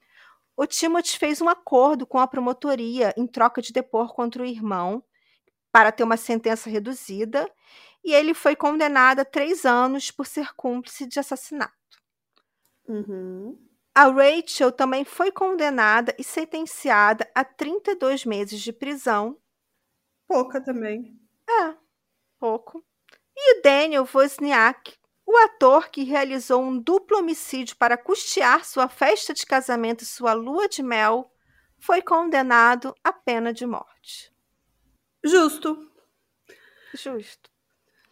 O 0.57 0.67
Timothy 0.67 1.17
fez 1.19 1.41
um 1.41 1.49
acordo 1.49 2.07
com 2.07 2.19
a 2.19 2.27
promotoria 2.27 3.15
em 3.17 3.27
troca 3.27 3.63
de 3.63 3.73
depor 3.73 4.13
contra 4.15 4.43
o 4.43 4.47
irmão 4.47 5.05
para 5.71 5.93
ter 5.93 6.03
uma 6.05 6.17
sentença 6.17 6.69
reduzida 6.69 7.51
e 8.05 8.13
ele 8.13 8.35
foi 8.35 8.57
condenado 8.57 9.21
a 9.21 9.25
três 9.25 9.65
anos 9.65 10.11
por 10.11 10.27
ser 10.27 10.53
cúmplice 10.55 11.07
de 11.07 11.21
assassinato. 11.21 11.73
Uhum. 12.89 13.59
A 13.95 14.07
Rachel 14.07 14.73
também 14.73 15.05
foi 15.05 15.31
condenada 15.31 16.15
e 16.19 16.25
sentenciada 16.25 17.31
a 17.35 17.45
32 17.45 18.25
meses 18.25 18.61
de 18.61 18.73
prisão. 18.73 19.39
Pouca 20.27 20.61
também. 20.61 21.15
É, 21.49 21.75
pouco. 22.39 22.83
E 23.37 23.59
o 23.59 23.63
Daniel 23.63 24.09
Wozniak, 24.13 24.95
o 25.27 25.37
ator 25.37 25.91
que 25.91 26.05
realizou 26.05 26.63
um 26.63 26.79
duplo 26.79 27.19
homicídio 27.19 27.77
para 27.77 27.99
custear 27.99 28.65
sua 28.65 28.89
festa 28.89 29.35
de 29.35 29.45
casamento 29.45 30.03
e 30.03 30.07
sua 30.07 30.33
lua 30.33 30.69
de 30.69 30.83
mel, 30.83 31.31
foi 31.79 32.01
condenado 32.01 32.95
à 33.05 33.13
pena 33.13 33.53
de 33.53 33.67
morte. 33.67 34.33
Justo. 35.23 35.91
Justo. 36.95 37.52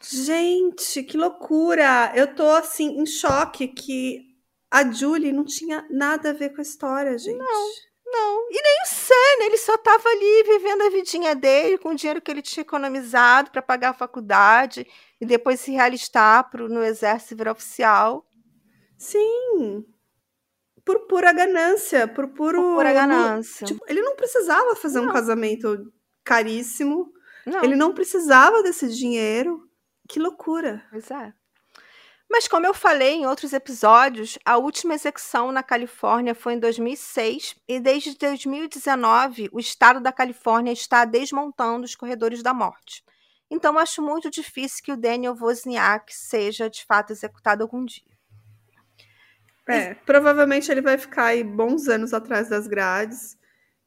Gente, 0.02 1.02
que 1.02 1.16
loucura! 1.16 2.12
Eu 2.14 2.34
tô 2.34 2.44
assim 2.44 3.00
em 3.00 3.06
choque 3.06 3.68
que 3.68 4.22
a 4.70 4.90
Julie 4.90 5.32
não 5.32 5.44
tinha 5.44 5.86
nada 5.90 6.30
a 6.30 6.32
ver 6.32 6.50
com 6.50 6.60
a 6.60 6.62
história, 6.62 7.18
gente. 7.18 7.38
Não, 8.12 8.50
e 8.50 8.60
nem 8.62 8.82
o 8.82 8.88
Sam, 8.88 9.44
ele 9.44 9.56
só 9.56 9.74
estava 9.74 10.08
ali 10.08 10.42
vivendo 10.42 10.82
a 10.82 10.90
vidinha 10.90 11.34
dele 11.34 11.78
com 11.78 11.90
o 11.90 11.94
dinheiro 11.94 12.20
que 12.20 12.28
ele 12.28 12.42
tinha 12.42 12.62
economizado 12.62 13.52
para 13.52 13.62
pagar 13.62 13.90
a 13.90 13.94
faculdade 13.94 14.84
e 15.20 15.26
depois 15.26 15.60
se 15.60 15.70
realistar 15.70 16.50
pro, 16.50 16.68
no 16.68 16.82
exército 16.82 17.36
virar 17.36 17.52
oficial. 17.52 18.26
Sim. 18.98 19.84
Por 20.84 21.06
pura 21.06 21.32
ganância, 21.32 22.08
por 22.08 22.28
puro. 22.28 22.60
Por 22.60 22.74
pura 22.76 22.92
ganância. 22.92 23.66
Tipo, 23.66 23.84
ele 23.86 24.02
não 24.02 24.16
precisava 24.16 24.74
fazer 24.74 24.98
um 24.98 25.06
Não. 25.06 25.12
casamento 25.12 25.92
caríssimo. 26.24 27.12
Não, 27.46 27.62
Ele 27.62 27.76
não 27.76 27.94
precisava 27.94 28.62
desse 28.62 28.88
dinheiro. 28.88 29.69
Que 30.10 30.18
loucura. 30.18 30.82
pois 30.90 31.10
é. 31.10 31.32
Mas 32.28 32.46
como 32.46 32.66
eu 32.66 32.74
falei 32.74 33.14
em 33.14 33.26
outros 33.26 33.52
episódios, 33.52 34.38
a 34.44 34.56
última 34.56 34.94
execução 34.94 35.50
na 35.50 35.62
Califórnia 35.62 36.34
foi 36.34 36.54
em 36.54 36.60
2006 36.60 37.56
e 37.68 37.80
desde 37.80 38.16
2019 38.16 39.48
o 39.52 39.58
estado 39.58 40.00
da 40.00 40.12
Califórnia 40.12 40.72
está 40.72 41.04
desmontando 41.04 41.84
os 41.84 41.96
corredores 41.96 42.42
da 42.42 42.54
morte. 42.54 43.04
Então 43.50 43.76
acho 43.78 44.00
muito 44.00 44.30
difícil 44.30 44.84
que 44.84 44.92
o 44.92 44.96
Daniel 44.96 45.36
Wozniak 45.40 46.14
seja 46.14 46.70
de 46.70 46.84
fato 46.84 47.12
executado 47.12 47.62
algum 47.62 47.84
dia. 47.84 48.04
É, 49.68 49.94
provavelmente 49.94 50.70
ele 50.70 50.80
vai 50.80 50.98
ficar 50.98 51.26
aí 51.26 51.44
bons 51.44 51.88
anos 51.88 52.12
atrás 52.12 52.48
das 52.48 52.66
grades. 52.66 53.36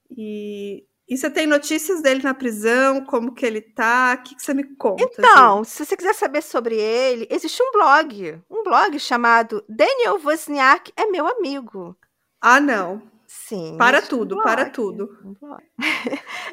E, 0.09 0.85
e 1.07 1.17
você 1.17 1.29
tem 1.29 1.45
notícias 1.45 2.01
dele 2.01 2.23
na 2.23 2.33
prisão? 2.33 3.03
Como 3.03 3.33
que 3.33 3.45
ele 3.45 3.61
tá? 3.61 4.17
O 4.17 4.23
que, 4.23 4.35
que 4.35 4.41
você 4.41 4.53
me 4.53 4.63
conta? 4.75 5.03
Ju? 5.03 5.09
Então, 5.19 5.63
se 5.63 5.85
você 5.85 5.97
quiser 5.97 6.13
saber 6.13 6.41
sobre 6.41 6.75
ele, 6.75 7.27
existe 7.29 7.61
um 7.61 7.71
blog, 7.71 8.41
um 8.49 8.63
blog 8.63 8.97
chamado 8.99 9.63
Daniel 9.67 10.19
Wozniak 10.23 10.93
é 10.95 11.05
meu 11.05 11.27
amigo. 11.27 11.95
Ah, 12.41 12.59
não. 12.59 13.01
Sim. 13.27 13.77
Para 13.77 14.01
tudo, 14.01 14.41
para 14.41 14.63
blog, 14.63 14.73
tudo. 14.73 15.17
um 15.25 15.33
blog. 15.33 15.63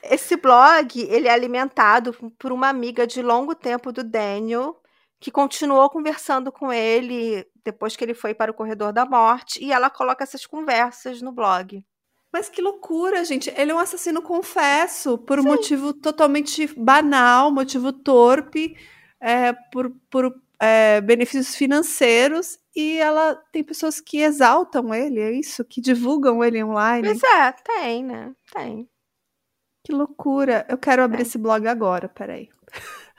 Esse 0.03 0.37
blog, 0.37 1.01
ele 1.01 1.29
é 1.29 1.33
alimentado 1.33 2.13
por 2.39 2.51
uma 2.53 2.69
amiga 2.69 3.07
de 3.07 3.23
longo 3.23 3.55
tempo 3.55 3.93
do 3.93 4.03
Daniel, 4.03 4.81
que 5.21 5.31
continuou 5.31 5.89
conversando 5.91 6.51
com 6.51 6.73
ele 6.73 7.47
depois 7.63 7.95
que 7.95 8.03
ele 8.03 8.15
foi 8.15 8.35
para 8.35 8.51
o 8.51 8.55
corredor 8.55 8.93
da 8.93 9.05
morte, 9.05 9.63
e 9.63 9.71
ela 9.71 9.91
coloca 9.91 10.25
essas 10.25 10.47
conversas 10.47 11.21
no 11.21 11.31
blog. 11.31 11.85
Mas 12.33 12.49
que 12.49 12.63
loucura, 12.63 13.25
gente. 13.25 13.53
Ele 13.57 13.73
é 13.73 13.75
um 13.75 13.79
assassino 13.79 14.23
confesso, 14.23 15.19
por 15.19 15.39
um 15.41 15.43
motivo 15.43 15.93
totalmente 15.93 16.67
banal, 16.79 17.51
motivo 17.51 17.93
torpe, 17.93 18.77
é, 19.21 19.53
por, 19.73 19.91
por 20.09 20.41
é, 20.61 21.01
benefícios 21.01 21.57
financeiros. 21.57 22.59
E 22.75 22.99
ela 22.99 23.35
tem 23.51 23.65
pessoas 23.65 24.01
que 24.01 24.19
exaltam 24.19 24.95
ele, 24.95 25.21
é 25.21 25.33
isso? 25.33 25.65
Que 25.65 25.81
divulgam 25.81 26.43
ele 26.45 26.63
online. 26.63 27.09
Mas 27.09 27.23
é, 27.23 27.53
tem, 27.53 28.05
né? 28.05 28.33
Tem. 28.55 28.89
Que 29.85 29.93
loucura. 29.93 30.65
Eu 30.69 30.79
quero 30.79 31.03
abrir 31.03 31.21
É. 31.21 31.23
esse 31.23 31.37
blog 31.37 31.67
agora, 31.67 32.09
peraí. 32.09 32.49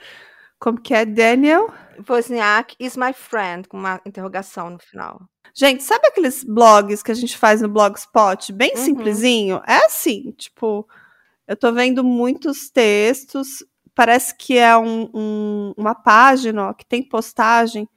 Como 0.62 0.80
que 0.80 0.94
é, 0.94 1.04
Daniel? 1.06 1.74
Wozniak 2.08 2.76
is 2.80 2.96
my 2.96 3.12
friend, 3.14 3.68
com 3.68 3.78
uma 3.78 4.00
interrogação 4.06 4.70
no 4.70 4.78
final. 4.80 5.20
Gente, 5.56 5.84
sabe 5.84 6.08
aqueles 6.08 6.44
blogs 6.44 7.02
que 7.02 7.12
a 7.12 7.16
gente 7.16 7.36
faz 7.36 7.62
no 7.62 7.68
Blogspot? 7.68 8.54
Bem 8.54 8.72
Uhum. 8.76 8.78
simplesinho? 8.78 9.62
É 9.68 9.86
assim, 9.86 10.32
tipo, 10.38 10.88
eu 11.48 11.58
tô 11.58 11.74
vendo 11.74 12.04
muitos 12.04 12.70
textos, 12.70 13.66
parece 13.96 14.36
que 14.38 14.58
é 14.58 14.78
um- 14.78 15.10
um- 15.14 15.74
uma 15.76 15.96
página 15.96 16.70
ó, 16.70 16.74
que 16.74 16.86
tem 16.86 17.02
postagem 17.04 17.90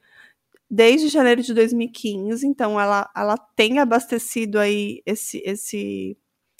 desde 0.69 1.07
janeiro 1.07 1.43
de 1.43 1.53
2015, 1.53 2.47
então 2.47 2.79
ela, 2.81 3.09
ela 3.15 3.37
tem 3.55 3.77
abastecido 3.79 4.59
aí 4.59 5.01
esse, 5.05 5.41
esse, 5.45 6.17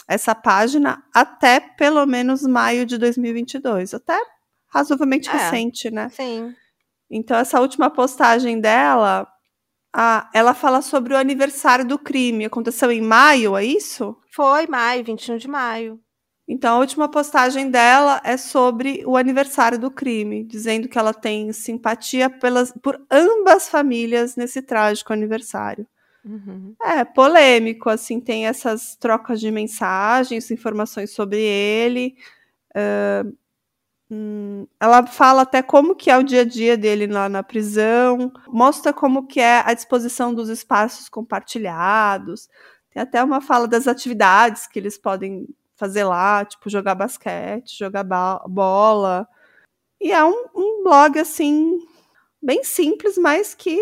essa 0.07 0.35
página 0.35 1.03
até 1.13 1.59
pelo 1.59 2.05
menos 2.05 2.43
maio 2.43 2.85
de 2.85 2.97
2022, 2.99 3.93
até 3.95 4.17
razoavelmente 4.75 5.29
É. 5.29 5.33
recente, 5.33 5.89
né? 5.89 6.09
Sim. 6.09 6.53
Então, 7.09 7.37
essa 7.37 7.61
última 7.61 7.89
postagem 7.89 8.59
dela, 8.59 9.27
a- 9.95 10.29
ela 10.33 10.53
fala 10.53 10.81
sobre 10.81 11.13
o 11.13 11.17
aniversário 11.17 11.85
do 11.85 11.97
crime. 11.97 12.45
Aconteceu 12.45 12.91
em 12.91 13.01
maio, 13.01 13.55
é 13.55 13.63
isso? 13.63 14.17
Foi 14.33 14.67
maio, 14.67 15.03
21 15.03 15.37
de 15.37 15.47
maio. 15.47 15.99
Então, 16.47 16.75
a 16.75 16.79
última 16.79 17.09
postagem 17.09 17.71
dela 17.71 18.21
é 18.23 18.37
sobre 18.37 19.03
o 19.05 19.17
aniversário 19.17 19.79
do 19.79 19.89
crime, 19.89 20.43
dizendo 20.43 20.87
que 20.87 20.97
ela 20.97 21.13
tem 21.13 21.51
simpatia 21.53 22.29
pelas, 22.29 22.71
por 22.83 22.99
ambas 23.09 23.67
famílias 23.67 24.35
nesse 24.35 24.61
trágico 24.61 25.11
aniversário. 25.13 25.87
Uhum. 26.23 26.75
É 26.83 27.03
polêmico, 27.05 27.89
assim, 27.89 28.19
tem 28.19 28.45
essas 28.47 28.95
trocas 28.95 29.39
de 29.39 29.49
mensagens, 29.51 30.51
informações 30.51 31.11
sobre 31.11 31.39
ele. 31.41 32.15
ah, 32.75 33.23
hum, 34.09 34.67
ela 34.79 35.05
fala 35.05 35.41
até 35.43 35.61
como 35.61 35.95
que 35.95 36.09
é 36.09 36.17
o 36.17 36.23
dia 36.23 36.41
a 36.41 36.45
dia 36.45 36.77
dele 36.77 37.07
lá 37.07 37.29
na 37.29 37.43
prisão, 37.43 38.31
mostra 38.47 38.93
como 38.93 39.27
que 39.27 39.39
é 39.39 39.63
a 39.65 39.73
disposição 39.73 40.33
dos 40.33 40.49
espaços 40.49 41.09
compartilhados. 41.09 42.49
Tem 42.91 43.01
até 43.01 43.23
uma 43.23 43.41
fala 43.41 43.67
das 43.67 43.87
atividades 43.87 44.67
que 44.67 44.79
eles 44.79 44.97
podem 44.97 45.47
fazer 45.75 46.03
lá, 46.03 46.45
tipo 46.45 46.69
jogar 46.69 46.95
basquete, 46.95 47.77
jogar 47.77 48.03
bola. 48.47 49.27
E 49.99 50.11
é 50.11 50.23
um, 50.23 50.45
um 50.55 50.83
blog 50.83 51.19
assim 51.19 51.79
bem 52.41 52.63
simples, 52.63 53.17
mas 53.17 53.53
que 53.53 53.77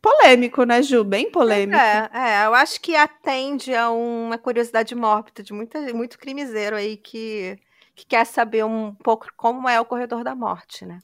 polêmico, 0.00 0.64
né, 0.64 0.82
Ju? 0.82 1.04
Bem 1.04 1.30
polêmico. 1.30 1.78
É, 1.78 2.10
é, 2.12 2.46
eu 2.46 2.54
acho 2.54 2.80
que 2.80 2.96
atende 2.96 3.74
a 3.74 3.90
uma 3.90 4.38
curiosidade 4.38 4.94
mórbida 4.94 5.42
de 5.42 5.52
muita, 5.52 5.80
muito 5.94 6.18
crimiseiro 6.18 6.76
aí 6.76 6.96
que, 6.96 7.58
que 8.00 8.06
quer 8.06 8.24
saber 8.24 8.64
um 8.64 8.94
pouco 8.94 9.26
como 9.36 9.68
é 9.68 9.78
o 9.80 9.84
corredor 9.84 10.24
da 10.24 10.34
morte, 10.34 10.86
né? 10.86 11.00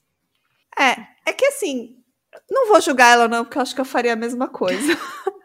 É, 0.79 1.31
é 1.31 1.33
que 1.33 1.45
assim, 1.47 1.97
não 2.51 2.69
vou 2.69 2.81
julgar 2.81 3.13
ela 3.13 3.29
não, 3.29 3.45
porque 3.45 3.59
eu 3.59 3.63
acho 3.63 3.75
que 3.75 3.81
eu 3.81 3.85
faria 3.85 4.13
a 4.13 4.17
mesma 4.17 4.49
coisa. 4.49 4.93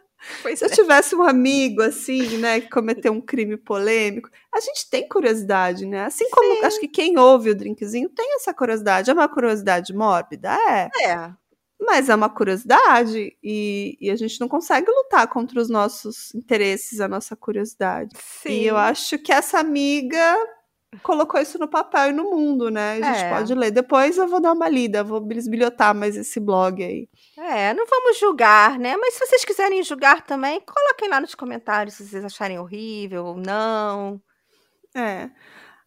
Pois 0.44 0.60
Se 0.60 0.66
eu 0.66 0.70
tivesse 0.70 1.16
um 1.16 1.24
amigo 1.24 1.82
assim, 1.82 2.38
né, 2.38 2.62
que 2.62 2.70
cometeu 2.70 3.12
um 3.12 3.20
crime 3.20 3.58
polêmico, 3.58 4.30
a 4.54 4.60
gente 4.60 4.88
tem 4.88 5.10
curiosidade, 5.10 5.84
né? 5.88 6.06
Assim 6.06 6.30
como 6.30 6.58
Sim. 6.58 6.64
acho 6.64 6.80
que 6.80 6.88
quem 6.88 7.18
ouve 7.18 7.50
o 7.50 7.56
drinkzinho 7.56 8.08
tem 8.08 8.36
essa 8.36 8.54
curiosidade. 8.54 9.10
É 9.10 9.14
uma 9.14 9.28
curiosidade 9.28 9.92
mórbida? 9.96 10.54
É. 10.54 10.90
É, 11.08 11.32
Mas 11.80 12.08
é 12.08 12.14
uma 12.14 12.30
curiosidade 12.30 13.36
e, 13.44 13.98
e 14.00 14.12
a 14.12 14.16
gente 14.16 14.40
não 14.40 14.48
consegue 14.48 14.92
lutar 14.92 15.28
contra 15.28 15.60
os 15.60 15.70
nossos 15.70 16.34
interesses, 16.36 17.02
a 17.02 17.08
nossa 17.08 17.36
curiosidade. 17.36 18.16
sim. 18.16 18.62
E 18.62 18.68
eu 18.68 18.78
acho 18.78 19.18
que 19.18 19.34
essa 19.34 19.58
amiga 19.58 20.38
colocou 21.04 21.40
isso 21.40 21.58
no 21.58 21.68
papel 21.68 22.10
e 22.10 22.14
no 22.14 22.24
mundo, 22.32 22.70
né? 22.70 22.94
A 22.94 22.96
gente 23.14 23.26
É. 23.26 23.30
pode 23.30 23.54
ler. 23.56 23.72
Depois 23.72 24.18
eu 24.18 24.28
vou 24.28 24.42
dar 24.42 24.54
uma 24.54 24.68
lida, 24.70 25.04
vou 25.04 25.20
bisbilhotar 25.22 25.96
mais 25.96 26.16
esse 26.18 26.40
blog 26.40 26.84
aí. 26.84 27.08
É, 27.38 27.74
não 27.74 27.86
vamos 27.88 28.20
julgar, 28.20 28.78
né? 28.78 28.96
Mas 28.98 29.14
se 29.16 29.26
vocês 29.26 29.46
quiserem 29.46 29.82
julgar 29.84 30.22
também, 30.22 30.60
coloquem 30.62 31.10
lá 31.10 31.20
nos 31.22 31.34
comentários 31.36 31.96
se 31.96 32.08
vocês 32.08 32.26
acharem 32.26 32.60
horrível 32.60 33.26
ou 33.26 33.38
não. 33.38 34.22
É. 34.96 35.30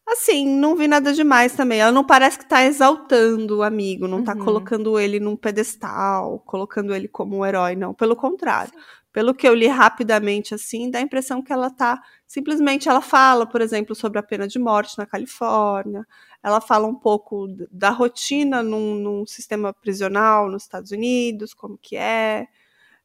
Assim, 0.06 0.46
não 0.46 0.76
vi 0.76 0.86
nada 0.86 1.12
demais 1.14 1.54
também. 1.54 1.80
Ela 1.80 1.92
não 1.92 2.04
parece 2.04 2.38
que 2.38 2.46
tá 2.46 2.62
exaltando 2.64 3.58
o 3.58 3.62
amigo, 3.62 4.06
não 4.06 4.22
tá 4.22 4.34
Uhum. 4.34 4.44
colocando 4.44 4.98
ele 5.00 5.18
num 5.18 5.34
pedestal, 5.36 6.40
colocando 6.46 6.94
ele 6.94 7.08
como 7.08 7.38
um 7.38 7.46
herói, 7.46 7.74
não. 7.74 7.94
Pelo 7.94 8.14
contrário. 8.14 8.72
Pelo 9.14 9.34
que 9.34 9.48
eu 9.48 9.54
li 9.54 9.68
rapidamente, 9.68 10.54
assim, 10.54 10.90
dá 10.90 10.98
a 11.00 11.02
impressão 11.02 11.42
que 11.42 11.52
ela 11.54 11.70
tá. 11.70 12.02
Simplesmente 12.26 12.88
ela 12.88 13.02
fala, 13.02 13.46
por 13.48 13.62
exemplo, 13.62 13.94
sobre 13.94 14.18
a 14.18 14.24
pena 14.24 14.48
de 14.48 14.58
morte 14.58 14.98
na 14.98 15.06
Califórnia. 15.06 16.06
Ela 16.42 16.60
fala 16.60 16.88
um 16.88 16.96
pouco 16.96 17.48
da 17.72 17.90
rotina 17.90 18.62
num, 18.62 18.96
num 18.96 19.26
sistema 19.26 19.72
prisional 19.74 20.50
nos 20.50 20.64
Estados 20.64 20.92
Unidos, 20.92 21.54
como 21.54 21.78
que 21.78 21.96
é. 21.96 22.48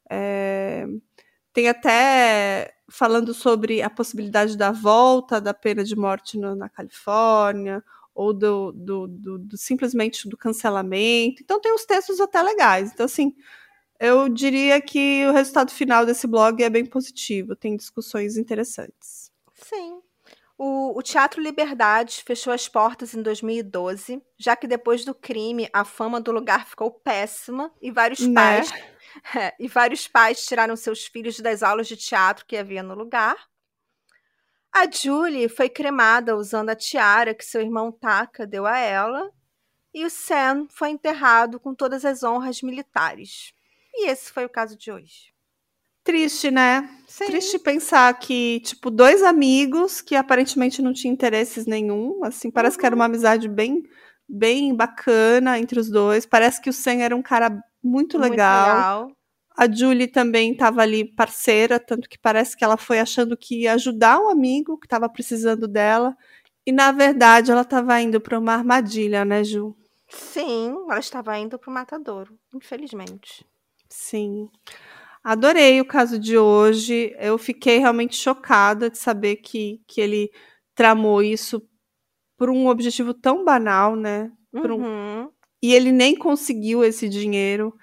É, 0.09 0.85
Tem 1.53 1.67
até 1.69 2.73
falando 2.89 3.33
sobre 3.33 3.81
a 3.81 3.89
possibilidade 3.89 4.57
da 4.57 4.71
volta 4.71 5.41
da 5.41 5.53
pena 5.53 5.83
de 5.83 5.95
morte 5.95 6.37
no- 6.37 6.55
na 6.55 6.69
Califórnia, 6.69 7.83
ou 8.15 8.33
do, 8.33 8.71
do- 8.73 9.07
do- 9.07 9.39
do- 9.39 9.57
simplesmente 9.57 10.27
do 10.29 10.37
cancelamento. 10.37 11.41
Então 11.43 11.59
tem 11.61 11.73
uns 11.73 11.85
textos 11.85 12.19
até 12.21 12.41
legais. 12.41 12.91
Então, 12.93 13.05
assim, 13.05 13.33
eu 13.99 14.29
diria 14.29 14.81
que 14.81 15.25
o 15.27 15.31
resultado 15.31 15.71
final 15.71 16.05
desse 16.05 16.25
blog 16.25 16.63
é 16.63 16.69
bem 16.69 16.85
positivo, 16.85 17.55
tem 17.55 17.75
discussões 17.75 18.37
interessantes. 18.37 19.31
Sim. 19.53 20.01
O, 20.57 20.97
o 20.97 21.01
Teatro 21.01 21.41
Liberdade 21.41 22.23
fechou 22.25 22.51
as 22.51 22.67
portas 22.67 23.13
em 23.13 23.21
2012, 23.21 24.21
já 24.37 24.55
que 24.55 24.67
depois 24.67 25.05
do 25.05 25.15
crime 25.15 25.69
a 25.71 25.85
fama 25.85 26.19
do 26.19 26.31
lugar 26.31 26.67
ficou 26.67 26.91
péssima 26.91 27.71
e 27.81 27.91
vários 27.91 28.19
Né? 28.19 28.33
pais 28.33 28.69
É, 29.35 29.55
e 29.59 29.67
vários 29.67 30.07
pais 30.07 30.45
tiraram 30.45 30.75
seus 30.75 31.05
filhos 31.05 31.39
das 31.39 31.63
aulas 31.63 31.87
de 31.87 31.97
teatro 31.97 32.45
que 32.45 32.55
havia 32.55 32.83
no 32.83 32.93
lugar. 32.93 33.35
A 34.71 34.89
Julie 34.89 35.49
foi 35.49 35.67
cremada 35.67 36.35
usando 36.35 36.69
a 36.69 36.75
tiara 36.75 37.33
que 37.33 37.43
seu 37.43 37.59
irmão 37.59 37.91
Taka 37.91 38.45
deu 38.45 38.67
a 38.67 38.77
ela, 38.77 39.31
e 39.93 40.05
o 40.05 40.09
Sam 40.09 40.67
foi 40.69 40.89
enterrado 40.89 41.59
com 41.59 41.73
todas 41.73 42.05
as 42.05 42.21
honras 42.21 42.61
militares. 42.61 43.51
E 44.01 44.07
esse 44.09 44.31
foi 44.31 44.45
o 44.45 44.49
caso 44.49 44.77
de 44.77 44.91
hoje. 44.91 45.33
Triste, 46.03 46.49
né? 46.49 46.89
Sim. 47.07 47.25
Triste 47.25 47.59
pensar 47.59 48.17
que, 48.17 48.61
tipo, 48.61 48.89
dois 48.89 49.21
amigos 49.21 50.01
que 50.01 50.15
aparentemente 50.15 50.81
não 50.81 50.93
tinham 50.93 51.13
interesses 51.13 51.65
nenhum, 51.65 52.23
assim, 52.23 52.49
parece 52.49 52.77
que 52.77 52.85
era 52.85 52.95
Uhum. 52.95 52.99
uma 53.01 53.05
amizade 53.05 53.47
bem, 53.47 53.83
bem 54.27 54.73
bacana 54.73 55.59
entre 55.59 55.79
os 55.79 55.89
dois. 55.89 56.25
Parece 56.25 56.61
que 56.61 56.69
o 56.69 56.73
Sam 56.73 57.01
era 57.01 57.15
um 57.15 57.21
cara 57.21 57.49
muito 57.83 58.17
Muito 58.17 58.31
legal. 58.31 58.75
legal. 58.77 59.11
A 59.57 59.69
Julie 59.69 60.07
também 60.07 60.53
estava 60.53 60.81
ali 60.81 61.03
parceira, 61.03 61.79
tanto 61.79 62.07
que 62.07 62.17
parece 62.17 62.55
que 62.55 62.63
ela 62.63 62.77
foi 62.77 62.99
achando 62.99 63.35
que 63.35 63.63
ia 63.63 63.73
ajudar 63.73 64.19
um 64.19 64.29
amigo 64.29 64.77
que 64.79 64.85
estava 64.85 65.09
precisando 65.09 65.67
dela. 65.67 66.15
E 66.65 66.71
na 66.71 66.91
verdade 66.93 67.51
ela 67.51 67.61
estava 67.61 67.99
indo 68.01 68.21
para 68.21 68.39
uma 68.39 68.53
armadilha, 68.53 69.25
né, 69.25 69.43
Ju? 69.43 69.75
Sim, 70.07 70.69
ela 70.89 70.99
estava 70.99 71.37
indo 71.37 71.59
para 71.59 71.69
o 71.69 71.73
matadouro, 71.73 72.39
infelizmente. 72.53 73.45
Sim. 73.89 74.49
Adorei 75.23 75.81
o 75.81 75.85
caso 75.85 76.17
de 76.19 76.37
hoje. 76.37 77.15
Eu 77.19 77.37
fiquei 77.37 77.77
realmente 77.79 78.15
chocada 78.15 78.89
de 78.89 78.97
saber 78.97 79.37
que, 79.37 79.81
que 79.87 79.99
ele 79.99 80.31
tramou 80.73 81.21
isso 81.21 81.61
por 82.37 82.49
um 82.49 82.67
objetivo 82.67 83.13
tão 83.13 83.43
banal, 83.43 83.95
né? 83.95 84.31
Por 84.51 84.71
um- 84.71 84.81
Uhum. 84.81 85.29
E 85.61 85.73
ele 85.73 85.91
nem 85.91 86.15
conseguiu 86.15 86.83
esse 86.85 87.09
dinheiro. 87.09 87.75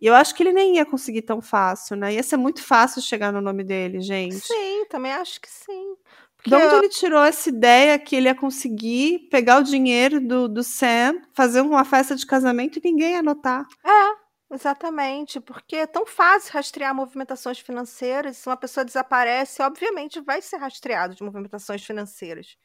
E 0.00 0.06
eu 0.06 0.14
acho 0.14 0.34
que 0.34 0.42
ele 0.42 0.52
nem 0.52 0.76
ia 0.76 0.86
conseguir 0.86 1.22
tão 1.22 1.40
fácil, 1.42 1.96
né? 1.96 2.14
Ia 2.14 2.22
ser 2.22 2.36
muito 2.36 2.62
fácil 2.62 3.02
chegar 3.02 3.32
no 3.32 3.40
nome 3.40 3.64
dele, 3.64 4.00
gente. 4.00 4.38
Sim, 4.38 4.84
também 4.88 5.10
acho 5.12 5.40
que 5.40 5.50
sim. 5.50 5.96
Porque 6.36 6.50
De 6.50 6.54
onde 6.56 6.74
ele 6.76 6.88
tirou 6.90 7.24
essa 7.24 7.48
ideia 7.48 7.98
que 7.98 8.14
ele 8.14 8.28
ia 8.28 8.34
conseguir 8.34 9.26
pegar 9.30 9.58
o 9.58 9.64
dinheiro 9.64 10.20
do, 10.20 10.46
do 10.48 10.62
Sam, 10.62 11.20
fazer 11.34 11.62
uma 11.62 11.84
festa 11.84 12.14
de 12.14 12.24
casamento 12.26 12.78
e 12.78 12.82
ninguém 12.84 13.12
ia 13.14 13.22
notar? 13.22 13.66
É, 13.84 14.25
exatamente, 14.50 15.40
porque 15.40 15.76
é 15.76 15.86
tão 15.86 16.06
fácil 16.06 16.52
rastrear 16.52 16.94
movimentações 16.94 17.58
financeiras. 17.58 18.36
Se 18.38 18.48
uma 18.48 18.56
pessoa 18.56 18.84
desaparece, 18.84 19.62
obviamente 19.62 20.20
vai 20.20 20.40
ser 20.42 20.56
rastreado 20.58 21.14
de 21.14 21.22
movimentações 21.22 21.84
financeiras. 21.84 22.56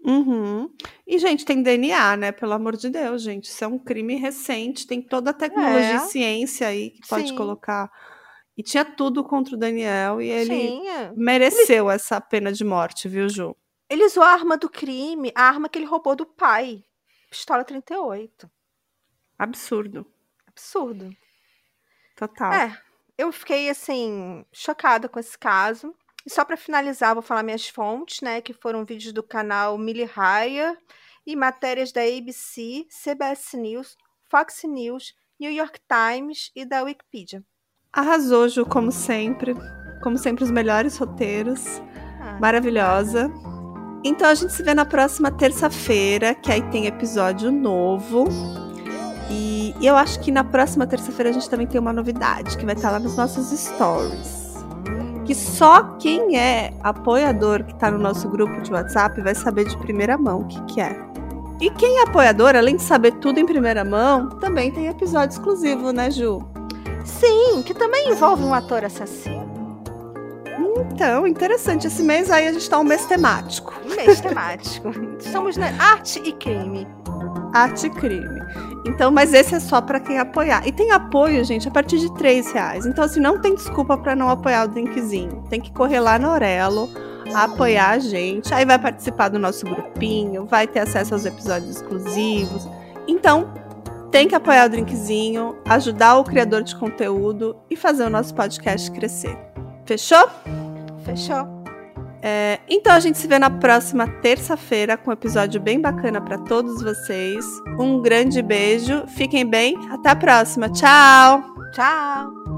Uhum. 0.00 0.72
E, 1.06 1.18
gente, 1.18 1.44
tem 1.44 1.60
DNA, 1.62 2.16
né? 2.16 2.32
Pelo 2.32 2.52
amor 2.52 2.76
de 2.76 2.88
Deus, 2.88 3.20
gente. 3.22 3.46
Isso 3.46 3.64
é 3.64 3.66
um 3.66 3.78
crime 3.78 4.14
recente, 4.14 4.86
tem 4.86 5.02
toda 5.02 5.30
a 5.30 5.34
tecnologia 5.34 5.92
É. 5.92 5.96
e 5.96 6.00
ciência 6.00 6.68
aí 6.68 6.90
que 6.90 7.08
pode 7.08 7.28
Sim. 7.28 7.36
colocar. 7.36 7.90
E 8.56 8.62
tinha 8.62 8.84
tudo 8.84 9.24
contra 9.24 9.54
o 9.54 9.58
Daniel 9.58 10.20
e 10.20 10.28
ele 10.28 10.56
Tinha. 10.68 11.12
mereceu 11.16 11.90
essa 11.90 12.20
pena 12.20 12.52
de 12.52 12.64
morte, 12.64 13.08
viu, 13.08 13.28
Ju? 13.28 13.56
Ele 13.90 14.04
usou 14.04 14.22
a 14.22 14.28
arma 14.32 14.56
do 14.56 14.68
crime, 14.68 15.32
a 15.34 15.42
arma 15.44 15.68
que 15.68 15.78
ele 15.78 15.86
roubou 15.86 16.14
do 16.14 16.26
pai. 16.26 16.84
Pistola 17.30 17.64
38. 17.64 18.50
Absurdo. 19.38 20.06
Absurdo. 20.46 21.10
Total. 22.18 22.52
É, 22.52 22.76
eu 23.16 23.30
fiquei 23.30 23.70
assim 23.70 24.44
chocada 24.52 25.08
com 25.08 25.20
esse 25.20 25.38
caso. 25.38 25.94
E 26.26 26.30
só 26.30 26.44
para 26.44 26.56
finalizar, 26.56 27.14
vou 27.14 27.22
falar 27.22 27.44
minhas 27.44 27.68
fontes, 27.68 28.20
né, 28.20 28.40
que 28.40 28.52
foram 28.52 28.84
vídeos 28.84 29.12
do 29.12 29.22
canal 29.22 29.78
Millie 29.78 30.04
Raya 30.04 30.76
e 31.24 31.36
matérias 31.36 31.92
da 31.92 32.02
ABC, 32.02 32.86
CBS 32.90 33.54
News, 33.54 33.96
Fox 34.28 34.64
News, 34.64 35.14
New 35.38 35.52
York 35.52 35.78
Times 35.86 36.50
e 36.56 36.64
da 36.64 36.82
Wikipedia. 36.82 37.42
Arrasou, 37.92 38.48
Ju, 38.48 38.66
como 38.66 38.90
sempre. 38.90 39.54
Como 40.02 40.18
sempre, 40.18 40.42
os 40.42 40.50
melhores 40.50 40.98
roteiros. 40.98 41.64
Ah, 42.20 42.38
Maravilhosa. 42.40 43.30
Então 44.04 44.28
a 44.28 44.34
gente 44.34 44.52
se 44.52 44.62
vê 44.62 44.74
na 44.74 44.84
próxima 44.84 45.30
terça-feira, 45.30 46.34
que 46.34 46.50
aí 46.50 46.62
tem 46.70 46.86
episódio 46.86 47.50
novo. 47.50 48.26
E, 49.68 49.74
e 49.80 49.86
eu 49.86 49.96
acho 49.96 50.20
que 50.20 50.30
na 50.30 50.42
próxima 50.42 50.86
terça-feira 50.86 51.30
a 51.30 51.32
gente 51.32 51.48
também 51.48 51.66
tem 51.66 51.80
uma 51.80 51.92
novidade, 51.92 52.56
que 52.56 52.64
vai 52.64 52.74
estar 52.74 52.90
lá 52.90 52.98
nos 52.98 53.16
nossos 53.16 53.46
stories. 53.50 54.56
Que 55.26 55.34
só 55.34 55.82
quem 55.98 56.38
é 56.38 56.72
apoiador 56.82 57.62
que 57.64 57.74
tá 57.74 57.90
no 57.90 57.98
nosso 57.98 58.28
grupo 58.30 58.62
de 58.62 58.72
WhatsApp 58.72 59.20
vai 59.20 59.34
saber 59.34 59.66
de 59.66 59.76
primeira 59.76 60.16
mão 60.16 60.40
o 60.40 60.44
que, 60.46 60.62
que 60.62 60.80
é. 60.80 60.98
E 61.60 61.70
quem 61.70 61.98
é 61.98 62.02
apoiador, 62.04 62.56
além 62.56 62.76
de 62.76 62.82
saber 62.82 63.12
tudo 63.16 63.38
em 63.38 63.44
primeira 63.44 63.84
mão, 63.84 64.28
também 64.28 64.70
tem 64.70 64.86
episódio 64.86 65.34
exclusivo, 65.34 65.92
né, 65.92 66.10
Ju? 66.10 66.40
Sim, 67.04 67.62
que 67.62 67.74
também 67.74 68.10
envolve 68.10 68.44
um 68.44 68.54
ator 68.54 68.84
assassino. 68.84 69.48
Então, 70.92 71.26
interessante. 71.26 71.88
Esse 71.88 72.02
mês 72.02 72.30
aí 72.30 72.46
a 72.46 72.52
gente 72.52 72.68
tá 72.70 72.78
um 72.78 72.84
mês 72.84 73.04
temático. 73.04 73.74
Um 73.84 73.94
mês 73.96 74.20
temático. 74.20 74.90
Estamos 75.18 75.56
na 75.56 75.66
arte 75.78 76.22
e 76.24 76.32
crime. 76.32 76.86
Arte 77.52 77.88
crime. 77.90 78.40
Então, 78.86 79.10
mas 79.10 79.32
esse 79.34 79.54
é 79.54 79.60
só 79.60 79.80
pra 79.80 80.00
quem 80.00 80.18
apoiar. 80.18 80.66
E 80.66 80.72
tem 80.72 80.92
apoio, 80.92 81.44
gente, 81.44 81.68
a 81.68 81.70
partir 81.70 81.98
de 81.98 82.12
três 82.14 82.50
reais. 82.52 82.86
Então, 82.86 83.04
assim, 83.04 83.20
não 83.20 83.40
tem 83.40 83.54
desculpa 83.54 83.96
pra 83.96 84.16
não 84.16 84.28
apoiar 84.28 84.64
o 84.64 84.68
drinkzinho. 84.68 85.44
Tem 85.50 85.60
que 85.60 85.72
correr 85.72 86.00
lá 86.00 86.18
na 86.18 86.28
Aurelo, 86.28 86.88
apoiar 87.34 87.90
a 87.90 87.98
gente. 87.98 88.52
Aí 88.54 88.64
vai 88.64 88.78
participar 88.78 89.28
do 89.28 89.38
nosso 89.38 89.64
grupinho, 89.66 90.46
vai 90.46 90.66
ter 90.66 90.80
acesso 90.80 91.14
aos 91.14 91.24
episódios 91.24 91.76
exclusivos. 91.76 92.68
Então, 93.06 93.52
tem 94.10 94.26
que 94.26 94.34
apoiar 94.34 94.66
o 94.66 94.70
drinkzinho, 94.70 95.56
ajudar 95.66 96.16
o 96.16 96.24
criador 96.24 96.62
de 96.62 96.74
conteúdo 96.74 97.56
e 97.68 97.76
fazer 97.76 98.04
o 98.04 98.10
nosso 98.10 98.34
podcast 98.34 98.90
crescer. 98.90 99.36
Fechou? 99.84 100.28
Fechou? 101.04 101.57
É, 102.22 102.58
então 102.68 102.92
a 102.92 103.00
gente 103.00 103.18
se 103.18 103.26
vê 103.26 103.38
na 103.38 103.50
próxima 103.50 104.06
terça-feira 104.06 104.96
com 104.96 105.10
um 105.10 105.12
episódio 105.12 105.60
bem 105.60 105.80
bacana 105.80 106.20
para 106.20 106.38
todos 106.38 106.82
vocês. 106.82 107.44
Um 107.78 108.00
grande 108.00 108.42
beijo, 108.42 109.06
fiquem 109.06 109.46
bem, 109.46 109.76
até 109.90 110.10
a 110.10 110.16
próxima, 110.16 110.68
tchau! 110.68 111.44
Tchau! 111.72 112.57